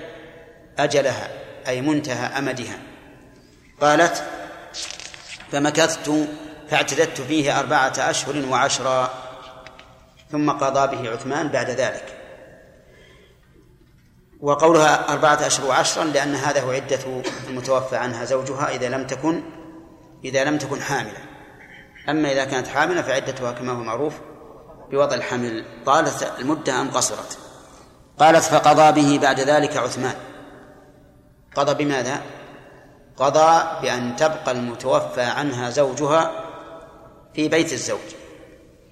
أجلها 0.78 1.28
أي 1.68 1.80
منتهى 1.80 2.38
أمدها. 2.38 2.78
قالت 3.80 4.24
فمكثت 5.52 6.28
فاعتددت 6.70 7.20
فيه 7.20 7.60
أربعة 7.60 7.92
أشهر 7.98 8.46
وعشرا. 8.50 9.10
ثم 10.32 10.50
قضى 10.50 10.96
به 10.96 11.10
عثمان 11.10 11.48
بعد 11.48 11.70
ذلك. 11.70 12.04
وقولها 14.40 15.12
أربعة 15.12 15.46
أشهر 15.46 15.66
وعشرا 15.66 16.04
لأن 16.04 16.34
هذا 16.34 16.60
هو 16.60 16.70
عدة 16.70 17.22
المتوفى 17.48 17.96
عنها 17.96 18.24
زوجها 18.24 18.68
إذا 18.68 18.88
لم 18.88 19.06
تكن 19.06 19.42
إذا 20.24 20.44
لم 20.44 20.58
تكن 20.58 20.82
حاملة. 20.82 21.18
أما 22.08 22.32
إذا 22.32 22.44
كانت 22.44 22.68
حاملة 22.68 23.02
فعدتها 23.02 23.52
كما 23.52 23.72
هو 23.72 23.82
معروف 23.82 24.14
بوضع 24.90 25.14
الحمل. 25.14 25.64
طالت 25.86 26.32
المدة 26.38 26.80
أم 26.80 26.90
قصرت؟ 26.90 27.38
قالت 28.18 28.44
فقضى 28.44 29.02
به 29.02 29.18
بعد 29.22 29.40
ذلك 29.40 29.76
عثمان. 29.76 30.14
قضى 31.56 31.84
بماذا؟ 31.84 32.20
قضى 33.16 33.80
بأن 33.82 34.16
تبقى 34.16 34.50
المتوفى 34.50 35.22
عنها 35.22 35.70
زوجها 35.70 36.30
في 37.34 37.48
بيت 37.48 37.72
الزوج 37.72 38.14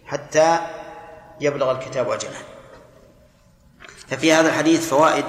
حتى 0.05 0.59
يبلغ 1.41 1.71
الكتاب 1.71 2.11
أجله. 2.11 2.39
ففي 4.09 4.33
هذا 4.33 4.49
الحديث 4.49 4.89
فوائد 4.89 5.25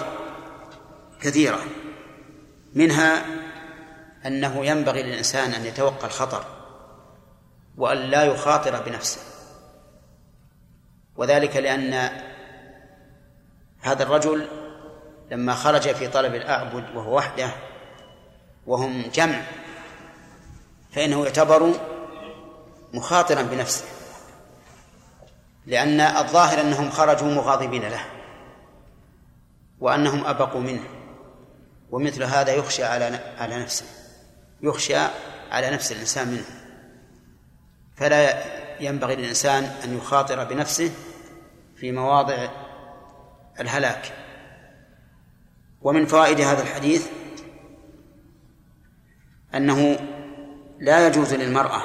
كثيرة. 1.21 1.59
منها 2.73 3.25
أنه 4.25 4.65
ينبغي 4.65 5.03
للإنسان 5.03 5.53
أن 5.53 5.65
يتوقع 5.65 6.07
الخطر 6.07 6.45
وأن 7.77 7.97
لا 7.97 8.23
يخاطر 8.23 8.81
بنفسه. 8.81 9.21
وذلك 11.15 11.57
لأن 11.57 12.09
هذا 13.81 14.03
الرجل 14.03 14.47
لما 15.31 15.53
خرج 15.53 15.91
في 15.91 16.07
طلب 16.07 16.35
الأعبد 16.35 16.95
وهو 16.95 17.17
وحده 17.17 17.49
وهم 18.67 19.01
جمع 19.13 19.41
فإنه 20.91 21.23
يعتبر 21.23 21.73
مخاطرا 22.93 23.41
بنفسه 23.41 23.85
لأن 25.65 26.01
الظاهر 26.01 26.61
أنهم 26.61 26.89
خرجوا 26.89 27.27
مغاضبين 27.27 27.81
له 27.81 28.05
وأنهم 29.79 30.25
أبقوا 30.25 30.61
منه 30.61 30.83
ومثل 31.91 32.23
هذا 32.23 32.53
يخشى 32.53 32.83
على 32.83 33.19
على 33.37 33.59
نفسه 33.59 33.85
يخشى 34.61 34.97
على 35.51 35.69
نفس 35.69 35.91
الإنسان 35.91 36.27
منه 36.27 36.45
فلا 37.95 38.43
ينبغي 38.79 39.15
للإنسان 39.15 39.63
أن 39.63 39.97
يخاطر 39.97 40.43
بنفسه 40.43 40.91
في 41.85 41.91
مواضع 41.91 42.47
الهلاك. 43.59 44.13
ومن 45.81 46.05
فوائد 46.05 46.41
هذا 46.41 46.61
الحديث 46.61 47.07
أنه 49.55 49.99
لا 50.79 51.07
يجوز 51.07 51.33
للمرأة 51.33 51.81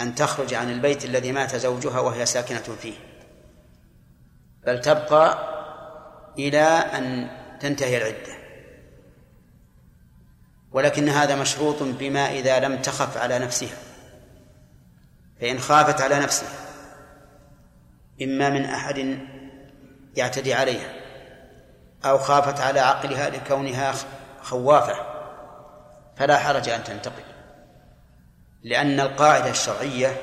أن 0.00 0.14
تخرج 0.14 0.54
عن 0.54 0.70
البيت 0.70 1.04
الذي 1.04 1.32
مات 1.32 1.56
زوجها 1.56 2.00
وهي 2.00 2.26
ساكنة 2.26 2.76
فيه 2.82 2.94
بل 4.66 4.80
تبقى 4.80 5.38
إلى 6.38 6.66
أن 6.68 7.30
تنتهي 7.60 7.96
العدة. 7.96 8.34
ولكن 10.72 11.08
هذا 11.08 11.36
مشروط 11.36 11.82
بما 11.82 12.32
إذا 12.32 12.60
لم 12.60 12.82
تخف 12.82 13.16
على 13.16 13.38
نفسها 13.38 13.78
فإن 15.40 15.58
خافت 15.58 16.00
على 16.00 16.20
نفسها 16.20 16.69
إما 18.22 18.50
من 18.50 18.64
أحد 18.64 19.18
يعتدي 20.16 20.54
عليها 20.54 20.92
أو 22.04 22.18
خافت 22.18 22.60
على 22.60 22.80
عقلها 22.80 23.30
لكونها 23.30 23.94
خوافة 24.42 24.94
فلا 26.16 26.38
حرج 26.38 26.68
أن 26.68 26.84
تنتقل. 26.84 27.22
لأن 28.62 29.00
القاعدة 29.00 29.50
الشرعية 29.50 30.16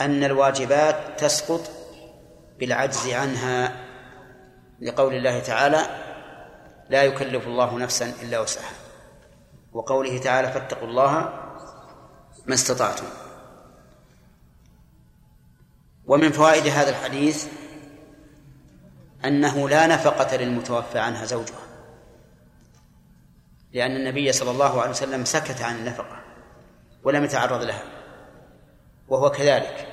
أن 0.00 0.24
الواجبات 0.24 0.96
تسقط 1.20 1.70
بالعجز 2.58 3.08
عنها. 3.08 3.72
لقول 4.80 5.14
الله 5.14 5.40
تعالى 5.40 5.82
لا 6.90 7.02
يكلف 7.02 7.46
الله 7.46 7.78
نفسا 7.78 8.12
إلا 8.22 8.40
وسعها 8.40 8.72
وقوله 9.72 10.18
تعالى 10.18 10.48
فاتقوا 10.52 10.88
الله 10.88 11.32
ما 12.46 12.54
استطعتم 12.54 13.04
ومن 16.10 16.32
فوائد 16.32 16.66
هذا 16.66 16.90
الحديث 16.90 17.46
أنه 19.24 19.68
لا 19.68 19.86
نفقة 19.86 20.36
للمتوفى 20.36 20.98
عنها 20.98 21.24
زوجها 21.24 21.66
لأن 23.72 23.96
النبي 23.96 24.32
صلى 24.32 24.50
الله 24.50 24.80
عليه 24.80 24.90
وسلم 24.90 25.24
سكت 25.24 25.62
عن 25.62 25.76
النفقة 25.76 26.20
ولم 27.04 27.24
يتعرض 27.24 27.62
لها 27.62 27.82
وهو 29.08 29.30
كذلك. 29.30 29.86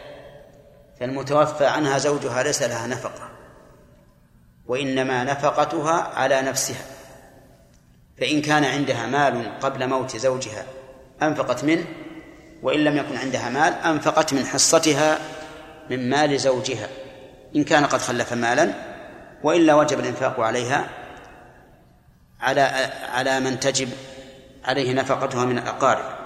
فالمتوفى 0.99 1.65
عنها 1.65 1.97
زوجها 1.97 2.43
ليس 2.43 2.63
لها 2.63 2.87
نفقة 2.87 3.29
وإنما 4.65 5.23
نفقتها 5.23 6.01
على 6.01 6.41
نفسها 6.41 6.85
فإن 8.17 8.41
كان 8.41 8.63
عندها 8.63 9.07
مال 9.07 9.59
قبل 9.59 9.87
موت 9.87 10.17
زوجها 10.17 10.65
أنفقت 11.21 11.63
منه 11.63 11.85
وإن 12.63 12.79
لم 12.79 12.97
يكن 12.97 13.17
عندها 13.17 13.49
مال 13.49 13.73
أنفقت 13.73 14.33
من 14.33 14.45
حصتها 14.45 15.36
من 15.89 16.09
مال 16.09 16.39
زوجها 16.39 16.89
إن 17.55 17.63
كان 17.63 17.85
قد 17.85 17.99
خلف 17.99 18.33
مالا 18.33 18.73
وإلا 19.43 19.75
وجب 19.75 19.99
الإنفاق 19.99 20.39
عليها 20.39 20.89
على 22.39 22.61
على 23.13 23.39
من 23.39 23.59
تجب 23.59 23.89
عليه 24.63 24.93
نفقتها 24.93 25.45
من 25.45 25.57
الأقارب 25.57 26.17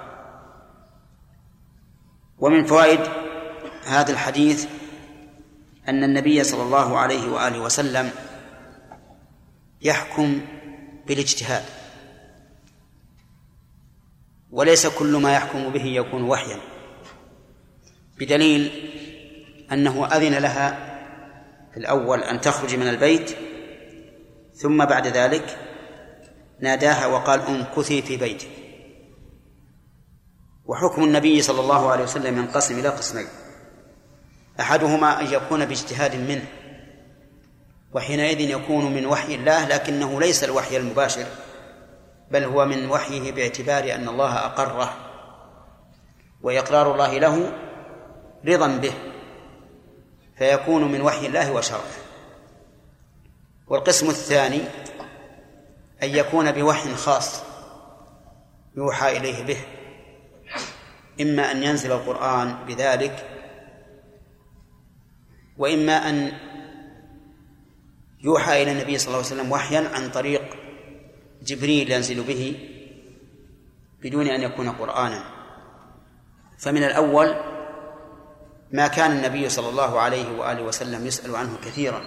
ومن 2.40 2.66
فوائد 2.66 3.00
هذا 3.86 4.12
الحديث 4.12 4.68
أن 5.90 6.04
النبي 6.04 6.44
صلى 6.44 6.64
الله 6.64 6.98
عليه 6.98 7.32
وآله 7.32 7.60
وسلم 7.60 8.12
يحكم 9.82 10.42
بالاجتهاد 11.08 11.64
وليس 14.52 14.88
كل 14.88 15.16
ما 15.16 15.34
يحكم 15.34 15.70
به 15.70 15.86
يكون 15.86 16.24
وحيا 16.24 16.60
بدليل 18.20 18.72
أنه 19.72 20.06
أذن 20.06 20.34
لها 20.34 20.92
في 21.72 21.78
الأول 21.78 22.24
أن 22.24 22.42
تخرج 22.42 22.76
من 22.76 22.88
البيت 22.88 23.38
ثم 24.56 24.86
بعد 24.86 25.08
ذلك 25.08 25.58
ناداها 26.60 27.06
وقال 27.06 27.42
امكثي 27.42 28.02
في 28.02 28.18
بيتك 28.18 28.50
وحكم 30.66 31.04
النبي 31.04 31.42
صلى 31.42 31.60
الله 31.60 31.92
عليه 31.92 32.04
وسلم 32.04 32.38
ينقسم 32.38 32.80
إلى 32.80 32.90
قسمين. 32.90 33.28
أحدهما 34.60 35.22
أن 35.22 35.34
يكون 35.34 35.66
باجتهاد 35.66 36.16
منه 36.16 36.46
وحينئذ 37.94 38.40
يكون 38.40 38.94
من 38.94 39.06
وحي 39.06 39.36
الله 39.36 39.68
لكنه 39.68 40.20
ليس 40.20 40.44
الوحي 40.44 40.78
المباشر 40.78 41.26
بل 42.32 42.44
هو 42.44 42.66
من 42.66 42.90
وحيه 42.90 43.32
باعتبار 43.32 43.96
أن 43.96 44.10
الله 44.10 44.38
أقره 44.38 44.94
وإقرار 46.42 46.92
الله 46.92 47.18
له 47.18 47.54
رضا 48.46 48.68
به. 48.68 49.11
فيكون 50.42 50.92
من 50.92 51.02
وحي 51.02 51.28
الله 51.28 51.52
وشرعه 51.52 51.94
والقسم 53.68 54.10
الثاني 54.10 54.62
أن 56.04 56.10
يكون 56.10 56.52
بوحي 56.52 56.96
خاص 56.96 57.44
يوحى 58.78 59.18
إليه 59.18 59.44
به. 59.44 59.58
إما 61.22 61.52
أن 61.52 61.64
ينزل 61.64 61.92
القرآن 61.92 62.66
بذلك 62.68 63.30
وإما 65.58 66.10
أن 66.10 66.32
يوحى 68.24 68.64
إلى 68.64 68.72
النبي 68.72 68.98
صلى 68.98 69.08
الله 69.08 69.26
عليه 69.26 69.36
وسلم 69.36 69.52
وحيا 69.52 69.90
عن 69.94 70.10
طريق 70.10 70.58
جبريل 71.42 71.92
ينزل 71.92 72.24
به 72.24 72.70
بدون 74.04 74.28
أن 74.28 74.42
يكون 74.42 74.70
قرآنا. 74.70 75.24
فمن 76.60 76.84
الأول 76.84 77.51
ما 78.72 78.88
كان 78.88 79.12
النبي 79.12 79.50
صلى 79.50 79.70
الله 79.70 80.00
عليه 80.00 80.38
وآله 80.38 80.64
وسلم 80.64 81.06
يسأل 81.08 81.36
عنه 81.36 81.58
كثيرا. 81.66 82.02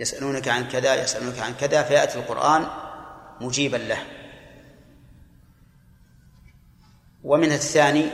يسألونك 0.00 0.48
عن 0.48 0.68
كذا 0.68 1.02
يسألونك 1.02 1.38
عن 1.38 1.54
كذا 1.54 1.82
فيأتي 1.82 2.18
القرآن 2.18 2.66
مجيبا 3.40 3.76
له. 3.76 3.98
ومن 7.24 7.52
الثاني 7.52 8.04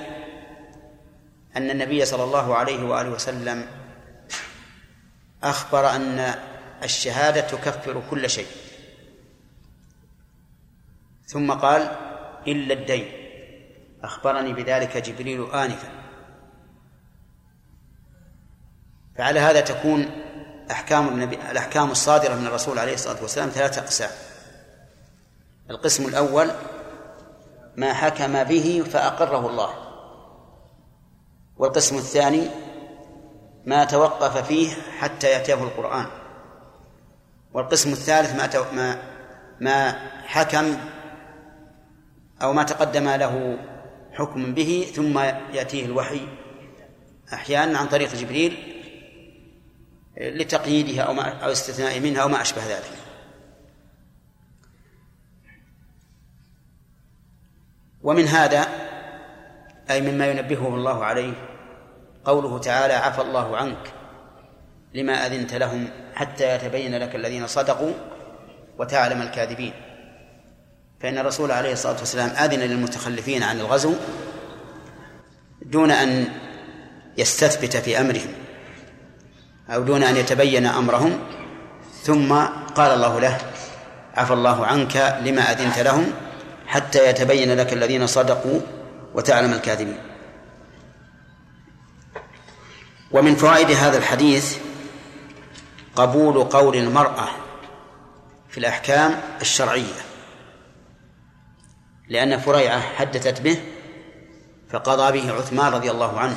أن 1.57 1.71
النبي 1.71 2.05
صلى 2.05 2.25
الله 2.25 2.55
عليه 2.55 2.85
وآله 2.85 3.11
وسلم 3.11 3.67
أخبر 5.43 5.91
أن 5.91 6.35
الشهادة 6.83 7.41
تكفر 7.41 8.03
كل 8.11 8.31
شيء. 8.31 8.47
ثم 11.27 11.53
قال 11.53 11.83
إلا 12.47 12.75
الدين. 12.75 13.13
أخبرني 14.03 14.53
بذلك 14.53 14.97
جبريل 14.97 15.51
آنفا. 15.51 16.04
فعلى 19.19 19.41
هذا 19.41 19.61
تكون 19.61 20.11
أحكام 20.71 21.09
النبي 21.09 21.37
الأحكام 21.51 21.91
الصادرة 21.91 22.35
من 22.35 22.47
الرسول 22.47 22.79
عليه 22.79 22.95
الصلاة 22.95 23.23
والسلام 23.23 23.49
ثلاثة 23.49 23.83
أقسام. 23.83 24.11
القسم 25.71 26.09
الأول 26.09 26.51
ما 27.77 27.93
حكم 27.93 28.45
به 28.45 28.85
فأقره 28.93 29.47
الله. 29.47 29.71
والقسم 31.57 31.97
الثاني 31.97 32.51
ما 33.65 33.85
توقف 33.85 34.47
فيه 34.47 34.75
حتى 34.99 35.27
يأتيه 35.27 35.55
القرآن. 35.55 36.07
والقسم 37.53 37.93
الثالث 37.93 38.35
ما 38.35 38.67
ما 38.73 38.99
ما 39.61 39.93
حكم 40.27 40.77
أو 42.43 42.53
ما 42.53 42.63
تقدم 42.63 43.09
له 43.09 43.59
حكم 44.13 44.55
به 44.55 44.93
ثم 44.95 45.19
يأتيه 45.53 45.85
الوحي 45.85 46.29
أحيانا 47.33 47.79
عن 47.79 47.87
طريق 47.87 48.15
جبريل 48.15 48.74
لتقييدها 50.17 51.03
أو 51.03 51.13
ما 51.13 51.45
أو 51.45 51.53
استثناء 51.53 52.01
منها 52.01 52.23
أو 52.23 52.29
ما 52.29 52.43
أشبه 52.43 52.67
ذلك. 52.67 52.93
ومن 58.03 58.29
هذا 58.29 58.69
أي 59.91 60.01
مما 60.01 60.27
ينبهه 60.27 60.69
الله 60.69 61.05
عليه 61.05 61.33
قوله 62.25 62.59
تعالى 62.59 62.95
عفى 62.95 63.21
الله 63.21 63.57
عنك 63.57 63.93
لما 64.95 65.27
أذنت 65.27 65.55
لهم 65.55 65.89
حتى 66.15 66.55
يتبين 66.55 66.99
لك 66.99 67.15
الذين 67.15 67.47
صدقوا 67.47 67.93
وتعلم 68.79 69.23
الكاذبين. 69.23 69.73
فإن 71.01 71.19
الرسول 71.19 71.51
عليه 71.51 71.73
الصلاة 71.73 71.99
والسلام 71.99 72.29
أذن 72.31 72.61
للمتخلفين 72.61 73.43
عن 73.43 73.61
الغزو 73.61 73.95
دون 75.63 75.91
أن 75.91 76.29
يستثبت 77.19 77.77
في 77.77 78.01
أمرهم. 78.01 78.44
أو 79.71 79.83
دون 79.83 80.03
أن 80.03 80.17
يتبين 80.17 80.67
أمرهم 80.67 81.19
ثم 82.03 82.33
قال 82.75 82.91
الله 82.91 83.21
له 83.21 83.39
عفى 84.15 84.33
الله 84.33 84.67
عنك 84.67 85.21
لما 85.23 85.53
أذنت 85.53 85.79
لهم 85.79 86.13
حتى 86.67 87.09
يتبين 87.09 87.57
لك 87.57 87.73
الذين 87.73 88.07
صدقوا 88.07 88.61
وتعلم 89.15 89.53
الكاذبين. 89.53 89.99
ومن 93.11 93.35
فوائد 93.35 93.71
هذا 93.71 93.99
الحديث 93.99 94.57
قبول 95.97 96.45
قول 96.45 96.77
المرأة 96.77 97.29
في 98.49 98.59
الأحكام 98.59 99.21
الشرعية 99.41 100.05
لأن 102.09 102.39
فريعة 102.39 102.81
حدثت 102.81 103.41
به 103.41 103.59
فقضى 104.71 105.21
به 105.21 105.33
عثمان 105.33 105.73
رضي 105.73 105.91
الله 105.91 106.21
عنه. 106.21 106.37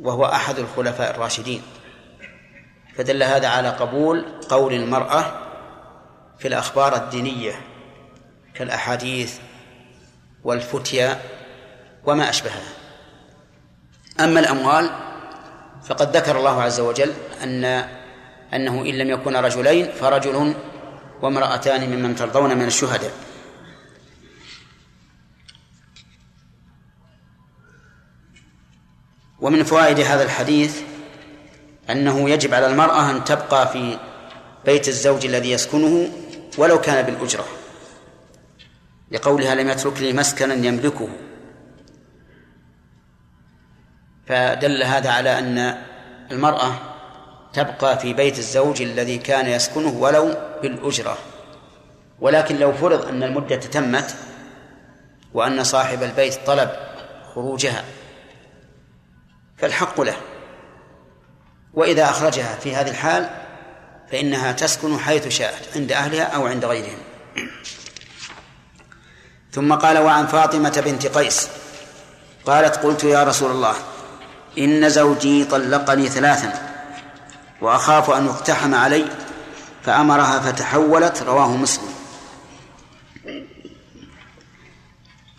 وهو 0.00 0.24
أحد 0.24 0.58
الخلفاء 0.58 1.10
الراشدين. 1.10 1.62
فدل 2.96 3.22
هذا 3.22 3.48
على 3.48 3.68
قبول 3.68 4.24
قول 4.48 4.74
المرأة 4.74 5.24
في 6.38 6.48
الأخبار 6.48 6.96
الدينية 6.96 7.52
كالأحاديث 8.54 9.38
والفتيا 10.44 11.20
وما 12.04 12.28
أشبهها. 12.28 12.72
أما 14.20 14.40
الأموال 14.40 14.90
فقد 15.84 16.16
ذكر 16.16 16.38
الله 16.38 16.62
عز 16.62 16.80
وجل 16.80 17.12
أن 17.42 17.64
أنه 18.54 18.80
إن 18.80 18.98
لم 18.98 19.10
يكن 19.10 19.36
رجلين 19.36 19.92
فرجل 19.92 20.54
وامرأتان 21.22 21.90
ممن 21.90 22.16
ترضون 22.16 22.58
من 22.58 22.66
الشهداء. 22.66 23.12
ومن 29.44 29.64
فوائد 29.64 30.00
هذا 30.00 30.22
الحديث 30.22 30.80
أنه 31.90 32.30
يجب 32.30 32.54
على 32.54 32.66
المرأة 32.66 33.10
أن 33.10 33.24
تبقى 33.24 33.68
في 33.68 33.98
بيت 34.64 34.88
الزوج 34.88 35.26
الذي 35.26 35.50
يسكنه 35.50 36.08
ولو 36.58 36.80
كان 36.80 37.06
بالأجرة 37.06 37.44
لقولها 39.10 39.54
لم 39.54 39.68
يترك 39.68 40.00
لي 40.00 40.12
مسكنا 40.12 40.54
يملكه. 40.54 41.08
فدل 44.26 44.82
هذا 44.82 45.10
على 45.10 45.38
أن 45.38 45.78
المرأة 46.30 46.72
تبقى 47.52 47.98
في 47.98 48.12
بيت 48.12 48.38
الزوج 48.38 48.82
الذي 48.82 49.18
كان 49.18 49.46
يسكنه 49.46 49.98
ولو 49.98 50.34
بالأجرة. 50.62 51.18
ولكن 52.20 52.56
لو 52.56 52.72
فرض 52.72 53.08
أن 53.08 53.22
المدة 53.22 53.56
تمت 53.56 54.16
وأن 55.34 55.64
صاحب 55.64 56.02
البيت 56.02 56.38
طلب 56.46 56.70
خروجها 57.34 57.84
فالحق 59.58 60.00
له. 60.00 60.16
وإذا 61.74 62.04
أخرجها 62.04 62.56
في 62.56 62.76
هذه 62.76 62.90
الحال 62.90 63.30
فإنها 64.10 64.52
تسكن 64.52 64.98
حيث 64.98 65.28
شاءت 65.28 65.76
عند 65.76 65.92
أهلها 65.92 66.24
أو 66.24 66.46
عند 66.46 66.64
غيرهم. 66.64 66.98
ثم 69.52 69.74
قال 69.74 69.98
وعن 69.98 70.26
فاطمة 70.26 70.82
بنت 70.86 71.06
قيس 71.06 71.48
قالت 72.46 72.76
قلت 72.76 73.04
يا 73.04 73.24
رسول 73.24 73.50
الله 73.50 73.74
إن 74.58 74.90
زوجي 74.90 75.44
طلقني 75.44 76.08
ثلاثا 76.08 76.52
وأخاف 77.60 78.10
أن 78.10 78.26
يقتحم 78.26 78.74
علي 78.74 79.04
فأمرها 79.84 80.40
فتحولت 80.40 81.22
رواه 81.22 81.56
مسلم. 81.56 81.94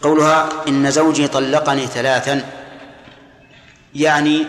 قولها 0.01 0.49
إن 0.67 0.91
زوجي 0.91 1.27
طلقني 1.27 1.87
ثلاثا 1.87 2.64
يعني 3.95 4.45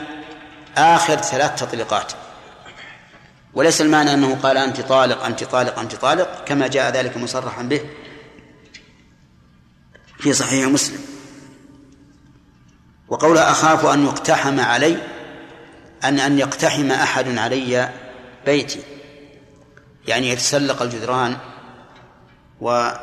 آخر 0.76 1.16
ثلاث 1.16 1.60
تطليقات. 1.60 2.12
وليس 3.54 3.80
المعنى 3.80 4.14
أنه 4.14 4.38
قال 4.42 4.56
أنت 4.56 4.80
طالق 4.80 5.24
أنت 5.24 5.44
طالق 5.44 5.78
أنت 5.78 5.94
طالق 5.94 6.44
كما 6.44 6.66
جاء 6.66 6.92
ذلك 6.92 7.16
مصرحا 7.16 7.62
به 7.62 7.80
في 10.18 10.32
صحيح 10.32 10.68
مسلم. 10.68 11.00
وقولها 13.08 13.50
أخاف 13.50 13.86
أن 13.86 14.04
يقتحم 14.04 14.60
علي 14.60 14.98
أن 16.04 16.20
أن 16.20 16.38
يقتحم 16.38 16.90
أحد 16.90 17.38
علي 17.38 17.90
بيتي. 18.46 18.80
يعني 20.06 20.28
يتسلق 20.28 20.82
الجدران 20.82 21.36
ويتعدى 22.60 22.98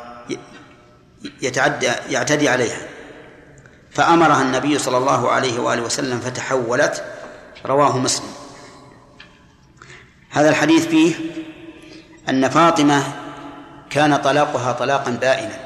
يعتدي 1.86 2.48
عليها. 2.48 2.93
فأمرها 3.94 4.42
النبي 4.42 4.78
صلى 4.78 4.96
الله 4.96 5.30
عليه 5.30 5.60
وآله 5.60 5.82
وسلم 5.82 6.20
فتحولت 6.20 7.04
رواه 7.66 7.98
مسلم. 7.98 8.28
هذا 10.30 10.48
الحديث 10.48 10.86
فيه 10.86 11.14
أن 12.28 12.48
فاطمة 12.48 13.02
كان 13.90 14.16
طلاقها 14.16 14.72
طلاقا 14.72 15.10
بائنا. 15.10 15.64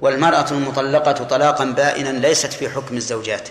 والمرأة 0.00 0.50
المطلقة 0.50 1.12
طلاقا 1.12 1.64
بائنا 1.64 2.08
ليست 2.08 2.52
في 2.52 2.70
حكم 2.70 2.96
الزوجات. 2.96 3.48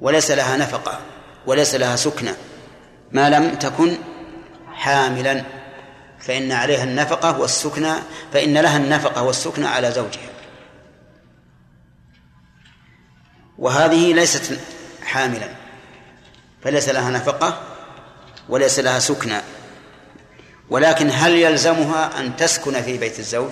وليس 0.00 0.30
لها 0.30 0.56
نفقة 0.56 1.00
وليس 1.46 1.74
لها 1.74 1.96
سكنة. 1.96 2.36
ما 3.12 3.30
لم 3.30 3.54
تكن 3.54 3.96
حاملا. 4.72 5.44
فإن 6.20 6.52
عليها 6.52 6.84
النفقة 6.84 7.38
والسكنة 7.40 8.02
فإن 8.32 8.58
لها 8.58 8.76
النفقة 8.76 9.22
والسكنة 9.22 9.68
على 9.68 9.92
زوجها. 9.92 10.35
وهذه 13.58 14.12
ليست 14.12 14.58
حاملا 15.02 15.48
فليس 16.62 16.88
لها 16.88 17.10
نفقة 17.10 17.62
وليس 18.48 18.78
لها 18.78 18.98
سكنى 18.98 19.40
ولكن 20.70 21.10
هل 21.10 21.32
يلزمها 21.32 22.20
أن 22.20 22.36
تسكن 22.36 22.82
في 22.82 22.98
بيت 22.98 23.18
الزوج؟ 23.18 23.50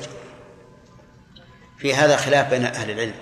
في 1.79 1.95
هذا 1.95 2.17
خلاف 2.17 2.51
بين 2.51 2.65
أهل 2.65 2.91
العلم. 2.91 3.15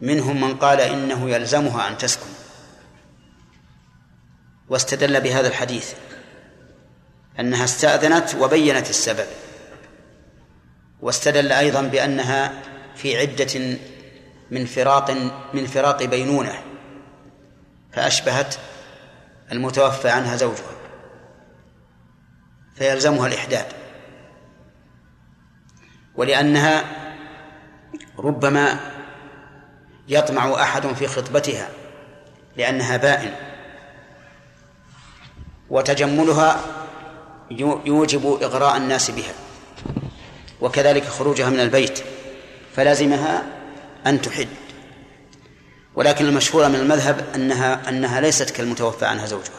منهم 0.00 0.40
من 0.40 0.56
قال 0.56 0.80
إنه 0.80 1.30
يلزمها 1.30 1.88
أن 1.88 1.98
تسكن. 1.98 2.30
واستدل 4.68 5.20
بهذا 5.20 5.48
الحديث 5.48 5.92
أنها 7.40 7.64
استأذنت 7.64 8.34
وبينت 8.34 8.90
السبب. 8.90 9.26
واستدل 11.00 11.52
أيضا 11.52 11.82
بأنها 11.82 12.62
في 12.94 13.18
عدة 13.18 13.78
من 14.50 14.66
فراق 14.66 15.10
من 15.54 15.66
فراق 15.66 16.02
بينونة 16.04 16.62
فأشبهت 17.92 18.54
المتوفى 19.52 20.08
عنها 20.08 20.36
زوجها 20.36 20.76
فيلزمها 22.74 23.26
الإحداد. 23.26 23.66
ولأنها 26.14 26.84
ربما 28.18 28.80
يطمع 30.08 30.62
أحد 30.62 30.86
في 30.86 31.06
خطبتها 31.06 31.68
لأنها 32.56 32.96
بائن. 32.96 33.34
وتجملها 35.70 36.60
يوجب 37.84 38.38
إغراء 38.42 38.76
الناس 38.76 39.10
بها 39.10 39.32
وكذلك 40.60 41.04
خروجها 41.04 41.50
من 41.50 41.60
البيت 41.60 42.04
فلازمها 42.76 43.55
أن 44.06 44.22
تحد. 44.22 44.48
ولكن 45.94 46.26
المشهور 46.26 46.68
من 46.68 46.74
المذهب 46.74 47.24
أنها 47.34 47.88
أنها 47.88 48.20
ليست 48.20 48.50
كالمتوفى 48.50 49.06
عنها 49.06 49.26
زوجها 49.26 49.54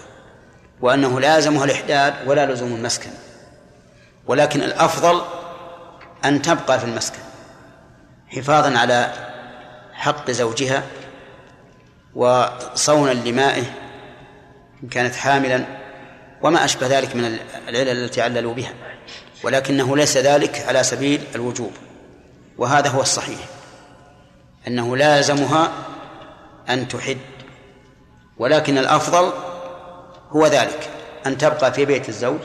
وأنه 0.81 1.19
لازمها 1.19 1.65
الإحداد 1.65 2.13
ولا 2.25 2.51
لزوم 2.51 2.75
المسكن. 2.75 3.09
ولكن 4.27 4.63
الأفضل 4.63 5.21
أن 6.25 6.41
تبقى 6.41 6.79
في 6.79 6.85
المسكن 6.85 7.19
حفاظا 8.27 8.77
على 8.77 9.13
حق 9.93 10.31
زوجها 10.31 10.83
وصونا 12.15 13.11
لمائه 13.11 13.63
إن 14.83 14.89
كانت 14.89 15.15
حاملا 15.15 15.65
وما 16.41 16.65
أشبه 16.65 16.87
ذلك 16.87 17.15
من 17.15 17.39
العلل 17.67 18.03
التي 18.03 18.21
عللوا 18.21 18.53
بها. 18.53 18.73
ولكنه 19.43 19.97
ليس 19.97 20.17
ذلك 20.17 20.65
على 20.67 20.83
سبيل 20.83 21.21
الوجوب 21.35 21.71
وهذا 22.57 22.89
هو 22.89 23.01
الصحيح. 23.01 23.56
أنه 24.67 24.97
لازمها 24.97 25.71
أن 26.69 26.87
تحد 26.87 27.17
ولكن 28.37 28.77
الأفضل 28.77 29.33
هو 30.29 30.47
ذلك 30.47 30.89
أن 31.25 31.37
تبقى 31.37 31.73
في 31.73 31.85
بيت 31.85 32.09
الزوج 32.09 32.39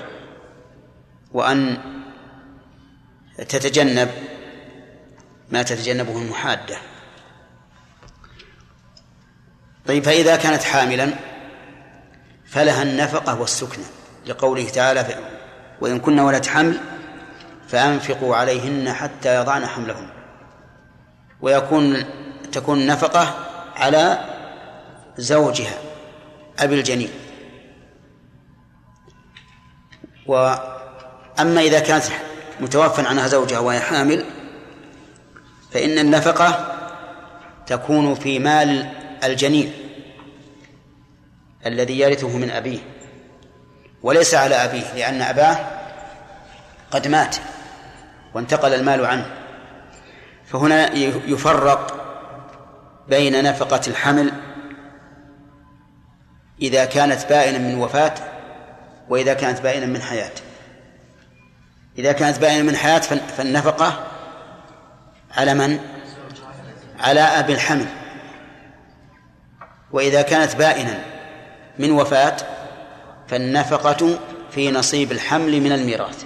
وأن 1.33 1.79
تتجنب 3.49 4.11
ما 5.51 5.63
تتجنبه 5.63 6.23
المحادة. 6.23 6.77
طيب 9.87 10.05
فإذا 10.05 10.37
كانت 10.37 10.63
حاملا 10.63 11.11
فلها 12.47 12.83
النفقة 12.83 13.41
والسكنة 13.41 13.85
لقوله 14.27 14.69
تعالى 14.69 15.19
وإن 15.81 16.01
كن 16.01 16.21
ولد 16.21 16.47
حمل 16.47 16.81
فأنفقوا 17.69 18.37
عليهن 18.37 18.93
حتى 18.93 19.37
يضعن 19.37 19.67
حملهن. 19.67 20.22
ويكون 21.43 22.05
تكون 22.53 22.81
النفقة 22.81 23.35
على 23.77 24.19
زوجها 25.19 25.75
أبي 26.59 26.75
الجنين. 26.75 27.11
وأما 30.27 31.61
إذا 31.61 31.81
كانت 31.81 32.05
متوفى 32.61 33.07
عنها 33.07 33.29
زوجها 33.29 33.59
وهي 33.59 33.81
حامل 33.81 34.25
فإن 35.73 35.99
النفقة 35.99 36.79
تكون 37.67 38.15
في 38.15 38.39
مال 38.39 38.93
الجنين 39.25 39.73
الذي 41.67 41.99
يرثه 41.99 42.37
من 42.37 42.51
أبيه 42.51 42.79
وليس 44.03 44.35
على 44.35 44.55
أبيه 44.55 44.95
لأن 44.95 45.23
أباه 45.23 45.57
قد 46.91 47.09
مات 47.09 47.37
وانتقل 48.35 48.75
المال 48.75 49.07
عنه. 49.07 49.42
فهنا 50.53 50.95
يفرق 51.27 52.03
بين 53.09 53.45
نفقة 53.45 53.81
الحمل 53.87 54.33
إذا 56.63 56.85
كانت 56.85 57.27
بائنا 57.29 57.59
من 57.59 57.79
وفاة 57.79 58.15
وإذا 59.09 59.35
كانت 59.35 59.61
بائنا 59.61 59.87
من 59.87 60.03
حياة. 60.03 60.33
إذا 61.99 62.13
كانت 62.13 62.39
بائنا 62.39 62.63
من 62.63 62.77
حياة 62.77 62.99
فالنفقة 63.37 64.07
على 65.31 65.55
من؟ 65.55 65.79
على 66.99 67.21
أبي 67.21 67.53
الحمل. 67.53 67.87
وإذا 69.93 70.23
كانت 70.23 70.57
بائنا 70.57 70.99
من 71.79 71.91
وفاة 71.91 72.37
فالنفقة 73.29 74.19
في 74.51 74.71
نصيب 74.71 75.13
الحمل 75.13 75.61
من 75.61 75.73
الميراث. 75.73 76.25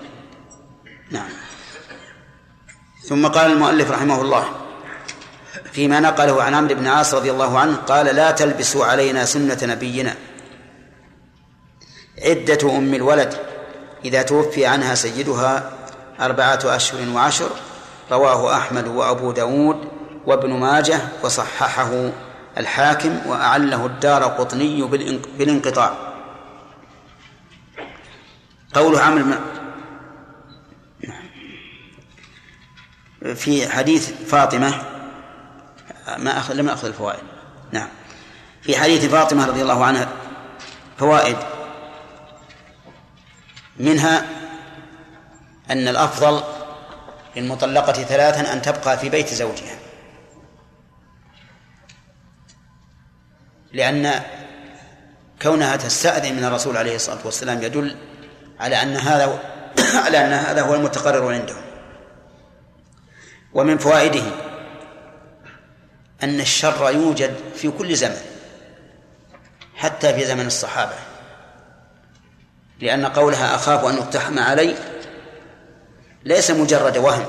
نعم. 1.10 1.45
ثم 3.08 3.26
قال 3.26 3.52
المؤلف 3.52 3.90
رحمه 3.90 4.20
الله 4.20 4.44
فيما 5.72 6.00
نقله 6.00 6.42
عن 6.42 6.54
عمرو 6.54 6.74
بن 6.74 6.86
عاص 6.86 7.14
رضي 7.14 7.30
الله 7.30 7.58
عنه 7.58 7.76
قال 7.76 8.06
لا 8.06 8.30
تلبسوا 8.30 8.84
علينا 8.84 9.24
سنة 9.24 9.58
نبينا. 9.62 10.14
عدة 12.24 12.76
أم 12.78 12.94
الولد 12.94 13.34
إذا 14.04 14.22
توفي 14.22 14.66
عنها 14.66 14.94
سيدها 14.94 15.72
أربعة 16.20 16.60
أشهر 16.64 17.08
وعشر 17.14 17.50
رواه 18.12 18.56
أحمد 18.56 18.86
وأبو 18.86 19.32
داود 19.32 19.88
وابن 20.26 20.50
ماجه 20.50 21.00
وصححه 21.22 22.10
الحاكم 22.58 23.20
وأعله 23.26 23.86
الدار 23.86 24.24
قطني 24.24 24.82
بالانقطاع. 25.38 25.96
قول 28.74 28.98
عمرو 28.98 29.24
في 33.34 33.68
حديث 33.68 34.10
فاطمة 34.10 34.82
ما 36.18 36.38
أخذ 36.38 36.54
لم 36.54 36.68
أخذ 36.68 36.86
الفوائد. 36.86 37.22
نعم. 37.72 37.88
في 38.62 38.76
حديث 38.76 39.04
فاطمة 39.04 39.46
رضي 39.46 39.62
الله 39.62 39.84
عنها 39.84 40.08
فوائد. 40.98 41.36
منها 43.76 44.26
أن 45.70 45.88
الأفضل 45.88 46.42
للمطلقة 47.36 47.92
ثلاثا 47.92 48.52
أن 48.52 48.62
تبقى 48.62 48.98
في 48.98 49.08
بيت 49.08 49.34
زوجها. 49.34 49.78
لأن 53.72 54.22
كونها 55.42 55.76
تستأذن 55.76 56.36
من 56.36 56.44
الرسول 56.44 56.76
عليه 56.76 56.96
الصلاة 56.96 57.18
والسلام 57.24 57.62
يدل 57.62 57.96
على 58.60 58.82
أن 58.82 58.96
هذا 58.96 59.40
على 60.04 60.26
أن 60.26 60.32
هذا 60.32 60.62
هو 60.62 60.74
المتقرر 60.74 61.34
عندهم. 61.34 61.65
ومن 63.56 63.78
فوائده 63.78 64.22
أن 66.22 66.40
الشر 66.40 66.90
يوجد 66.90 67.34
في 67.54 67.70
كل 67.70 67.96
زمن 67.96 68.20
حتى 69.76 70.14
في 70.14 70.24
زمن 70.24 70.46
الصحابة. 70.46 70.94
لأن 72.80 73.06
قولها 73.06 73.54
أخاف 73.54 73.84
أن 73.84 73.94
يقتحم 73.94 74.38
علي 74.38 74.74
ليس 76.24 76.50
مجرد 76.50 76.96
وهم 76.96 77.24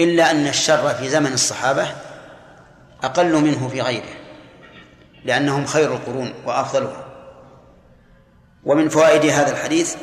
إلا 0.00 0.30
أن 0.30 0.46
الشر 0.46 0.94
في 0.94 1.08
زمن 1.08 1.32
الصحابة 1.32 1.94
أقل 3.02 3.32
منه 3.32 3.68
في 3.68 3.80
غيره 3.80 4.14
لأنهم 5.24 5.66
خير 5.66 5.92
القرون 5.92 6.34
وأفضلها. 6.44 7.04
ومن 8.64 8.88
فوائد 8.88 9.24
هذا 9.24 9.50
الحديث 9.52 9.96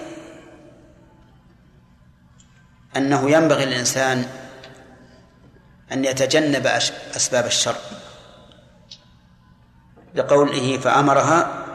أنه 2.98 3.32
ينبغي 3.32 3.66
للإنسان 3.66 4.39
أن 5.92 6.06
يتجنب 6.06 6.68
أسباب 7.16 7.46
الشر. 7.46 7.76
لقوله 10.16 10.78
فأمرها 10.78 11.66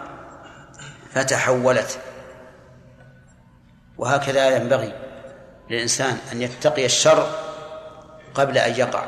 فتحولت. 1.12 1.98
وهكذا 3.98 4.56
ينبغي 4.56 4.92
للإنسان 5.70 6.18
أن 6.32 6.42
يتقي 6.42 6.84
الشر 6.86 7.28
قبل 8.34 8.58
أن 8.58 8.72
يقع. 8.72 9.04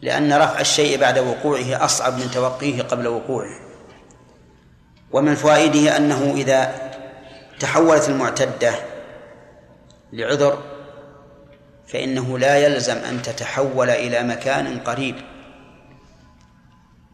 لأن 0.00 0.32
رفع 0.32 0.60
الشيء 0.60 1.00
بعد 1.00 1.18
وقوعه 1.18 1.84
أصعب 1.84 2.18
من 2.18 2.30
توقيه 2.30 2.82
قبل 2.82 3.08
وقوعه. 3.08 3.60
ومن 5.12 5.34
فوائده 5.34 5.96
أنه 5.96 6.32
إذا 6.36 6.90
تحولت 7.60 8.08
المعتدة 8.08 8.74
لعذر 10.12 10.69
فإنه 11.92 12.38
لا 12.38 12.56
يلزم 12.56 12.96
أن 12.96 13.22
تتحول 13.22 13.90
إلى 13.90 14.22
مكان 14.22 14.78
قريب 14.78 15.16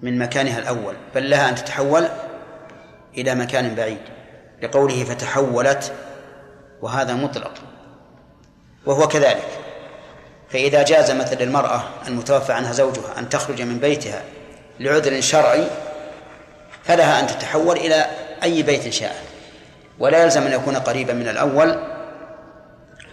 من 0.03 0.19
مكانها 0.19 0.59
الأول 0.59 0.95
بل 1.15 1.31
لها 1.31 1.49
أن 1.49 1.55
تتحول 1.55 2.09
إلى 3.19 3.35
مكان 3.35 3.75
بعيد. 3.75 4.01
لقوله 4.63 5.05
فتحولت 5.05 5.93
وهذا 6.83 7.15
مطلق 7.15 7.53
وهو 8.87 9.09
كذلك. 9.09 9.67
فإذا 10.49 10.83
جاز 10.83 11.11
مثل 11.11 11.37
المرأة 11.41 11.83
المتوفى 12.09 12.53
عنها 12.53 12.73
زوجها 12.73 13.19
أن 13.19 13.29
تخرج 13.29 13.63
من 13.63 13.79
بيتها 13.79 14.23
لعذر 14.81 15.21
شرعي 15.21 15.67
فلها 16.85 17.21
أن 17.21 17.27
تتحول 17.27 17.77
إلى 17.77 18.07
أي 18.43 18.63
بيت 18.63 18.89
شاء 18.89 19.25
ولا 19.99 20.23
يلزم 20.23 20.43
أن 20.43 20.53
يكون 20.53 20.77
قريبا 20.77 21.13
من 21.13 21.29
الأول 21.29 21.83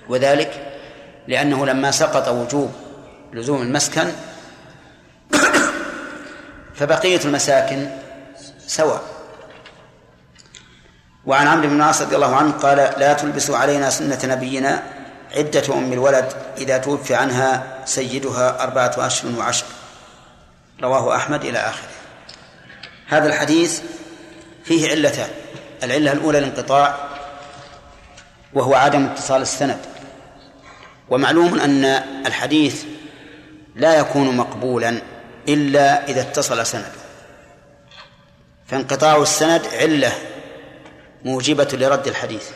وذلك 0.09 0.72
لأنه 1.27 1.65
لما 1.65 1.91
سقط 1.91 2.27
وجوب 2.27 2.71
لزوم 3.33 3.61
المسكن 3.61 4.11
فبقية 6.75 7.19
المساكن 7.25 7.89
سواء. 8.67 9.01
وعن 11.25 11.47
عمرو 11.47 11.67
بن 11.67 11.75
العاص 11.75 12.01
رضي 12.01 12.15
الله 12.15 12.35
عنه 12.35 12.51
قال 12.51 12.77
لا 12.77 13.13
تلبسوا 13.13 13.57
علينا 13.57 13.89
سنة 13.89 14.19
نبينا 14.23 14.83
عدة 15.35 15.73
أم 15.73 15.93
الولد 15.93 16.33
إذا 16.57 16.77
توفي 16.77 17.15
عنها 17.15 17.63
سيدها 17.85 18.63
أربعة 18.63 18.93
أشهر 18.97 19.31
وعشر. 19.39 19.65
رواه 20.83 21.15
أحمد 21.15 21.45
إلى 21.45 21.59
آخره. 21.59 21.89
هذا 23.07 23.27
الحديث 23.27 23.81
فيه 24.65 24.89
علتان 24.89 25.29
العلة 25.83 26.11
الأولى 26.11 26.37
الانقطاع 26.37 26.95
وهو 28.53 28.75
عدم 28.75 29.05
اتصال 29.05 29.41
السند. 29.41 29.92
ومعلوم 31.13 31.59
أن 31.59 31.85
الحديث 32.25 32.85
لا 33.75 33.99
يكون 33.99 34.37
مقبولا 34.37 35.01
إلا 35.47 36.07
إذا 36.07 36.21
اتصل 36.21 36.65
سنده. 36.65 36.91
فانقطاع 38.67 39.21
السند 39.21 39.61
علة 39.67 40.11
موجبة 41.25 41.67
لرد 41.73 42.07
الحديث. 42.07 42.49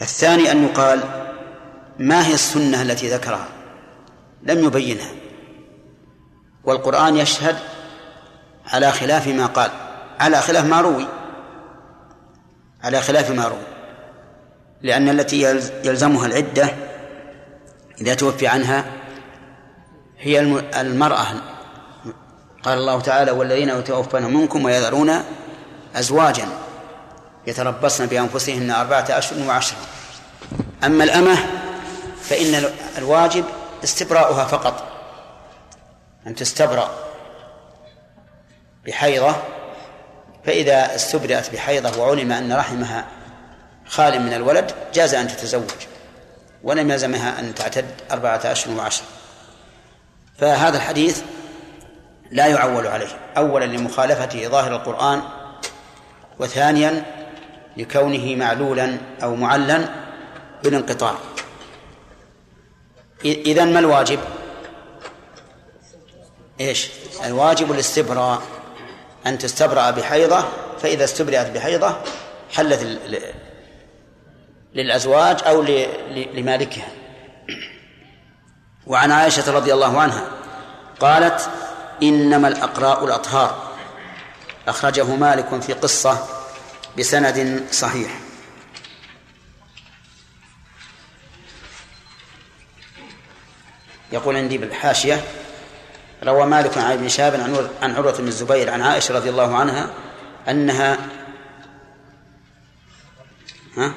الثاني 0.00 0.52
أن 0.52 0.64
يقال 0.64 1.00
ما 1.98 2.26
هي 2.26 2.34
السنة 2.34 2.82
التي 2.82 3.08
ذكرها؟ 3.08 3.48
لم 4.42 4.64
يبينها. 4.64 5.10
والقرآن 6.64 7.16
يشهد 7.16 7.56
على 8.66 8.92
خلاف 8.92 9.26
ما 9.28 9.46
قال 9.46 9.70
على 10.20 10.40
خلاف 10.40 10.64
ما 10.64 10.80
روي 10.80 11.06
على 12.82 13.00
خلاف 13.00 13.30
ما 13.30 13.48
روي. 13.48 13.75
لأن 14.82 15.08
التي 15.08 15.42
يلزمها 15.84 16.26
العدة 16.26 16.68
إذا 18.00 18.14
توفي 18.14 18.46
عنها 18.46 18.84
هي 20.18 20.40
المرأة 20.80 21.26
قال 22.62 22.78
الله 22.78 23.00
تعالى 23.00 23.30
والذين 23.30 23.68
يتوفون 23.68 24.22
منكم 24.22 24.64
ويذرون 24.64 25.22
أزواجا 25.94 26.48
يتربصن 27.46 28.06
بأنفسهن 28.06 28.70
أربعة 28.70 29.06
أشهر 29.10 29.48
وعشرة. 29.48 29.78
أما 30.84 31.04
الأمة 31.04 31.36
فإن 32.22 32.64
الواجب 32.98 33.44
استبراؤها 33.84 34.44
فقط 34.44 34.84
أن 36.26 36.34
تستبرأ 36.34 36.90
بحيضة. 38.86 39.36
فإذا 40.44 40.94
استبرأت 40.94 41.52
بحيضة 41.52 42.02
وعلم 42.02 42.32
أن 42.32 42.52
رحمها 42.52 43.06
خال 43.88 44.22
من 44.22 44.32
الولد 44.32 44.72
جاز 44.94 45.14
أن 45.14 45.28
تتزوج 45.28 45.70
ولم 46.62 46.90
يلزمها 46.90 47.40
أن 47.40 47.54
تعتد 47.54 47.86
أربعة 48.10 48.40
أشهر 48.44 48.76
وعشر 48.76 49.02
فهذا 50.38 50.76
الحديث 50.76 51.22
لا 52.30 52.46
يعول 52.46 52.86
عليه 52.86 53.08
أولا 53.36 53.64
لمخالفته 53.64 54.48
ظاهر 54.48 54.76
القرآن 54.76 55.22
وثانيا 56.38 57.04
لكونه 57.76 58.36
معلولا 58.36 58.98
أو 59.22 59.34
معلا 59.34 59.88
بالانقطاع 60.64 61.14
إذا 63.24 63.64
ما 63.64 63.78
الواجب؟ 63.78 64.18
إيش؟ 66.60 66.88
الواجب 67.24 67.72
الاستبراء 67.72 68.42
أن 69.26 69.38
تستبرأ 69.38 69.90
بحيضة 69.90 70.44
فإذا 70.82 71.04
استبرأت 71.04 71.50
بحيضة 71.50 71.96
حلت 72.52 72.82
للأزواج 74.76 75.38
أو 75.46 75.62
لمالكها. 76.34 76.88
وعن 78.86 79.12
عائشة 79.12 79.52
رضي 79.52 79.72
الله 79.72 80.00
عنها 80.00 80.28
قالت 81.00 81.50
إنما 82.02 82.48
الأقراء 82.48 83.04
الأطهار. 83.04 83.72
أخرجه 84.68 85.04
مالك 85.04 85.60
في 85.60 85.72
قصة 85.72 86.28
بسند 86.98 87.66
صحيح. 87.72 88.20
يقول 94.12 94.36
عندي 94.36 94.58
بالحاشية 94.58 95.24
روى 96.24 96.46
مالك 96.46 96.78
عن 96.78 96.92
ابن 96.92 97.08
شهاب 97.08 97.34
عن 97.82 97.94
عروة 97.94 98.18
بن 98.18 98.28
الزبير 98.28 98.70
عن 98.70 98.82
عائشة 98.82 99.14
رضي 99.14 99.30
الله 99.30 99.56
عنها 99.56 99.90
أنها 100.48 100.98
ها؟ 103.76 103.92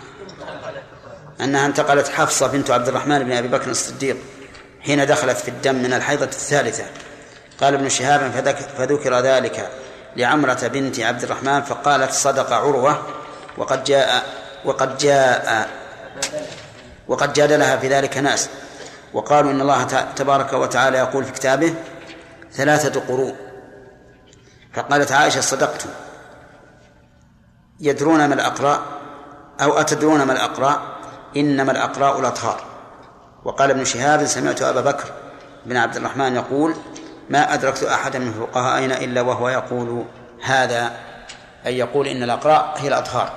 أنها 1.41 1.65
انتقلت 1.65 2.07
حفصة 2.07 2.47
بنت 2.47 2.71
عبد 2.71 2.87
الرحمن 2.87 3.23
بن 3.23 3.31
أبي 3.31 3.47
بكر 3.47 3.71
الصديق 3.71 4.17
حين 4.81 5.05
دخلت 5.05 5.37
في 5.37 5.47
الدم 5.47 5.75
من 5.75 5.93
الحيضة 5.93 6.25
الثالثة. 6.25 6.83
قال 7.61 7.73
ابن 7.73 7.89
شهاب 7.89 8.31
فذكر 8.77 9.19
ذلك 9.19 9.69
لعمرة 10.15 10.67
بنت 10.67 10.99
عبد 10.99 11.23
الرحمن 11.23 11.61
فقالت 11.61 12.11
صدق 12.11 12.53
عروة 12.53 13.07
وقد 13.57 13.83
جاء 13.83 14.23
وقد 14.65 14.97
جاء 14.97 15.69
وقد 17.07 17.33
جادلها 17.33 17.77
في 17.77 17.87
ذلك 17.87 18.17
ناس. 18.17 18.49
وقالوا 19.13 19.51
إن 19.51 19.61
الله 19.61 19.83
تبارك 20.15 20.53
وتعالى 20.53 20.97
يقول 20.97 21.25
في 21.25 21.31
كتابه 21.31 21.73
ثلاثة 22.53 22.99
قروء 22.99 23.35
فقالت 24.73 25.11
عائشة 25.11 25.41
صدقت. 25.41 25.85
يدرون 27.79 28.25
ما 28.25 28.33
الأقراء 28.33 28.81
أو 29.61 29.79
أتدرون 29.79 30.23
ما 30.23 30.33
الأقراء 30.33 30.98
إنما 31.37 31.71
الأقراء 31.71 32.19
الأطهار. 32.19 32.61
وقال 33.45 33.69
ابن 33.71 33.85
شهاب 33.85 34.25
سمعت 34.25 34.61
أبا 34.61 34.81
بكر 34.81 35.11
بن 35.65 35.77
عبد 35.77 35.95
الرحمن 35.95 36.35
يقول 36.35 36.75
ما 37.29 37.53
أدركت 37.53 37.83
أحدا 37.83 38.19
من 38.19 38.33
فقهائنا 38.33 38.97
إلا 38.97 39.21
وهو 39.21 39.49
يقول 39.49 40.05
هذا 40.43 40.91
أي 41.65 41.77
يقول 41.77 42.07
إن 42.07 42.23
الأقراء 42.23 42.73
هي 42.77 42.87
الأطهار. 42.87 43.31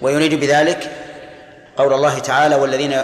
ويريد 0.00 0.34
بذلك 0.34 0.90
قول 1.76 1.92
الله 1.92 2.18
تعالى 2.18 2.56
والذين 2.56 3.00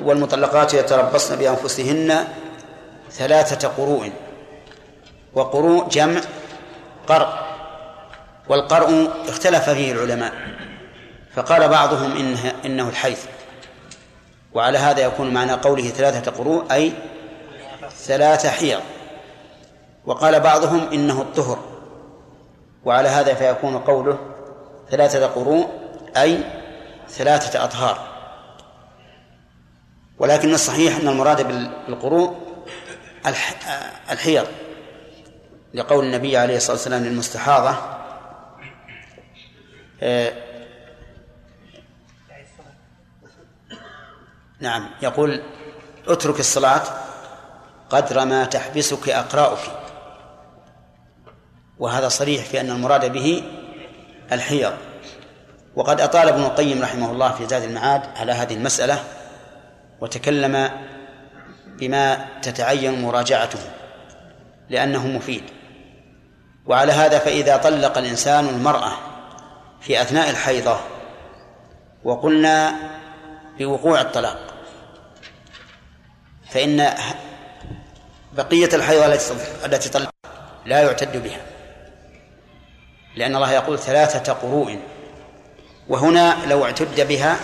والمطلقات 0.00 0.74
يتربصن 0.74 1.36
بأنفسهن 1.36 2.24
ثلاثة 3.12 3.68
قروء. 3.68 4.12
وقروء 5.34 5.88
جمع 5.88 6.20
قرء. 7.08 7.28
والقرء 8.48 9.10
اختلف 9.28 9.70
فيه 9.70 9.92
العلماء. 9.92 10.57
فقال 11.38 11.68
بعضهم 11.68 12.16
إنه, 12.16 12.52
إنه 12.64 12.88
الحيث. 12.88 13.24
وعلى 14.54 14.78
هذا 14.78 15.00
يكون 15.00 15.34
معنى 15.34 15.52
قوله 15.52 15.88
ثلاثة 15.88 16.30
قروء 16.30 16.72
أي 16.72 16.92
ثلاثة 17.90 18.50
حيض. 18.50 18.80
وقال 20.06 20.40
بعضهم 20.40 20.88
إنه 20.92 21.20
الطهر. 21.22 21.58
وعلى 22.84 23.08
هذا 23.08 23.34
فيكون 23.34 23.78
قوله 23.78 24.18
ثلاثة 24.90 25.26
قروء 25.26 25.68
أي 26.16 26.44
ثلاثة 27.08 27.64
أطهار. 27.64 28.08
ولكن 30.18 30.54
الصحيح 30.54 30.96
أن 30.96 31.08
المراد 31.08 31.48
بالقروء 31.88 32.36
الحيض. 34.10 34.46
لقول 35.74 36.04
النبي 36.04 36.36
عليه 36.36 36.56
الصلاة 36.56 36.76
والسلام 36.76 37.04
للمستحاضة 37.04 37.76
نعم 44.60 44.90
يقول 45.02 45.42
اترك 46.08 46.40
الصلاة 46.40 46.82
قدر 47.90 48.24
ما 48.24 48.44
تحبسك 48.44 49.08
أقراؤك 49.08 49.58
وهذا 51.78 52.08
صريح 52.08 52.44
في 52.44 52.60
أن 52.60 52.70
المراد 52.70 53.12
به 53.12 53.42
الحيض. 54.32 54.72
وقد 55.76 56.00
أطال 56.00 56.28
ابن 56.28 56.42
القيم 56.42 56.82
رحمه 56.82 57.12
الله 57.12 57.32
في 57.32 57.46
زاد 57.46 57.62
المعاد 57.62 58.02
على 58.16 58.32
هذه 58.32 58.54
المسألة 58.54 59.04
وتكلم 60.00 60.70
بما 61.78 62.26
تتعين 62.42 63.02
مراجعته 63.02 63.58
لأنه 64.68 65.06
مفيد. 65.06 65.42
وعلى 66.66 66.92
هذا 66.92 67.18
فإذا 67.18 67.56
طلق 67.56 67.98
الإنسان 67.98 68.48
المرأة 68.48 68.92
في 69.80 70.02
أثناء 70.02 70.30
الحيضة 70.30 70.78
وقلنا 72.04 72.74
بوقوع 73.58 74.00
الطلاق 74.00 74.47
فإن 76.50 76.94
بقية 78.32 78.68
الحيضة 78.74 79.06
التي 79.64 79.88
طلق 79.88 80.10
لا 80.66 80.82
يعتد 80.82 81.22
بها. 81.22 81.40
لأن 83.16 83.36
الله 83.36 83.52
يقول 83.52 83.78
ثلاثة 83.78 84.32
قروء. 84.32 84.78
وهنا 85.88 86.36
لو 86.46 86.64
اعتد 86.64 87.00
بها 87.08 87.36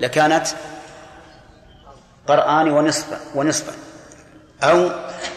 لكانت 0.00 0.46
قرآن 2.28 2.70
ونصف 2.70 3.06
ونصفا 3.34 3.72
أو 4.62 4.90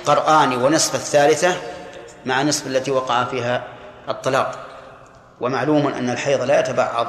قرآن 0.06 0.54
ونصف 0.54 0.96
الثالثة 0.96 1.56
مع 2.26 2.42
نصف 2.42 2.68
التي 2.68 2.92
وقع 2.92 3.24
فيها 3.24 3.68
الطلاق. 4.10 4.60
ومعلوم 5.42 5.88
أن 5.88 6.10
الحيض 6.10 6.42
لا 6.42 6.60
يتبعض. 6.60 7.08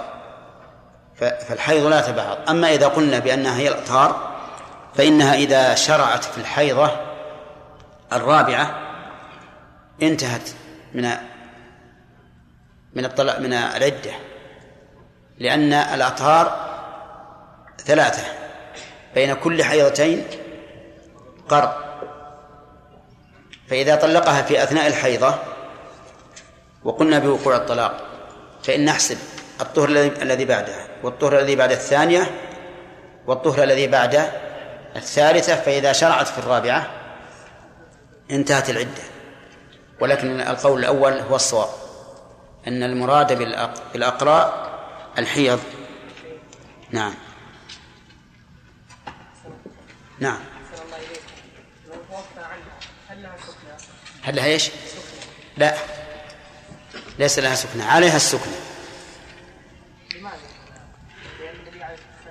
فالحيض 1.17 1.87
لا 1.87 1.99
يتبعض. 2.01 2.39
أما 2.49 2.75
إذا 2.75 2.87
قلنا 2.87 3.19
بأنها 3.19 3.59
هي 3.59 3.69
الأطهار 3.69 4.36
فإنها 4.97 5.35
إذا 5.35 5.75
شرعت 5.75 6.25
في 6.25 6.39
الحيضة 6.39 6.91
الرابعة 8.13 8.83
انتهت 10.03 10.51
من 10.95 11.11
من 12.95 13.05
الطلاق 13.05 13.39
من 13.39 13.53
العدة 13.53 14.13
لأن 15.39 15.73
الأطهار 15.73 16.67
ثلاثة 17.79 18.23
بين 19.15 19.35
كل 19.35 19.65
حيضتين 19.65 20.25
قرض. 21.49 21.73
فإذا 23.69 23.97
طلقها 23.97 24.43
في 24.43 24.63
أثناء 24.63 24.87
الحيضة 24.87 25.35
وقلنا 26.85 27.19
بوقوع 27.19 27.57
الطلاق 27.57 28.05
فإن 28.63 28.85
نحسب 28.85 29.19
الطهر 29.61 29.89
الذي 30.23 30.45
بعدها 30.45 30.87
والطهر 31.03 31.39
الذي 31.39 31.57
بعد 31.57 31.73
الثانية 31.73 32.31
والطهر 33.27 33.63
الذي 33.63 33.87
بعد 33.87 34.31
الثالثة 34.97 35.57
فإذا 35.57 35.93
شرعت 35.93 36.29
في 36.29 36.39
الرابعة 36.39 36.91
انتهت 38.31 38.71
العدة. 38.71 39.03
ولكن 40.01 40.41
القول 40.41 40.79
الأول 40.79 41.13
هو 41.13 41.37
الصواب 41.37 41.69
أن 42.67 42.83
المراد 42.83 43.39
بالأقراء 43.93 44.67
الحيض. 45.19 45.61
نعم. 46.91 47.15
نعم. 50.21 50.39
هل 54.23 54.37
لها 54.37 54.45
إيش؟ 54.45 54.71
لا. 55.57 55.75
ليس 57.19 57.39
لها 57.39 57.55
سكنى 57.55 57.83
عليها 57.83 58.17
السكنى 58.17 58.66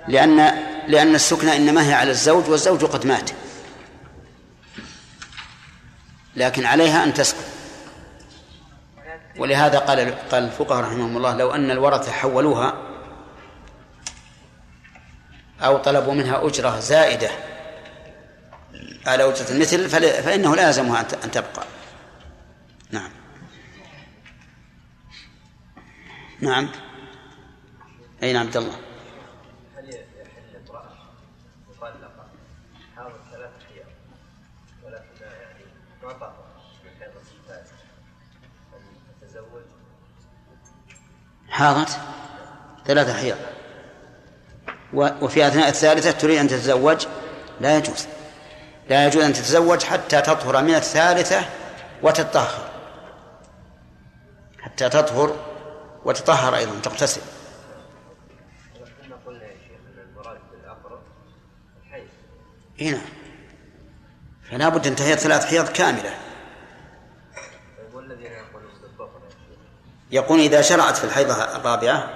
لأن 0.08 0.36
لأن 0.88 1.14
السكنى 1.14 1.56
إنما 1.56 1.88
هي 1.88 1.94
على 1.94 2.10
الزوج 2.10 2.48
والزوج 2.48 2.84
قد 2.84 3.06
مات. 3.06 3.30
لكن 6.36 6.66
عليها 6.66 7.04
أن 7.04 7.14
تسكن. 7.14 7.40
ولهذا 9.38 9.78
قال 9.78 10.28
قال 10.30 10.44
الفقهاء 10.44 10.84
رحمهم 10.84 11.16
الله 11.16 11.36
لو 11.36 11.50
أن 11.50 11.70
الورثة 11.70 12.12
حولوها 12.12 12.74
أو 15.60 15.78
طلبوا 15.78 16.14
منها 16.14 16.46
أجرة 16.46 16.80
زائدة 16.80 17.30
على 19.06 19.24
أجرة 19.24 19.50
المثل 19.50 19.90
فإنه 20.22 20.56
لازمها 20.56 21.06
أن 21.24 21.30
تبقى. 21.30 21.64
نعم. 22.90 23.10
نعم. 26.40 26.68
أين 28.22 28.36
عبد 28.36 28.56
الله؟ 28.56 28.85
حاضت 41.56 41.98
ثلاثة 42.86 43.12
حيض. 43.12 43.36
وفي 44.92 45.46
أثناء 45.46 45.68
الثالثة 45.68 46.10
تريد 46.10 46.38
أن 46.38 46.48
تتزوج 46.48 47.06
لا 47.60 47.76
يجوز. 47.76 48.06
لا 48.90 49.06
يجوز 49.06 49.24
أن 49.24 49.32
تتزوج 49.32 49.82
حتى 49.82 50.22
تطهر 50.22 50.62
من 50.62 50.74
الثالثة 50.74 51.40
وتطهر 52.02 52.70
حتى 54.60 54.88
تطهر 54.88 55.36
وتطهر 56.04 56.56
أيضا 56.56 56.80
تغتسل. 56.82 57.20
هنا 62.80 63.00
فلا 64.50 64.68
بد 64.68 64.86
أن 64.86 64.96
تحيض 64.96 65.16
ثلاث 65.16 65.46
حيض 65.46 65.68
كاملة 65.68 66.14
طيب 67.76 67.94
والذين 67.94 68.32
يقولون 68.32 68.70
بالظهر 68.82 69.20
يا 69.24 69.30
شيخ 69.30 69.58
يقول 70.10 70.40
إذا 70.40 70.62
شرعت 70.62 70.96
في 70.96 71.04
الحيضة 71.04 71.56
الرابعة 71.56 72.10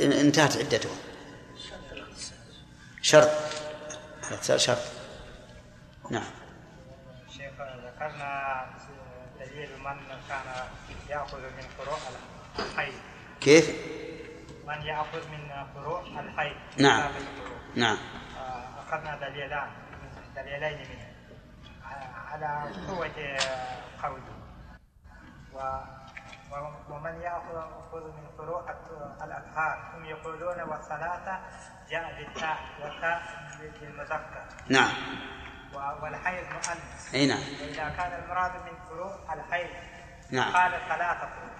ان- 0.00 0.12
انتهت 0.12 0.56
عدته. 0.56 0.90
شرط. 3.02 3.28
الاغتسال 4.28 4.60
شرط. 4.60 4.78
نعم. 6.10 6.24
شيخ 7.36 7.52
ذكرنا 7.86 8.66
دليل 9.40 9.68
من 9.78 9.96
كان 10.28 10.68
يأخذ 11.08 11.38
من 11.40 11.64
فروع 11.78 11.98
الحي 12.58 12.92
كيف؟ 13.40 13.70
من 14.66 14.82
يأخذ 14.82 15.28
من 15.28 15.66
فروع 15.74 16.00
الحي 16.20 16.54
نعم. 16.78 17.10
نعم. 17.76 17.98
أخذنا 18.78 19.16
دليلان 19.28 19.70
دليلين 20.36 20.78
منه. 20.88 21.08
على 22.28 22.70
قوة 22.88 23.38
قوله. 24.02 24.38
ومن 26.90 27.20
يأخذ 27.20 27.56
من 27.94 28.28
فروع 28.38 28.70
الأطهار 29.24 29.92
هم 29.96 30.04
يقولون 30.04 30.60
والصلاة 30.60 31.40
جاء 31.90 32.16
بالتاء 32.24 32.56
والتاء 32.82 33.22
للمذكر 33.82 34.44
نعم. 34.68 34.92
والحيض 36.02 36.44
مؤنث. 36.44 37.14
أي 37.14 37.26
نعم. 37.26 37.38
وإذا 37.38 37.88
كان 37.88 38.22
المراد 38.24 38.52
من 38.52 38.78
فروع 38.88 39.34
الحيض 39.34 39.70
نعم. 40.30 40.52
قال 40.52 40.70
ثلاثة 40.88 41.18
فروع 41.20 41.54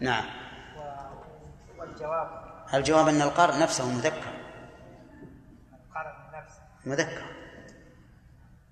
نعم. 0.00 0.24
و- 0.76 1.80
والجواب؟ 1.80 2.44
الجواب 2.74 3.08
أن 3.08 3.22
القرء 3.22 3.58
نفسه 3.62 3.90
مذكر. 3.96 4.32
من 5.94 6.38
نفسه. 6.38 6.60
مذكر. 6.86 7.24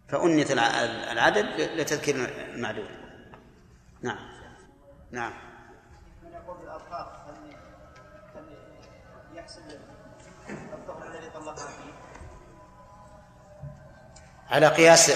فأنث 0.08 0.50
الع- 0.50 1.12
العدد 1.12 1.44
لتذكير 1.60 2.14
المعدود. 2.54 2.90
نعم. 4.02 4.18
نعم. 5.12 5.32
بالأطهار 6.72 7.12
هل 8.34 8.56
يحسب 9.34 9.62
الذي 11.06 11.30
طلقها 11.34 11.66
فيه؟ 11.66 11.92
على 14.50 14.68
قياس 14.68 15.12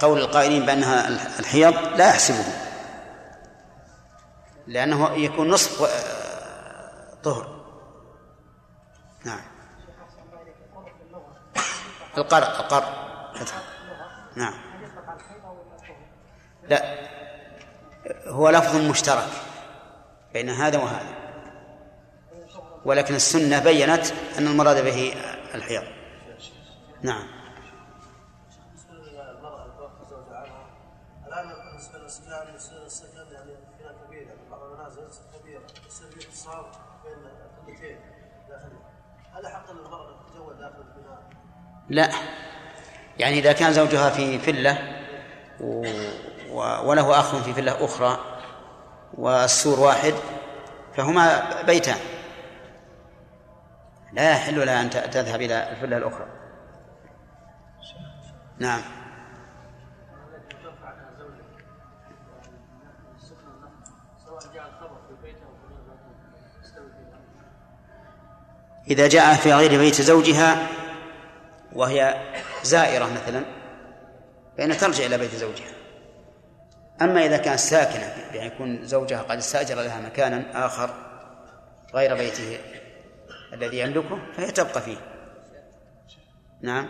قول 0.00 0.18
القائلين 0.18 0.66
بأنها 0.66 1.08
الحيض 1.38 1.74
لا 1.74 2.08
يحسبه. 2.08 2.44
لأنه 4.66 5.12
يكون 5.12 5.50
نصف 5.50 5.82
آه، 5.82 7.14
طهر. 7.22 7.64
نعم. 9.24 9.40
القرء 12.18 12.60
القرء. 12.60 12.88
نعم. 14.36 14.54
لا. 16.68 17.06
هو 18.26 18.50
لفظ 18.50 18.76
مشترك. 18.76 19.45
بين 20.36 20.50
هذا 20.50 20.78
وهذا 20.78 21.14
ولكن 22.84 23.14
السنة 23.14 23.58
بينت 23.64 24.06
أن 24.38 24.46
المراد 24.46 24.84
به 24.84 25.14
الحيض 25.54 25.82
نعم؟ 27.02 27.26
لا 41.88 42.10
يعني 43.18 43.38
إذا 43.38 43.52
كان 43.52 43.72
زوجها 43.72 44.10
في 44.10 44.38
فلة. 44.38 45.02
و... 45.60 45.86
وله 46.84 47.20
أخ 47.20 47.36
في 47.36 47.52
فلة 47.52 47.84
أخرى 47.84 48.35
والسور 49.14 49.80
واحد 49.80 50.14
فهما 50.96 51.62
بيتان. 51.62 51.98
لا 54.12 54.30
يحل 54.30 54.66
لها 54.66 54.82
أن 54.82 54.90
تذهب 54.90 55.42
إلى 55.42 55.70
الفلة 55.70 55.96
الأخرى. 55.96 56.26
نعم. 58.58 58.82
إذا 68.90 69.08
جاء 69.08 69.34
في 69.34 69.52
غير 69.52 69.78
بيت 69.78 70.00
زوجها 70.00 70.66
وهي 71.72 72.14
زائرة 72.62 73.04
مثلا 73.04 73.44
فإنها 74.58 74.76
ترجع 74.76 75.06
إلى 75.06 75.18
بيت 75.18 75.34
زوجها. 75.34 75.75
أما 77.02 77.26
إذا 77.26 77.36
كانت 77.36 77.58
ساكنة 77.58 78.32
بأن 78.32 78.46
يكون 78.46 78.84
زوجها 78.84 79.22
قد 79.22 79.36
استأجر 79.36 79.74
لها 79.74 80.00
مكانا 80.00 80.66
آخر 80.66 80.94
غير 81.94 82.14
بيته 82.14 82.58
الذي 83.52 83.78
يملكه 83.78 84.18
فهي 84.36 84.50
تبقى 84.50 84.82
فيه. 84.82 84.96
نعم. 86.60 86.88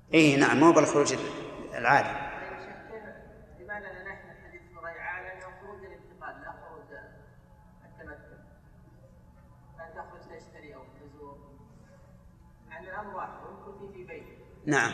واحد 13.16 13.34
ويمكن 13.46 13.88
في 13.88 13.94
في 13.94 14.04
بيته 14.04 14.38
نعم. 14.66 14.92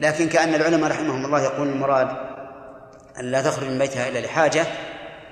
لكن 0.00 0.28
كأن 0.28 0.54
العلماء 0.54 0.90
رحمهم 0.90 1.24
الله 1.24 1.42
يقول 1.42 1.68
المراد 1.68 2.08
أن 3.20 3.24
لا 3.24 3.42
تخرج 3.42 3.68
من 3.68 3.78
بيتها 3.78 4.08
إلا 4.08 4.18
لحاجة 4.18 4.66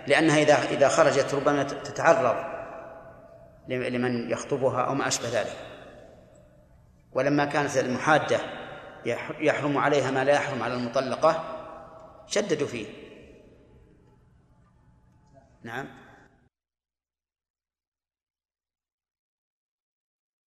لأنها 0.07 0.39
إذا 0.39 0.55
إذا 0.55 0.89
خرجت 0.89 1.35
ربما 1.35 1.63
تتعرض 1.63 2.37
لمن 3.69 4.31
يخطبها 4.31 4.81
أو 4.81 4.95
ما 4.95 5.09
أشبه 5.09 5.29
ذلك. 5.29 5.76
ولما 7.17 7.45
كانت 7.45 7.77
المحادة 7.77 8.41
يح- 9.07 9.41
يحرم 9.41 9.79
عليها 9.79 10.11
ما 10.11 10.25
لا 10.25 10.33
يحرم 10.33 10.63
على 10.63 10.75
المطلقة 10.75 11.45
شددوا 12.27 12.67
فيه. 12.69 12.87
نعم. 15.63 15.87